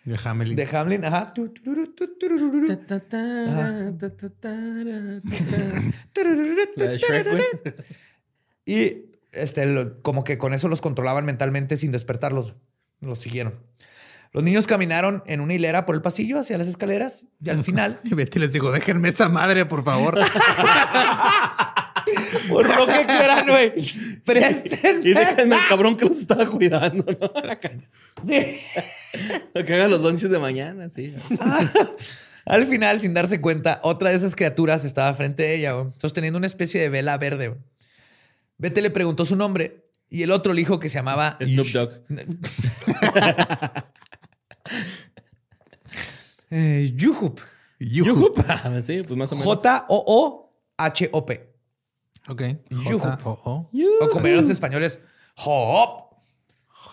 [0.04, 0.54] De Hamelin.
[0.54, 1.04] de Hamlin.
[1.06, 1.32] Ajá.
[8.70, 12.54] Y este, lo- como que con eso los controlaban mentalmente sin despertarlos.
[13.00, 13.54] Los siguieron.
[14.32, 18.00] Los niños caminaron en una hilera por el pasillo hacia las escaleras y al final,
[18.04, 20.18] Y Betty les dijo, déjenme esa madre, por favor.
[22.48, 23.72] por lo que quieran, güey,
[24.24, 25.00] préstenme.
[25.08, 27.32] Y déjenme al cabrón que los estaba cuidando, ¿no?
[28.26, 28.60] Sí.
[29.54, 31.14] Que haga los lunches de mañana, sí.
[32.44, 36.46] Al final, sin darse cuenta, otra de esas criaturas estaba frente a ella, sosteniendo una
[36.46, 37.48] especie de vela verde.
[37.48, 37.60] güey.
[38.58, 41.90] Bete le preguntó su nombre y el otro le dijo que se llamaba Snoop Dogg.
[46.50, 47.40] eh, Yuhup.
[47.78, 48.44] Yuhup.
[48.48, 49.62] Ah, Sí, pues más o menos.
[49.62, 51.54] J-O-O-H-O-P.
[52.28, 52.42] Ok.
[52.70, 53.26] Yuhup.
[53.26, 53.70] O
[54.10, 55.00] como eran los españoles,
[55.44, 56.08] Hop.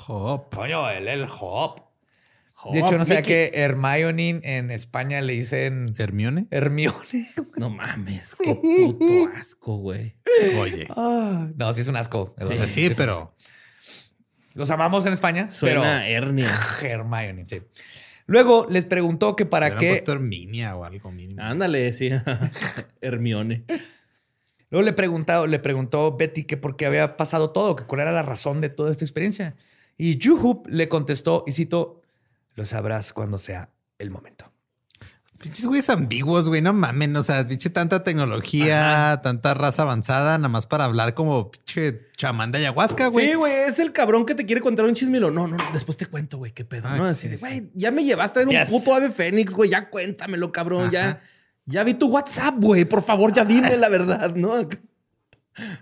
[0.07, 0.53] Hop.
[0.55, 1.84] Coño, él el Hop.
[2.71, 6.47] De hecho, no sé que Hermione en España le dicen Hermione.
[6.51, 7.31] Hermione.
[7.57, 10.15] No mames, qué puto asco, güey.
[10.59, 10.87] Oye.
[10.89, 12.35] Ah, no, sí es un asco.
[12.37, 13.33] O sea, sí, pero
[14.53, 16.51] Los amamos en España, Suena hernia.
[16.81, 17.61] pero Hermione, sí.
[18.27, 19.89] Luego les preguntó que para qué.
[19.89, 21.41] puesto Herminia o algo mínimo.
[21.41, 22.09] Ándale, sí.
[23.01, 23.63] Hermione.
[24.69, 28.11] Luego le preguntó, le preguntó Betty que por qué había pasado todo, que cuál era
[28.11, 29.55] la razón de toda esta experiencia.
[29.97, 32.01] Y Yuhup le contestó, y cito,
[32.55, 34.51] lo sabrás cuando sea el momento.
[35.37, 37.15] Pinches güeyes ambiguos, güey, no mamen.
[37.17, 42.51] O sea, pinche tanta tecnología, tanta raza avanzada, nada más para hablar como pinche chamán
[42.53, 43.27] de ayahuasca, güey.
[43.29, 45.57] Sí, güey, es el cabrón que te quiere contar un chisme y lo, no, no,
[45.57, 47.03] no, después te cuento, güey, qué pedo, Ah, ¿no?
[47.13, 48.69] sí, Así de, güey, ya me llevaste a ver Yes.
[48.71, 51.21] un puto ave fénix, güey, ya cuéntamelo, cabrón, ya, Ajá.
[51.65, 54.67] ya vi tu WhatsApp, güey, por favor, ya dime la verdad, ¿no?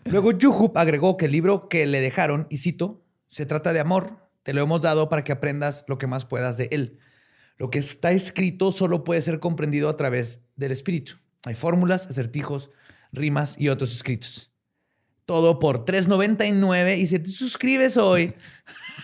[0.05, 4.17] Luego Yuhup agregó que el libro que le dejaron, y cito, se trata de amor.
[4.43, 6.99] Te lo hemos dado para que aprendas lo que más puedas de él.
[7.57, 11.15] Lo que está escrito solo puede ser comprendido a través del espíritu.
[11.45, 12.69] Hay fórmulas, acertijos,
[13.11, 14.51] rimas y otros escritos.
[15.25, 18.33] Todo por $3.99 y si te suscribes hoy,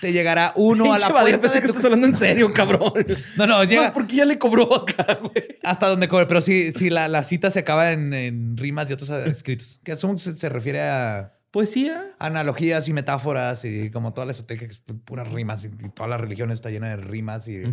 [0.02, 3.06] te llegará uno a la puerta pensé de que tu estás hablando en serio, cabrón.
[3.38, 5.60] No, no, llega Güey, ¿Por qué ya le cobró acá, güey?
[5.64, 8.94] hasta donde cobre, pero sí, sí la, la cita se acaba en, en rimas y
[8.94, 9.80] otros escritos.
[9.86, 12.16] Que asumo que se, se refiere a Poesía.
[12.20, 15.90] analogías y metáforas y como toda la esotérica, que es pu- puras rimas y, y
[15.90, 17.64] toda la religión está llena de rimas y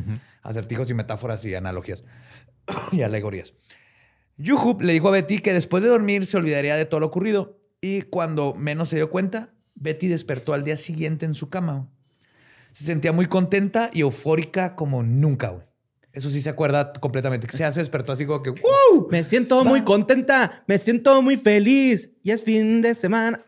[0.43, 2.03] acertijos y metáforas y analogías
[2.93, 3.53] y alegorías.
[4.39, 7.59] Yuhup le dijo a Betty que después de dormir se olvidaría de todo lo ocurrido
[7.81, 11.89] y cuando menos se dio cuenta, Betty despertó al día siguiente en su cama.
[12.73, 15.67] Se sentía muy contenta y eufórica como nunca, güey.
[16.17, 17.47] Eso sí se acuerda completamente.
[17.47, 18.51] Que se hace despertó así como que
[18.91, 19.07] ¡Woo!
[19.11, 22.11] Me siento muy contenta, me siento muy feliz.
[22.23, 23.45] Y es fin de semana.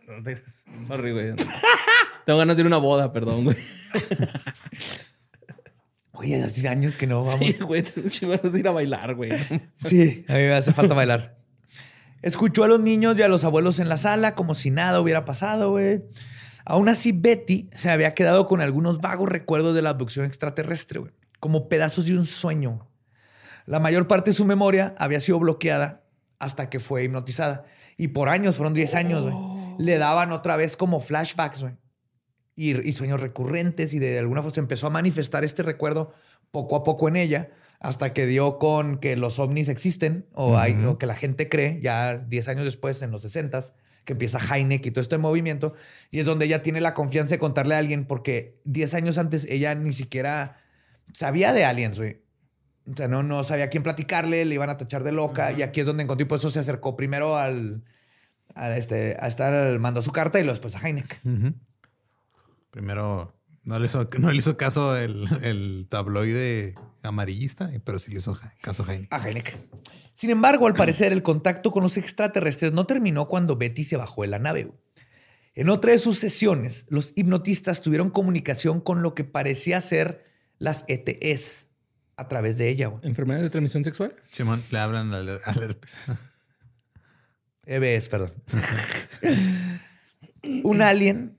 [0.87, 1.33] Sorry, güey.
[2.27, 3.57] Tengo ganas de ir a una boda, perdón, güey.
[6.13, 7.41] Oye, hace años que no vamos.
[7.41, 9.31] Sí, güey, tengo ganas de ir a bailar, güey.
[9.77, 11.39] Sí, a mí me hace falta bailar.
[12.21, 15.25] Escuchó a los niños y a los abuelos en la sala como si nada hubiera
[15.25, 16.03] pasado, güey.
[16.67, 21.13] Aún así, Betty se había quedado con algunos vagos recuerdos de la abducción extraterrestre, güey,
[21.41, 22.89] como pedazos de un sueño.
[23.67, 26.05] La mayor parte de su memoria había sido bloqueada
[26.39, 27.65] hasta que fue hipnotizada.
[27.97, 29.29] Y por años, fueron 10 años.
[29.31, 29.77] Oh.
[29.79, 31.75] Le daban otra vez como flashbacks, güey.
[32.55, 36.13] Y, sueños recurrentes y de alguna forma se empezó a manifestar este recuerdo
[36.51, 40.75] poco a poco en ella hasta que dio con que los ovnis existen o, hay,
[40.85, 43.61] o que la gente cree, ya 10 años después, en los 60
[44.09, 45.75] que empieza Heineck y todo este movimiento,
[46.11, 49.47] y es donde ella tiene la confianza de contarle a alguien, porque 10 años antes
[49.51, 50.57] ella ni siquiera
[51.13, 52.23] sabía de aliens, güey.
[52.91, 55.63] O sea, no, no sabía a quién platicarle, le iban a tachar de loca, y
[55.63, 57.85] aquí es donde encontró, y por eso se acercó primero al,
[58.75, 61.21] este, a estar, mandó su carta y luego después a Heineck.
[62.71, 68.19] Primero no le hizo, no le hizo caso el, el tabloide amarillista, pero sí le
[68.19, 69.13] hizo caso a Heineck.
[69.13, 69.59] A Heineck.
[70.15, 74.23] Sin embargo, al parecer, el contacto con los extraterrestres no terminó cuando Betty se bajó
[74.23, 74.73] de la nave.
[75.55, 80.25] En otra de sus sesiones, los hipnotistas tuvieron comunicación con lo que parecía ser
[80.59, 81.69] las ETS
[82.17, 82.93] a través de ella.
[83.03, 84.15] ¿Enfermedades de transmisión sexual?
[84.31, 85.29] Simón, le hablan al,
[85.63, 86.01] herpes.
[87.67, 88.33] EBS, perdón.
[90.65, 91.39] Un alien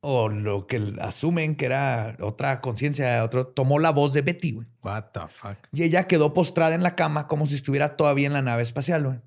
[0.00, 4.66] o lo que asumen que era otra conciencia, otro, tomó la voz de Betty, güey.
[4.82, 5.58] What the fuck.
[5.72, 9.04] Y ella quedó postrada en la cama como si estuviera todavía en la nave espacial,
[9.04, 9.18] güey.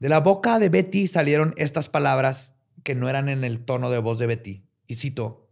[0.00, 3.98] De la boca de Betty salieron estas palabras que no eran en el tono de
[3.98, 4.64] voz de Betty.
[4.86, 5.48] Y cito,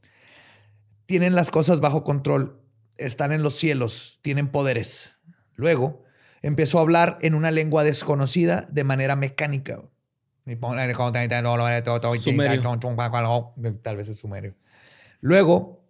[1.07, 2.61] tienen las cosas bajo control,
[2.99, 5.16] están en los cielos, tienen poderes.
[5.55, 6.05] Luego
[6.43, 9.83] empezó a hablar en una lengua desconocida de manera mecánica.
[13.83, 14.55] Tal vez es sumerio.
[15.20, 15.85] Luego,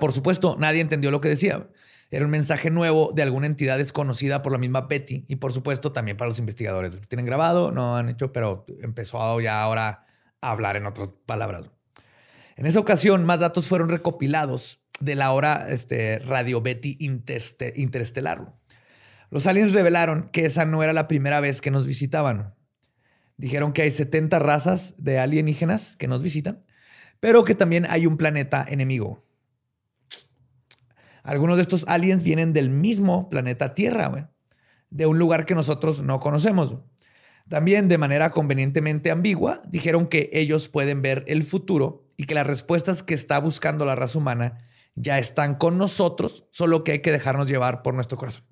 [0.00, 1.68] por supuesto, nadie entendió lo que decía.
[2.10, 5.92] Era un mensaje nuevo de alguna entidad desconocida por la misma Betty y por supuesto
[5.92, 6.94] también para los investigadores.
[6.94, 10.06] Lo tienen grabado, no han hecho, pero empezó ya ahora
[10.40, 11.64] a hablar en otras palabras.
[12.56, 18.54] En esa ocasión, más datos fueron recopilados de la hora este, Radio Betty interestelar.
[19.30, 22.54] Los aliens revelaron que esa no era la primera vez que nos visitaban.
[23.36, 26.64] Dijeron que hay 70 razas de alienígenas que nos visitan,
[27.20, 29.22] pero que también hay un planeta enemigo.
[31.22, 34.30] Algunos de estos aliens vienen del mismo planeta Tierra,
[34.88, 36.76] de un lugar que nosotros no conocemos.
[37.50, 42.46] También de manera convenientemente ambigua, dijeron que ellos pueden ver el futuro y que las
[42.46, 47.12] respuestas que está buscando la raza humana ya están con nosotros, solo que hay que
[47.12, 48.44] dejarnos llevar por nuestro corazón.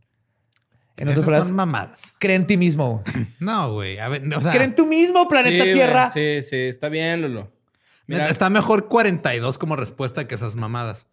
[0.96, 2.14] En Esas son mamadas.
[2.20, 3.02] Cree en ti mismo.
[3.40, 3.98] No, güey.
[3.98, 6.10] A Cree en tú mismo, planeta Tierra.
[6.12, 7.52] Sí, sí, está bien, Lolo.
[8.06, 11.08] Mira, está mejor 42 como respuesta que esas mamadas.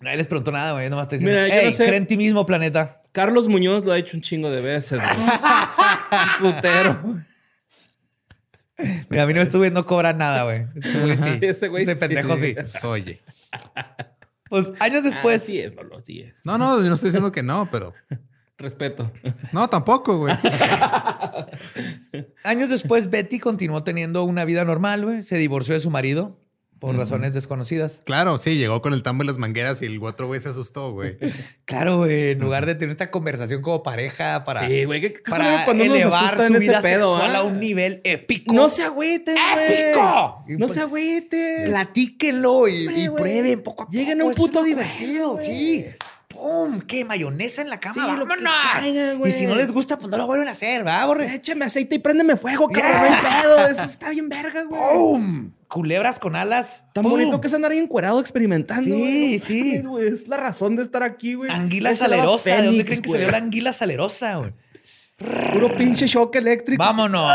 [0.00, 0.90] Nadie les preguntó nada, güey.
[0.90, 3.02] Nomás te diciendo, Mira, cree en ti mismo, planeta.
[3.12, 5.00] Carlos Muñoz lo ha hecho un chingo de veces.
[6.40, 7.24] Putero.
[9.08, 10.66] Mira, a mí no estuve, no cobra nada, güey.
[10.80, 11.84] Sí, ese güey.
[11.84, 12.54] Ese pendejo sí.
[12.82, 13.22] Oye.
[14.48, 15.42] Pues años después.
[15.42, 16.34] sí es, Lolo, sí es.
[16.44, 17.94] No, no, yo no estoy diciendo que no, pero.
[18.56, 19.10] Respeto.
[19.52, 20.34] No, tampoco, güey.
[22.44, 25.22] años después, Betty continuó teniendo una vida normal, güey.
[25.24, 26.38] Se divorció de su marido
[26.78, 28.02] por razones desconocidas.
[28.04, 30.92] Claro, sí, llegó con el tambo y las mangueras y el otro güey se asustó,
[30.92, 31.16] güey.
[31.64, 35.84] claro, güey, en lugar de tener esta conversación como pareja para, sí, güey, para cuando
[35.84, 38.52] elevar tu vida pedo, sexual a un nivel épico.
[38.52, 39.82] No se agüiten, güey.
[39.88, 40.44] ¡Épico!
[40.48, 41.68] No se agüiten.
[41.68, 43.92] Platíquenlo y, prueben poco a poco.
[43.92, 45.86] Lleguen a un puto divertido, sí.
[46.44, 46.80] ¡Pum!
[46.82, 47.06] ¿Qué?
[47.06, 47.94] ¿Mayonesa en la cama?
[47.94, 49.26] Sí, ¡Vámonos!
[49.26, 51.34] y si no les gusta, pues no lo vuelven a hacer, ¿va, gorre?
[51.36, 53.08] Échame aceite y préndeme fuego, cabrón.
[53.08, 53.40] Yeah.
[53.42, 53.66] pedo.
[53.68, 54.78] Eso está bien verga, güey.
[54.78, 55.52] ¡Pum!
[55.68, 56.84] Culebras con alas.
[56.92, 58.94] Tan bonito que es andar ahí encuerado experimentando.
[58.94, 59.82] Sí, sí.
[60.06, 61.50] es la razón de estar aquí, güey.
[61.50, 62.56] Anguila salerosa.
[62.56, 64.52] ¿De dónde creen que salió la anguila salerosa, güey?
[65.16, 66.82] Puro pinche shock eléctrico.
[66.82, 67.32] ¡Vámonos!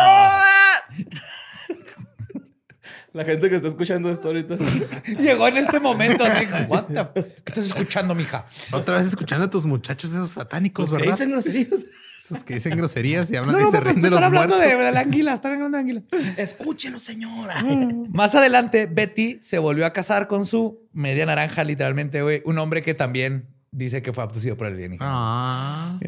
[3.13, 4.55] La gente que está escuchando esto ahorita
[5.19, 6.45] llegó en este momento así.
[6.67, 8.45] What ¿Qué estás escuchando, mija?
[8.71, 11.05] Otra vez escuchando a tus muchachos esos satánicos, ¿verdad?
[11.05, 11.85] Que dicen groserías.
[12.19, 14.77] Esos que dicen groserías y hablan y se rinden los hablando muertos.
[14.77, 16.03] De, de la anguila, están hablando de anguila.
[16.37, 17.63] Escúchelo, señora.
[18.09, 22.43] Más adelante, Betty se volvió a casar con su media naranja, literalmente, güey.
[22.45, 25.09] Un hombre que también dice que fue abducido por el alienígena.
[25.11, 25.99] Ah.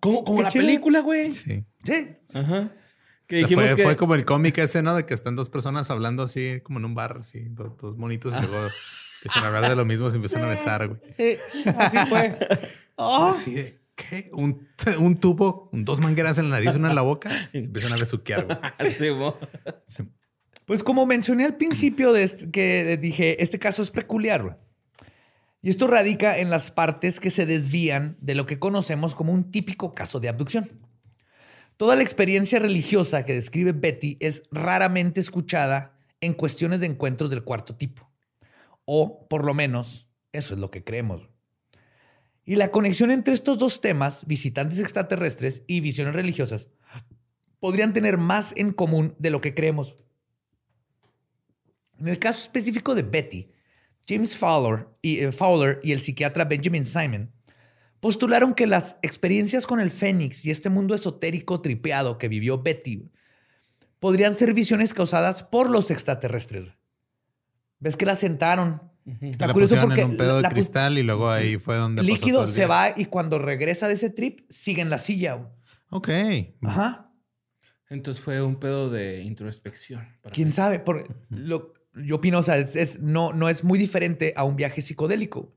[0.00, 1.32] Como, como la película, güey.
[1.32, 1.64] Sí.
[1.82, 2.06] Sí.
[2.34, 2.70] Ajá.
[3.26, 3.82] Que dijimos fue, que...
[3.82, 4.94] fue como el cómic ese, ¿no?
[4.94, 8.46] De que están dos personas hablando así, como en un bar, así, dos, monitos, y
[8.46, 8.68] luego
[9.16, 11.00] Empiezan a hablar de lo mismo, se empiezan a besar, güey.
[11.16, 11.36] Sí,
[11.76, 12.34] así fue.
[12.96, 13.26] Oh.
[13.26, 14.30] Así ¿qué?
[14.32, 17.30] Un, un, tubo, dos mangueras en la nariz, una en la boca.
[17.50, 18.94] Se empiezan a besuquear, güey.
[19.86, 20.02] Sí,
[20.64, 24.54] Pues como mencioné al principio de este, que dije, este caso es peculiar, güey.
[25.62, 29.50] Y esto radica en las partes que se desvían de lo que conocemos como un
[29.50, 30.85] típico caso de abducción.
[31.76, 37.44] Toda la experiencia religiosa que describe Betty es raramente escuchada en cuestiones de encuentros del
[37.44, 38.10] cuarto tipo.
[38.86, 41.28] O por lo menos eso es lo que creemos.
[42.44, 46.70] Y la conexión entre estos dos temas, visitantes extraterrestres y visiones religiosas,
[47.58, 49.96] podrían tener más en común de lo que creemos.
[51.98, 53.50] En el caso específico de Betty,
[54.08, 57.32] James Fowler y, eh, Fowler y el psiquiatra Benjamin Simon
[58.06, 63.10] postularon que las experiencias con el Fénix y este mundo esotérico tripeado que vivió Betty
[63.98, 66.68] podrían ser visiones causadas por los extraterrestres.
[67.80, 68.80] ¿Ves que la sentaron?
[69.22, 72.46] Está curioso porque en un pedo de cristal y luego ahí fue donde el líquido
[72.46, 75.44] se va y cuando regresa de ese trip sigue en la silla.
[75.90, 76.08] Ok.
[76.62, 77.12] Ajá.
[77.90, 80.06] Entonces fue un pedo de introspección.
[80.30, 80.78] ¿Quién sabe?
[80.78, 84.80] Porque lo, yo opino, o sea, es, no, no es muy diferente a un viaje
[84.80, 85.55] psicodélico,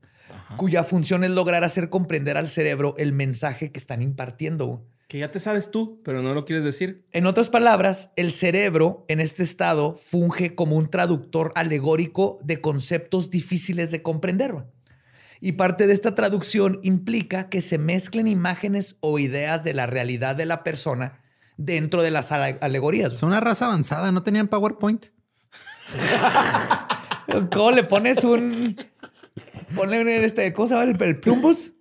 [0.56, 4.86] cuya función es lograr hacer comprender al cerebro el mensaje que están impartiendo.
[5.08, 7.04] Que ya te sabes tú, pero no lo quieres decir.
[7.12, 13.30] En otras palabras, el cerebro en este estado funge como un traductor alegórico de conceptos
[13.30, 14.54] difíciles de comprender.
[15.40, 20.36] Y parte de esta traducción implica que se mezclen imágenes o ideas de la realidad
[20.36, 21.20] de la persona
[21.56, 23.14] dentro de las alegorías.
[23.14, 25.06] Son una raza avanzada, ¿no tenían PowerPoint?
[27.52, 28.76] ¿Cómo le pones un.
[29.74, 30.52] Ponle un este.
[30.52, 30.92] ¿Cómo se llama?
[31.00, 31.72] El, plumbus.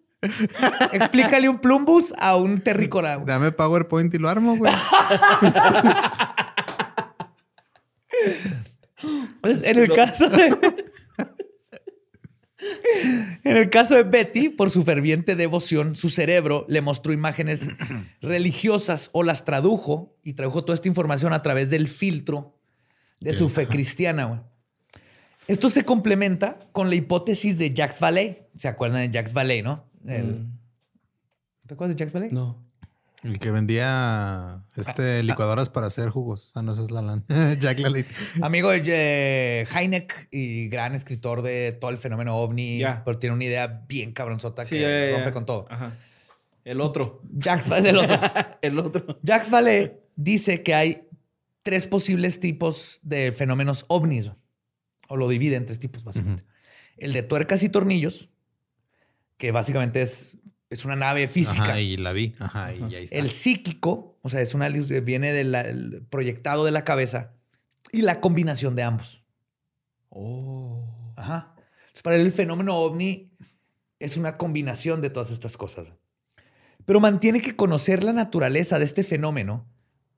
[0.92, 3.18] Explícale un plumbus a un terrícola.
[3.18, 4.74] Dame PowerPoint y lo armo, güey.
[9.42, 10.86] Pues en el caso de.
[13.44, 17.68] En el caso de Betty, por su ferviente devoción, su cerebro le mostró imágenes
[18.22, 22.60] religiosas o las tradujo y tradujo toda esta información a través del filtro
[23.22, 24.44] de su fe cristiana.
[25.50, 28.48] Esto se complementa con la hipótesis de Jacques Vallée.
[28.56, 29.84] ¿Se acuerdan de Jacques Vallée, no?
[30.04, 30.46] Mm.
[31.66, 32.32] ¿Te acuerdas de Jacques Vallée?
[32.32, 32.64] No.
[33.24, 36.52] El que vendía este ah, licuadoras para hacer jugos.
[36.54, 37.24] Ah, no, esa es la
[37.60, 38.06] Jack Vallée.
[38.44, 42.84] Amigo de Heineck y gran escritor de todo el fenómeno ovni.
[43.04, 45.68] Pero tiene una idea bien cabronzota que rompe con todo.
[46.64, 47.24] El otro.
[47.34, 48.20] Jacques Vallée, el otro.
[48.62, 49.20] el otro.
[49.24, 51.08] Jacques Vallée dice que hay
[51.64, 54.32] tres posibles tipos de fenómenos ovnis,
[55.10, 56.46] o lo divide en tres tipos, básicamente.
[56.96, 58.30] El de tuercas y tornillos,
[59.38, 60.38] que básicamente es,
[60.70, 61.64] es una nave física.
[61.64, 62.36] Ajá, y la vi.
[62.40, 63.18] Ajá, y ahí está.
[63.18, 67.34] El psíquico, o sea, es una viene del proyectado de la cabeza,
[67.92, 69.24] y la combinación de ambos.
[70.10, 71.14] Oh.
[71.16, 71.54] Ajá.
[71.56, 73.32] Entonces, para él, el fenómeno ovni
[74.00, 75.88] es una combinación de todas estas cosas.
[76.86, 79.68] Pero mantiene que conocer la naturaleza de este fenómeno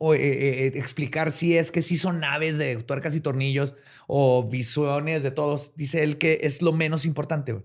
[0.03, 3.75] o eh, eh, eh, explicar si es que sí son naves de tuercas y tornillos
[4.07, 5.73] o visiones de todos.
[5.75, 7.63] Dice él que es lo menos importante.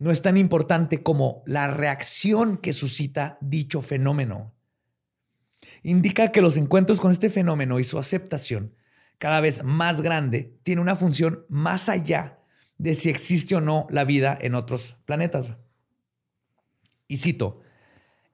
[0.00, 4.52] No es tan importante como la reacción que suscita dicho fenómeno.
[5.84, 8.74] Indica que los encuentros con este fenómeno y su aceptación
[9.18, 12.40] cada vez más grande tiene una función más allá
[12.76, 15.52] de si existe o no la vida en otros planetas.
[17.06, 17.60] Y cito,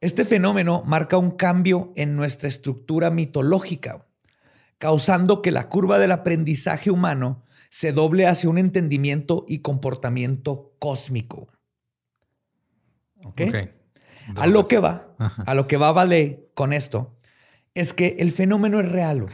[0.00, 4.06] este fenómeno marca un cambio en nuestra estructura mitológica,
[4.78, 11.48] causando que la curva del aprendizaje humano se doble hacia un entendimiento y comportamiento cósmico.
[13.24, 13.42] ¿Ok?
[14.36, 17.16] A lo que va, a lo que va a valer con esto,
[17.74, 19.26] es que el fenómeno es real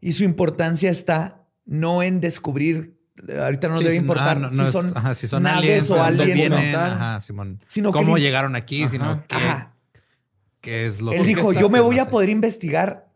[0.00, 2.97] y su importancia está no en descubrir
[3.40, 7.58] ahorita no nos debe importar si, son, si, son, aliens o aliens ajá, Simón.
[7.66, 9.22] Sino cómo llegaron aquí, sino
[10.60, 13.08] qué, es lo Él dijo, yo me voy a poder investigar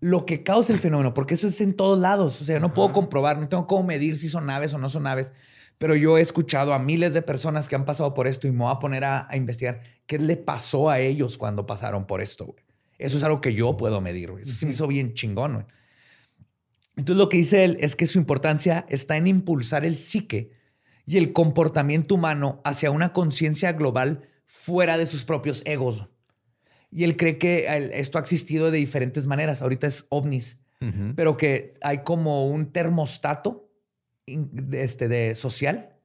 [0.00, 2.40] lo que causa el fenómeno, porque eso es en todos lados.
[2.42, 5.04] O sea, no puedo comprobar, no tengo cómo medir si son naves o no son
[5.04, 5.32] naves.
[5.78, 8.64] Pero yo he escuchado a miles de personas que han pasado por esto y me
[8.64, 12.54] voy a poner a, investigar qué le pasó a ellos cuando pasaron por esto.
[12.98, 14.32] Eso es algo que yo puedo medir.
[14.40, 15.54] Eso se me hizo bien chingón.
[15.54, 15.66] Güey.
[16.96, 20.50] Entonces lo que dice él es que su importancia está en impulsar el psique
[21.06, 26.06] y el comportamiento humano hacia una conciencia global fuera de sus propios egos.
[26.90, 29.62] Y él cree que esto ha existido de diferentes maneras.
[29.62, 30.58] Ahorita es ovnis,
[31.14, 33.70] pero que hay como un termostato
[34.26, 35.96] este, de social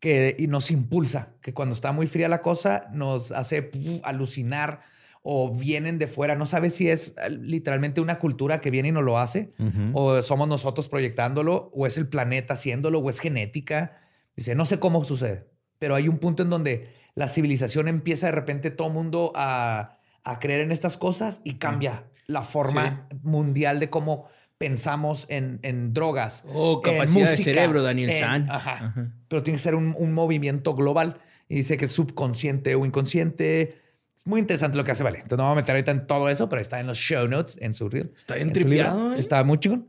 [0.00, 3.70] que y nos impulsa, que cuando está muy fría la cosa nos hace
[4.02, 4.80] alucinar,
[5.22, 6.34] o vienen de fuera.
[6.34, 9.52] No sabes si es eh, literalmente una cultura que viene y no lo hace,
[9.92, 13.98] o somos nosotros proyectándolo, o es el planeta haciéndolo, o es genética.
[14.36, 15.46] Dice, no sé cómo sucede,
[15.78, 20.38] pero hay un punto en donde la civilización empieza de repente todo mundo a, a
[20.38, 26.44] creer en estas cosas y cambia la forma mundial de cómo pensamos en, en drogas.
[26.52, 28.46] Oh, capacidad de cerebro, Daniel San.
[28.50, 28.94] Ajá,
[29.26, 31.18] Pero tiene que ser un, un, movimiento global.
[31.48, 33.80] Y dice que es subconsciente o inconsciente.
[34.24, 35.18] Muy interesante lo que hace, vale.
[35.18, 37.58] Entonces no vamos a meter ahorita en todo eso, pero está en los show notes,
[37.60, 38.12] en su reel.
[38.14, 39.18] Está bien tripeado, ¿eh?
[39.18, 39.88] Está muy chingón.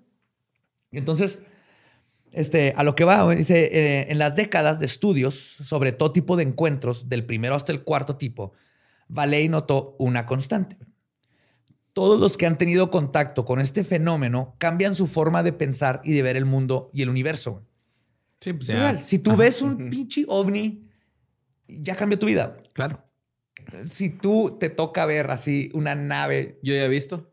[0.92, 1.40] Entonces,
[2.32, 6.38] este, a lo que va, dice, eh, en las décadas de estudios sobre todo tipo
[6.38, 8.54] de encuentros, del primero hasta el cuarto tipo,
[9.08, 10.78] Valey notó una constante
[11.94, 16.14] todos los que han tenido contacto con este fenómeno cambian su forma de pensar y
[16.14, 17.66] de ver el mundo y el universo.
[18.40, 18.72] Sí, pues.
[19.04, 20.88] Si tú ves un pinche ovni,
[21.68, 22.58] ya cambió tu vida.
[22.74, 23.04] Claro.
[23.90, 26.60] Si tú te toca ver así una nave.
[26.64, 27.32] Yo ya he visto.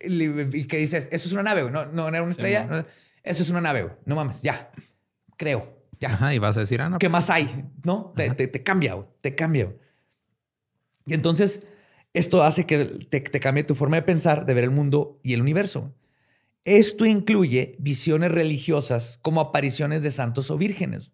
[0.00, 2.86] Y que dices, eso es una nave, No, no era una estrella.
[3.22, 4.70] eso es una nave, No mames, ya.
[5.36, 5.76] Creo.
[5.98, 6.12] Ya.
[6.12, 6.98] Ajá, y vas a decir, ah, no.
[6.98, 7.48] ¿Qué pues más hay?
[7.84, 8.12] ¿No?
[8.14, 9.74] Te, te, cambia, te cambia.
[11.06, 11.62] Y entonces
[12.12, 15.40] esto hace que te, cambie tu forma de pensar, de ver el mundo y el
[15.40, 15.94] universo.
[16.64, 21.12] Esto incluye visiones religiosas como apariciones de santos o vírgenes.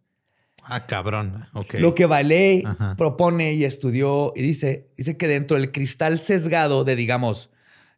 [0.64, 1.46] Ah, cabrón.
[1.52, 1.74] Ok.
[1.74, 2.64] Lo que Valé
[2.96, 7.50] propone y estudió y dice, dice que dentro del cristal sesgado de, digamos,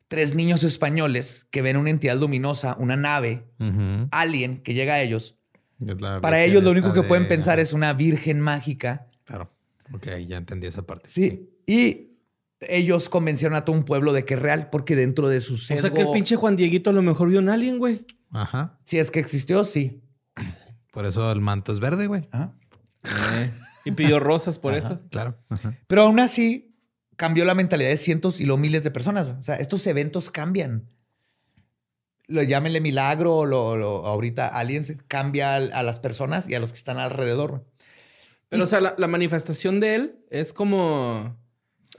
[0.09, 3.45] tres niños españoles que ven una entidad luminosa, una nave,
[4.11, 5.37] alien que llega a ellos,
[6.21, 9.07] para ellos lo único que pueden pensar es una virgen mágica.
[9.25, 9.51] Claro.
[9.93, 11.09] Ok, ya entendí esa parte.
[11.11, 11.51] Sí.
[11.67, 12.13] Y
[12.61, 15.79] ellos convencieron a todo un pueblo de que es real, porque dentro de su sesgo...
[15.79, 18.07] O sea que el pinche Juan Dieguito a lo mejor vio un alien, güey.
[18.31, 18.79] Ajá.
[18.85, 20.01] Si es que existió, sí.
[20.95, 22.23] Por eso el manto es verde, güey.
[22.31, 22.55] Ajá.
[23.05, 23.53] Eh,
[23.85, 25.03] y pidió rosas por eso.
[25.11, 25.37] Claro.
[25.87, 26.75] Pero aún así
[27.17, 29.29] cambió la mentalidad de cientos y lo miles de personas.
[29.29, 30.89] O sea, estos eventos cambian.
[32.27, 36.79] Lo llámenle milagro, o lo, ahorita aliens cambia a las personas y a los que
[36.79, 37.67] están alrededor.
[38.49, 41.37] Pero, o sea, la manifestación de él es como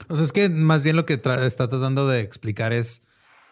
[0.08, 3.02] o sea, es que más bien lo que está tratando de explicar es,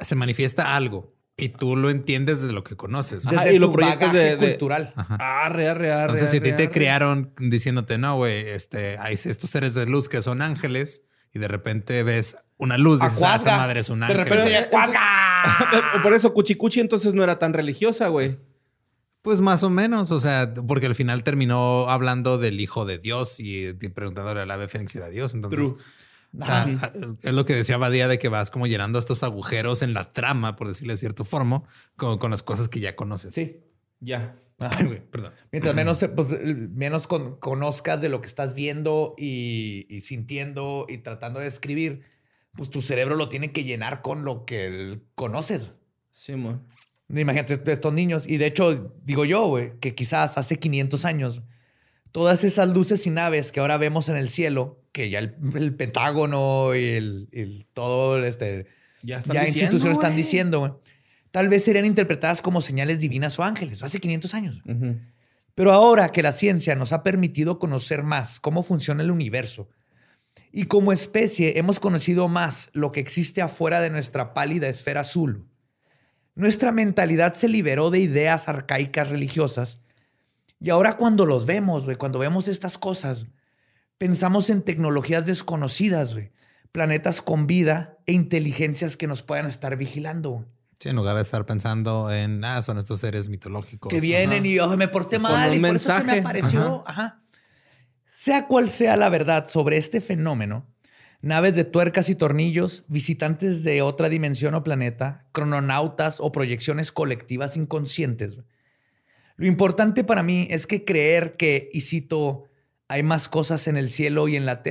[0.01, 3.25] se manifiesta algo y tú lo entiendes desde lo que conoces.
[3.51, 4.93] y lo proyectas de, cultural.
[4.97, 6.03] Ah, real, real.
[6.03, 10.09] Entonces, si a ti te crearon diciéndote, no, güey, este, hay estos seres de luz
[10.09, 11.03] que son ángeles
[11.33, 14.19] y de repente ves una luz y dices, ah, esa madre es un ángel.
[14.19, 14.71] De repente ya
[16.03, 18.39] Por eso Cuchicuchi entonces no era tan religiosa, güey.
[19.23, 23.41] Pues más o menos, o sea, porque al final terminó hablando del hijo de Dios
[23.41, 25.35] y preguntándole al ave fénix si era Dios.
[25.35, 25.73] Entonces,
[27.23, 30.57] es lo que decía Badía de que vas como llenando estos agujeros en la trama,
[30.57, 31.63] por decirle de cierta forma,
[31.97, 33.35] con, con las cosas que ya conoces.
[33.35, 33.61] Sí,
[34.01, 34.37] ya.
[35.11, 35.33] perdón.
[35.53, 36.29] Mientras menos, pues,
[36.71, 42.03] menos conozcas de lo que estás viendo y, sintiendo y tratando de escribir,
[42.53, 45.73] pues tu cerebro lo tiene que llenar con lo que conoces.
[46.13, 46.67] Sí, man.
[47.09, 48.27] Imagínate estos niños.
[48.27, 51.43] Y de hecho, digo yo, güey, que quizás hace 500 años,
[52.15, 56.73] todas esas luces y naves que ahora vemos en el cielo que ya el, Pentágono
[56.77, 58.67] y el, todo este
[59.03, 60.81] ya, ya instituciones están diciendo,
[61.33, 64.63] tal vez serían interpretadas como señales divinas o ángeles, hace 500 años.
[65.57, 69.69] Pero ahora que la ciencia nos ha permitido conocer más cómo funciona el universo
[70.53, 75.49] y como especie hemos conocido más lo que existe afuera de nuestra pálida esfera azul,
[76.37, 79.81] nuestra mentalidad se liberó de ideas arcaicas religiosas
[80.65, 83.27] y ahora cuando los vemos, cuando vemos estas cosas,
[83.99, 86.33] Pensamos en tecnologías desconocidas, güey.
[86.73, 90.45] Planetas con vida e inteligencias que nos puedan estar vigilando.
[90.81, 93.91] Sí, en lugar de estar pensando en, ah, son estos seres mitológicos.
[93.91, 96.83] Que vienen y, me porté mal y por eso se me apareció.
[96.87, 97.23] Ajá.
[98.11, 100.67] Sea cual sea la verdad sobre este fenómeno,
[101.21, 107.57] naves de tuercas y tornillos, visitantes de otra dimensión o planeta, crononautas o proyecciones colectivas
[107.57, 108.39] inconscientes.
[109.37, 112.45] Lo importante para mí es que creer que, y cito,
[112.89, 114.63] hay más cosas en el cielo y en, la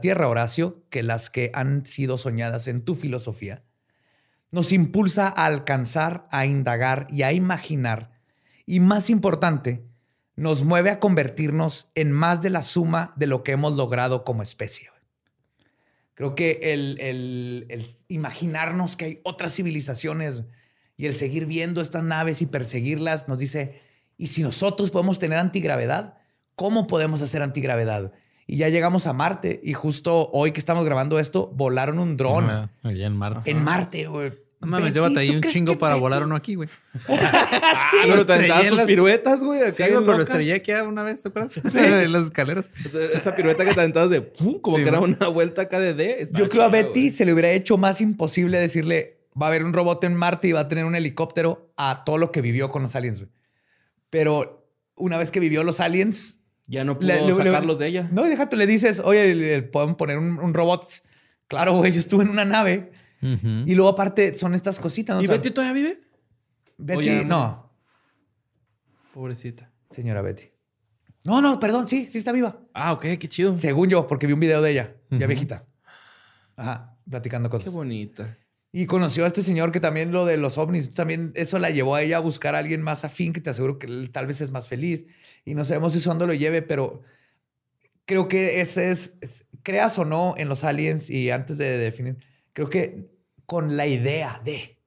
[0.00, 3.62] tierra, Horacio, que las que han sido soñadas en tu filosofía.
[4.50, 8.10] Nos impulsa a alcanzar, a indagar y a imaginar.
[8.66, 9.84] Y más importante,
[10.34, 14.42] nos mueve a convertirnos en más de la suma de lo que hemos logrado como
[14.42, 14.88] especie.
[16.14, 20.42] Creo que el imaginarnos que hay otras civilizaciones
[20.96, 23.80] y el seguir viendo estas naves y perseguirlas nos dice,
[24.20, 26.18] ¿y si nosotros podemos tener antigravedad?
[26.54, 28.12] ¿Cómo podemos hacer antigravedad?
[28.46, 32.68] Y ya llegamos a Marte y justo hoy que estamos grabando esto, volaron un dron.
[32.82, 33.50] allá en Marte.
[33.50, 34.32] En Marte, güey.
[34.60, 36.68] No mames, llévate ahí un chingo para volar uno aquí, güey.
[37.08, 38.86] ah, pero te tus las...
[38.86, 39.72] piruetas, güey.
[39.72, 41.54] Sí, pero lo estrellé aquí una vez, ¿te acuerdas?
[41.54, 41.62] Sí.
[41.78, 42.70] en las escaleras.
[43.14, 44.30] Esa pirueta que te aventabas de
[44.60, 46.28] como que era una vuelta acá de D.
[46.32, 49.72] Yo creo a Betty se le hubiera hecho más imposible decirle va a haber un
[49.72, 52.82] robot en Marte y va a tener un helicóptero a todo lo que vivió con
[52.82, 53.30] los aliens, güey.
[54.10, 58.08] Pero una vez que vivió los aliens, Ya no puedo sacarlos de ella.
[58.12, 60.86] No, déjate, le dices, oye, le, pueden poner un, robot.
[61.48, 62.92] Claro, güey, yo estuve en una nave.
[63.20, 65.22] Y luego aparte son estas cositas.
[65.22, 66.00] ¿Y Betty todavía vive?
[66.78, 67.70] Betty, no.
[69.12, 69.70] Pobrecita.
[69.90, 70.44] Señora Betty.
[71.24, 72.60] No, no, perdón, sí, sí está viva.
[72.72, 73.56] Ah, ok, qué chido.
[73.58, 75.66] Según yo, porque vi un video de ella, ya viejita.
[76.56, 77.64] Ajá, platicando cosas.
[77.64, 78.38] Qué bonita.
[78.72, 81.96] Y conoció a este señor que también lo de los ovnis, también eso la llevó
[81.96, 84.52] a ella a buscar a alguien más afín que te aseguro que tal vez es
[84.52, 85.06] más feliz.
[85.44, 87.02] Y no sabemos si eso dónde lo lleve, pero
[88.04, 89.14] creo que ese es,
[89.62, 92.18] creas o no en los aliens y antes de definir,
[92.52, 93.10] creo que
[93.46, 94.78] con la idea de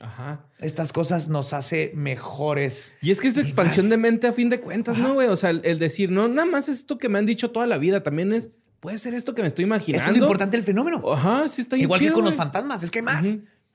[0.00, 0.46] Ajá.
[0.58, 2.92] estas cosas nos hace mejores.
[3.00, 5.28] Y es que es de expansión de mente a fin de cuentas, ¿no, güey?
[5.28, 8.02] O sea, el, decir, no, nada más esto que me han dicho toda la vida,
[8.02, 10.10] también es puede ser esto que me estoy imaginando.
[10.10, 11.02] Es lo importante el fenómeno.
[11.12, 13.24] Ajá, sí está Igual que con los fantasmas, es que hay más.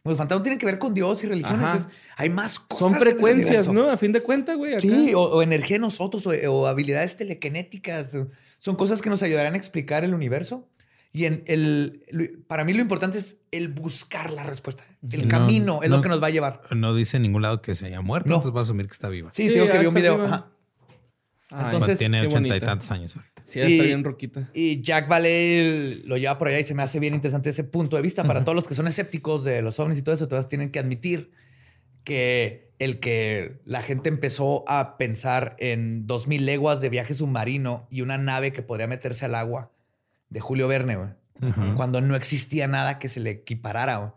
[0.06, 1.88] Los fantasmas tienen que ver con Dios y religiones.
[2.18, 2.80] hay más cosas.
[2.80, 3.90] Son frecuencias, ¿no?
[3.90, 4.80] A fin de cuentas, güey.
[4.80, 8.18] Sí, o, energía en nosotros, o, habilidades telequinéticas.
[8.60, 10.68] Son cosas que nos ayudarán a explicar el universo.
[11.16, 14.84] Y en el, para mí lo importante es el buscar la respuesta.
[15.12, 16.62] El camino es lo que nos va a llevar.
[16.72, 19.10] No dice en ningún lado que se haya muerto, entonces va a asumir que está
[19.10, 19.30] viva.
[19.32, 20.54] Sí, tengo que ver un video.
[21.60, 23.44] Entonces, tiene ochenta y tantos años ahorita.
[23.46, 24.50] Sí, está bien roquita.
[24.54, 27.96] Y Jack Valley lo lleva por allá y se me hace bien interesante ese punto
[27.96, 28.24] de vista.
[28.24, 30.80] Para todos los que son escépticos de los ovnis y todo eso, todas tienen que
[30.80, 31.32] admitir
[32.04, 37.88] que el que la gente empezó a pensar en dos mil leguas de viaje submarino
[37.90, 39.72] y una nave que podría meterse al agua
[40.30, 40.98] de Julio Verne,
[41.76, 44.16] cuando no existía nada que se le equiparara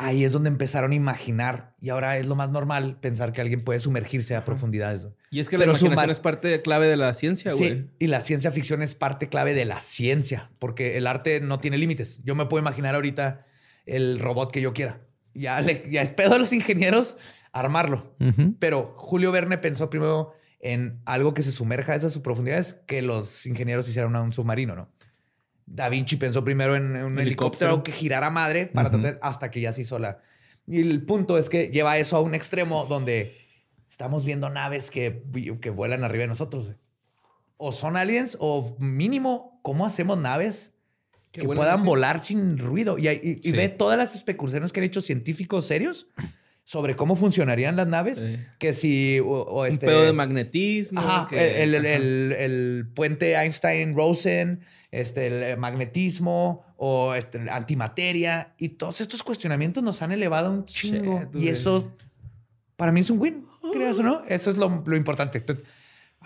[0.00, 3.62] ahí es donde empezaron a imaginar y ahora es lo más normal pensar que alguien
[3.62, 5.06] puede sumergirse a profundidades.
[5.30, 7.68] Y es que la imaginación es parte clave de la ciencia, güey.
[7.68, 11.60] Sí, y la ciencia ficción es parte clave de la ciencia, porque el arte no
[11.60, 12.20] tiene límites.
[12.24, 13.46] Yo me puedo imaginar ahorita
[13.84, 15.02] el robot que yo quiera.
[15.34, 17.18] Ya, le, ya es pedo a los ingenieros
[17.52, 18.14] armarlo.
[18.58, 23.46] Pero Julio Verne pensó primero en algo que se sumerja a esas profundidades que los
[23.46, 24.88] ingenieros hicieran un submarino, ¿no?
[25.72, 29.72] Da Vinci pensó primero en un helicóptero, que girara madre para tratar hasta que ya
[29.72, 30.18] se hizo la.
[30.66, 33.36] Y el punto es que lleva eso a un extremo donde
[33.88, 35.22] estamos viendo naves que,
[35.60, 36.72] que vuelan arriba de nosotros.
[37.56, 40.72] O son aliens, o mínimo, ¿cómo hacemos naves
[41.30, 42.98] que puedan volar sin ruido?
[42.98, 46.08] Y, ve todas las especulaciones que han hecho científicos serios
[46.64, 48.24] sobre cómo funcionarían las naves.
[48.58, 49.20] Que si.
[49.24, 51.28] O, este, un pedo de magnetismo.
[51.30, 58.54] el, el, puente Einstein-Rosen este, el eh, magnetismo o este, antimateria.
[58.58, 61.28] Y todos estos cuestionamientos nos han elevado un chingo.
[61.34, 61.92] y eso
[62.76, 64.22] para mí es un win, creas o no.
[64.26, 65.44] Eso es lo, lo importante.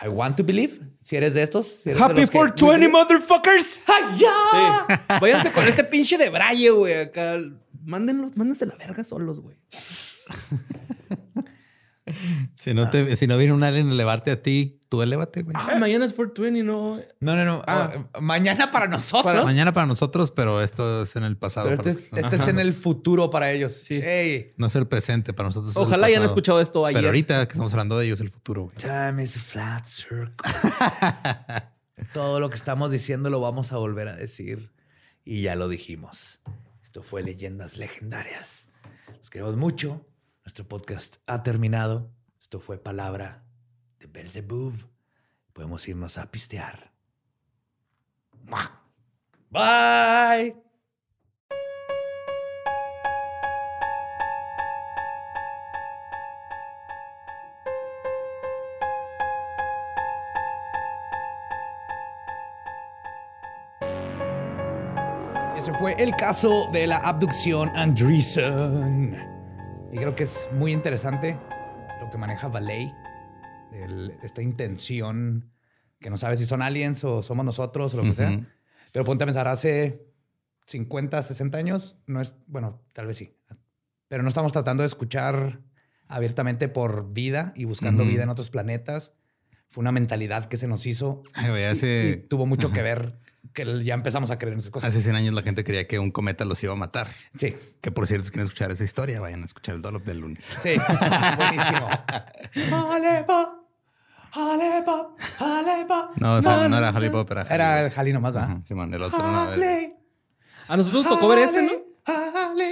[0.03, 0.81] I want to believe.
[1.01, 1.87] Si eres de estos.
[1.87, 3.81] Happy 420, motherfuckers.
[3.87, 4.87] ¡Ay, ya!
[4.89, 4.95] Sí.
[5.21, 6.95] Váyanse con este pinche de braille, güey.
[6.95, 7.39] Acá.
[7.85, 9.57] Mándenlos, mándense la verga solos, güey.
[12.57, 15.55] Si no, te, si no viene un alien a elevarte a ti, tú elévate, güey.
[15.59, 17.01] Ah, mañana es 420, no.
[17.21, 17.63] No, no, no.
[17.67, 18.07] Ah.
[18.21, 19.45] mañana para nosotros.
[19.45, 21.71] mañana para nosotros, pero esto es en el pasado.
[21.71, 23.73] este, es, este es, en el futuro para ellos.
[23.73, 24.01] Sí.
[24.57, 25.77] No es el presente para nosotros.
[25.77, 26.99] Ojalá hayan escuchado esto ayer.
[26.99, 28.77] Pero ahorita que estamos hablando de ellos, el futuro, güey.
[28.77, 30.33] Time is a flat circle.
[32.13, 34.71] Todo lo que estamos diciendo lo vamos a volver a decir.
[35.25, 36.41] Y ya lo dijimos.
[36.83, 38.69] Esto fue Leyendas Legendarias.
[39.19, 40.07] Los queremos mucho.
[40.45, 42.11] Nuestro podcast ha terminado.
[42.39, 43.45] Esto fue Palabra
[43.99, 44.75] de Belzebub.
[45.55, 46.93] Podemos irnos a pistear.
[49.51, 50.55] Bye.
[65.57, 69.34] Ese fue el caso de la abducción Andreessen.
[69.95, 71.39] Y creo que es muy interesante
[72.01, 72.93] lo que maneja Valet,
[74.25, 75.53] esta intención
[76.01, 78.45] que no sabe si son aliens o somos nosotros o lo que sea.
[78.91, 80.05] Pero ponte a pensar, hace
[80.67, 83.39] 50, 60 años, no es, bueno, tal vez sí,
[84.09, 85.61] pero no estamos tratando de escuchar
[86.09, 89.13] abiertamente por vida y buscando vida en otros planetas.
[89.69, 93.21] Fue una mentalidad que se nos hizo y, tuvo mucho que ver
[93.53, 94.89] que ya empezamos a creer en esas cosas.
[94.91, 97.09] Hace 100 años la gente creía que un cometa los iba a matar.
[97.37, 97.55] Sí.
[97.81, 100.57] Que por cierto, si quieren escuchar esa historia, vayan a escuchar el Dollop del lunes.
[100.63, 100.77] Sí,
[101.37, 101.89] buenísimo.
[106.17, 108.59] No, o sea, no era Pop, era Era el Jali nomás, ¿verdad?
[108.67, 109.49] Simón, el otro no.
[110.67, 111.73] A nosotros tocó ver ese, ¿no?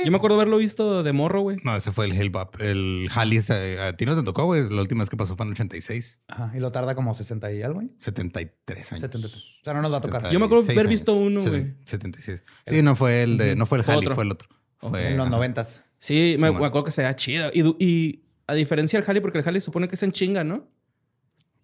[0.05, 1.57] Yo me acuerdo haberlo visto de morro, güey.
[1.65, 2.61] No, ese fue el Hellbop.
[2.61, 3.41] El Halley,
[3.81, 4.69] a ti no te tocó, güey.
[4.69, 6.19] La última vez que pasó fue en el 86.
[6.29, 6.53] Ajá.
[6.55, 7.91] Y lo tarda como 60 y algo, güey.
[7.99, 9.01] 73 años.
[9.01, 9.35] 73.
[9.35, 10.31] O sea, no nos va a tocar.
[10.31, 11.75] Yo me acuerdo haber visto uno, güey.
[11.85, 12.45] 76.
[12.67, 14.49] Sí, no fue el de, no fue el Halley, fue el otro.
[14.79, 15.85] Fue, en los noventas.
[15.99, 17.51] Sí, me, acuerdo que se chido.
[17.55, 20.69] Y, y a diferencia del Halley, porque el Halley supone que es en chinga, ¿no?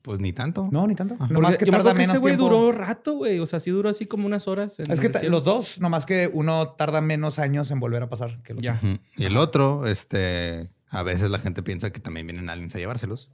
[0.08, 0.66] Pues ni tanto.
[0.72, 1.18] No, ni tanto.
[1.28, 3.40] Nomás que tarda menos ese güey duró rato, güey.
[3.40, 4.80] O sea, sí duró así como unas horas.
[4.80, 8.52] es que los dos, nomás que uno tarda menos años en volver a pasar que
[8.52, 8.64] el otro.
[8.64, 8.98] Ya.
[9.18, 13.30] Y el otro, este, a veces la gente piensa que también vienen aliens a llevárselos.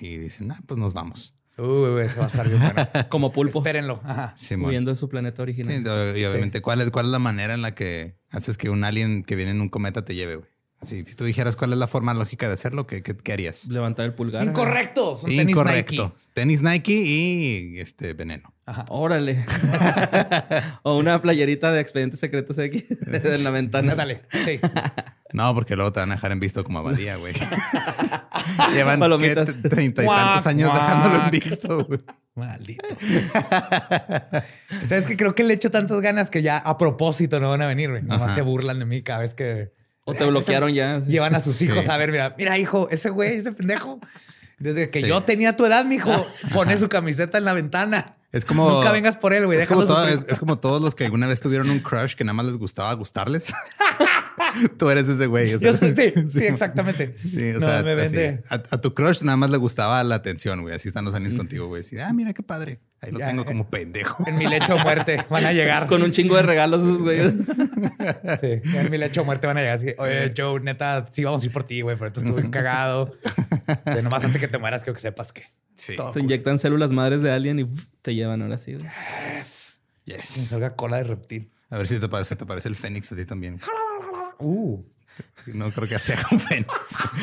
[0.00, 1.34] Y dicen, ah, pues nos vamos.
[1.58, 2.88] Uy, eso va a estar bien bueno.
[3.10, 3.58] Como pulpo.
[3.58, 4.00] Espérenlo.
[4.02, 4.34] Ajá.
[4.58, 5.76] Huyendo de su planeta original.
[5.76, 5.82] Sí,
[6.18, 9.22] y obviamente, ¿cuál, es, ¿cuál es la manera en la que haces que un alien
[9.22, 10.48] que viene en un cometa te lleve, güey?
[10.82, 13.66] Si tú dijeras cuál es la forma lógica de hacerlo, ¿qué, qué, harías?
[13.68, 14.46] Levantar el pulgar.
[14.46, 15.16] Incorrecto.
[15.16, 16.14] Son Incorrecto.
[16.34, 16.92] Tenis Nike.
[16.92, 18.52] y este veneno.
[18.66, 18.84] Ajá.
[18.88, 19.46] Órale.
[20.82, 23.94] o una playerita de expedientes secretos X en la ventana.
[23.94, 24.22] Dale.
[24.30, 24.60] Sí.
[25.32, 27.34] No, porque luego te van a dejar en visto como abadía, güey.
[28.74, 29.00] Llevan
[29.62, 32.00] treinta y tantos años dejándolo en visto, güey.
[32.34, 32.84] Maldito.
[34.88, 37.66] Sabes que creo que le echo tantas ganas que ya a propósito no van a
[37.66, 38.02] venir, güey.
[38.02, 39.72] Nomás se burlan de mí cada vez que
[40.06, 41.00] o te bloquearon ya.
[41.00, 44.00] Llevan a sus hijos a ver, mira, mira, hijo, ese güey, ese pendejo.
[44.58, 48.16] Desde que yo tenía tu edad, mijo, pone su camiseta en la ventana.
[48.32, 48.70] Es como.
[48.70, 49.58] Nunca vengas por él, güey.
[49.58, 52.56] Es, es, como todos los que alguna vez tuvieron un crush que nada más les
[52.56, 53.52] gustaba gustarles.
[54.78, 55.58] Tú eres ese güey.
[55.58, 55.92] Yo sí,
[56.28, 57.16] sí, exactamente.
[57.18, 57.84] Sí, o sea,
[58.48, 60.74] a, tu crush nada más le gustaba la atención, güey.
[60.74, 61.82] Así están los años contigo, güey.
[61.82, 62.80] Así, ah, mira qué padre.
[63.00, 64.24] Ahí lo tengo como pendejo.
[64.26, 65.86] En mi lecho de muerte van a llegar.
[65.86, 67.32] Con un chingo de regalos esos güeyes.
[68.40, 69.76] Sí, en mi lecho de muerte van a llegar.
[69.76, 73.12] Así, Oye, Joe, neta, sí vamos a ir por ti, güey, pero esto estuve cagado.
[74.02, 75.44] nomás antes que te mueras, quiero que sepas que.
[75.74, 75.94] Sí.
[76.14, 77.66] Te inyectan células madres de alien y
[78.02, 78.86] te llevan ahora sí, güey.
[79.36, 79.80] Yes.
[80.04, 80.16] Yes.
[80.16, 81.50] Que salga cola de reptil.
[81.68, 83.60] A ver si te parece, te parece el Fénix a ti también.
[84.38, 84.82] Uh.
[85.46, 86.68] No creo que sea con Fénix.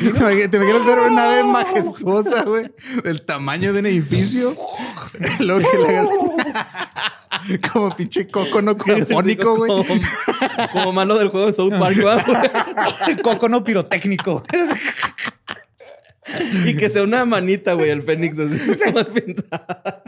[0.00, 2.72] ¿Te quieres ver una nave majestuosa, güey?
[3.04, 4.52] Del tamaño de un edificio.
[5.40, 9.86] Lo que le Como pinche coco no cofónico, güey.
[10.72, 13.16] Como, malo del juego de South Park, güey.
[13.22, 14.42] coco no pirotécnico.
[16.64, 18.58] y que sea una manita, güey, el Fénix así.
[19.14, 20.02] pintada.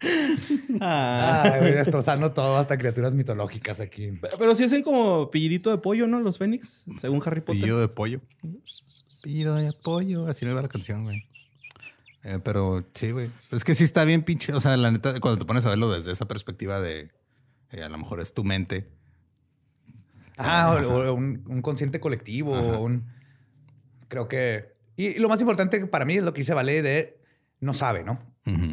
[0.80, 4.12] Ah, destrozando todo hasta criaturas mitológicas aquí.
[4.38, 6.20] Pero sí hacen como pillidito de pollo, ¿no?
[6.20, 7.60] Los Fénix, según Harry Potter.
[7.60, 8.20] Pillido de pollo.
[9.22, 10.26] Pillido de pollo.
[10.26, 11.26] Así no iba la canción, güey.
[12.22, 13.30] Eh, pero sí, güey.
[13.50, 14.52] Es que sí está bien pinche.
[14.52, 17.10] O sea, la neta, cuando te pones a verlo desde esa perspectiva de
[17.72, 18.88] eh, a lo mejor es tu mente.
[20.36, 23.06] Ah, o, un, consciente colectivo, un.
[24.08, 24.72] Creo que.
[24.96, 27.20] Y, lo más importante para mí es lo que dice Vale de
[27.60, 28.18] no sabe, ¿no?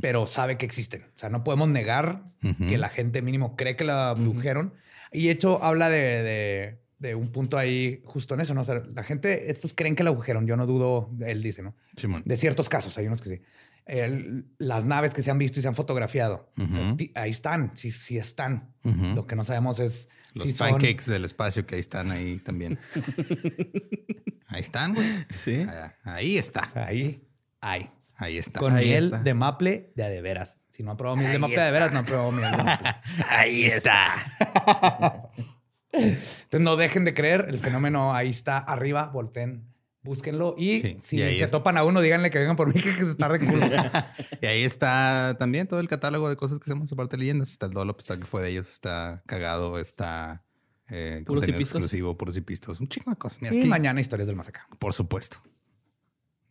[0.01, 1.03] Pero sabe que existen.
[1.15, 4.73] O sea, no podemos negar que la gente mínimo cree que la abdujeron.
[5.11, 6.79] Y hecho habla de,
[7.15, 8.61] un punto ahí justo en eso, ¿no?
[8.61, 10.47] O sea, la gente, estos creen que la agujeron.
[10.47, 11.75] Yo no dudo, él dice, ¿no?
[12.25, 13.41] De ciertos casos, hay unos que sí.
[14.57, 16.51] las naves que se han visto y se han fotografiado,
[17.15, 18.73] ahí están, sí, sí están.
[18.83, 22.79] Lo que no sabemos es los pancakes del espacio que ahí están ahí también.
[24.47, 25.07] ahí están, güey.
[25.29, 25.65] Sí.
[26.03, 26.69] Ahí está.
[26.75, 27.27] Ahí,
[27.61, 27.89] ahí.
[28.17, 28.59] Ahí está.
[28.59, 30.57] Con Ahí miel de maple de adeveras.
[30.71, 32.87] Si no ha probado miel de maple de adeveras, no ha probado miel de maple.
[33.29, 35.31] ahí está.
[35.91, 39.73] Entonces no dejen de creer, el fenómeno ahí está arriba, volteen,
[40.03, 43.39] búsquenlo y si se topan a uno, díganle que vengan por mí que se tarde
[43.39, 43.65] culo.
[44.41, 47.51] y ahí está también todo el catálogo de cosas que hacemos aparte de leyendas.
[47.51, 50.43] Está el Dolop, está que fue de ellos, está cagado, está
[50.89, 53.51] eh, puros exclusivo, puros y pistos, un chingo de cosas.
[53.51, 55.41] y mañana historias del más Por supuesto.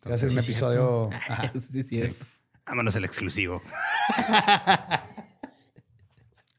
[0.07, 1.11] Entonces, un episodio.
[1.61, 2.27] sí, es cierto.
[2.65, 3.61] Vámonos el exclusivo.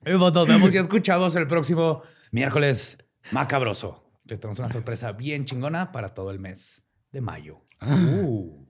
[0.05, 2.01] Nos vemos y escuchamos el próximo
[2.31, 2.97] miércoles
[3.31, 4.11] macabroso.
[4.25, 7.61] Les tenemos una sorpresa bien chingona para todo el mes de mayo.
[7.81, 8.67] Uh.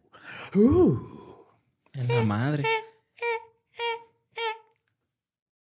[0.55, 0.99] Uh.
[1.93, 2.63] Es la madre.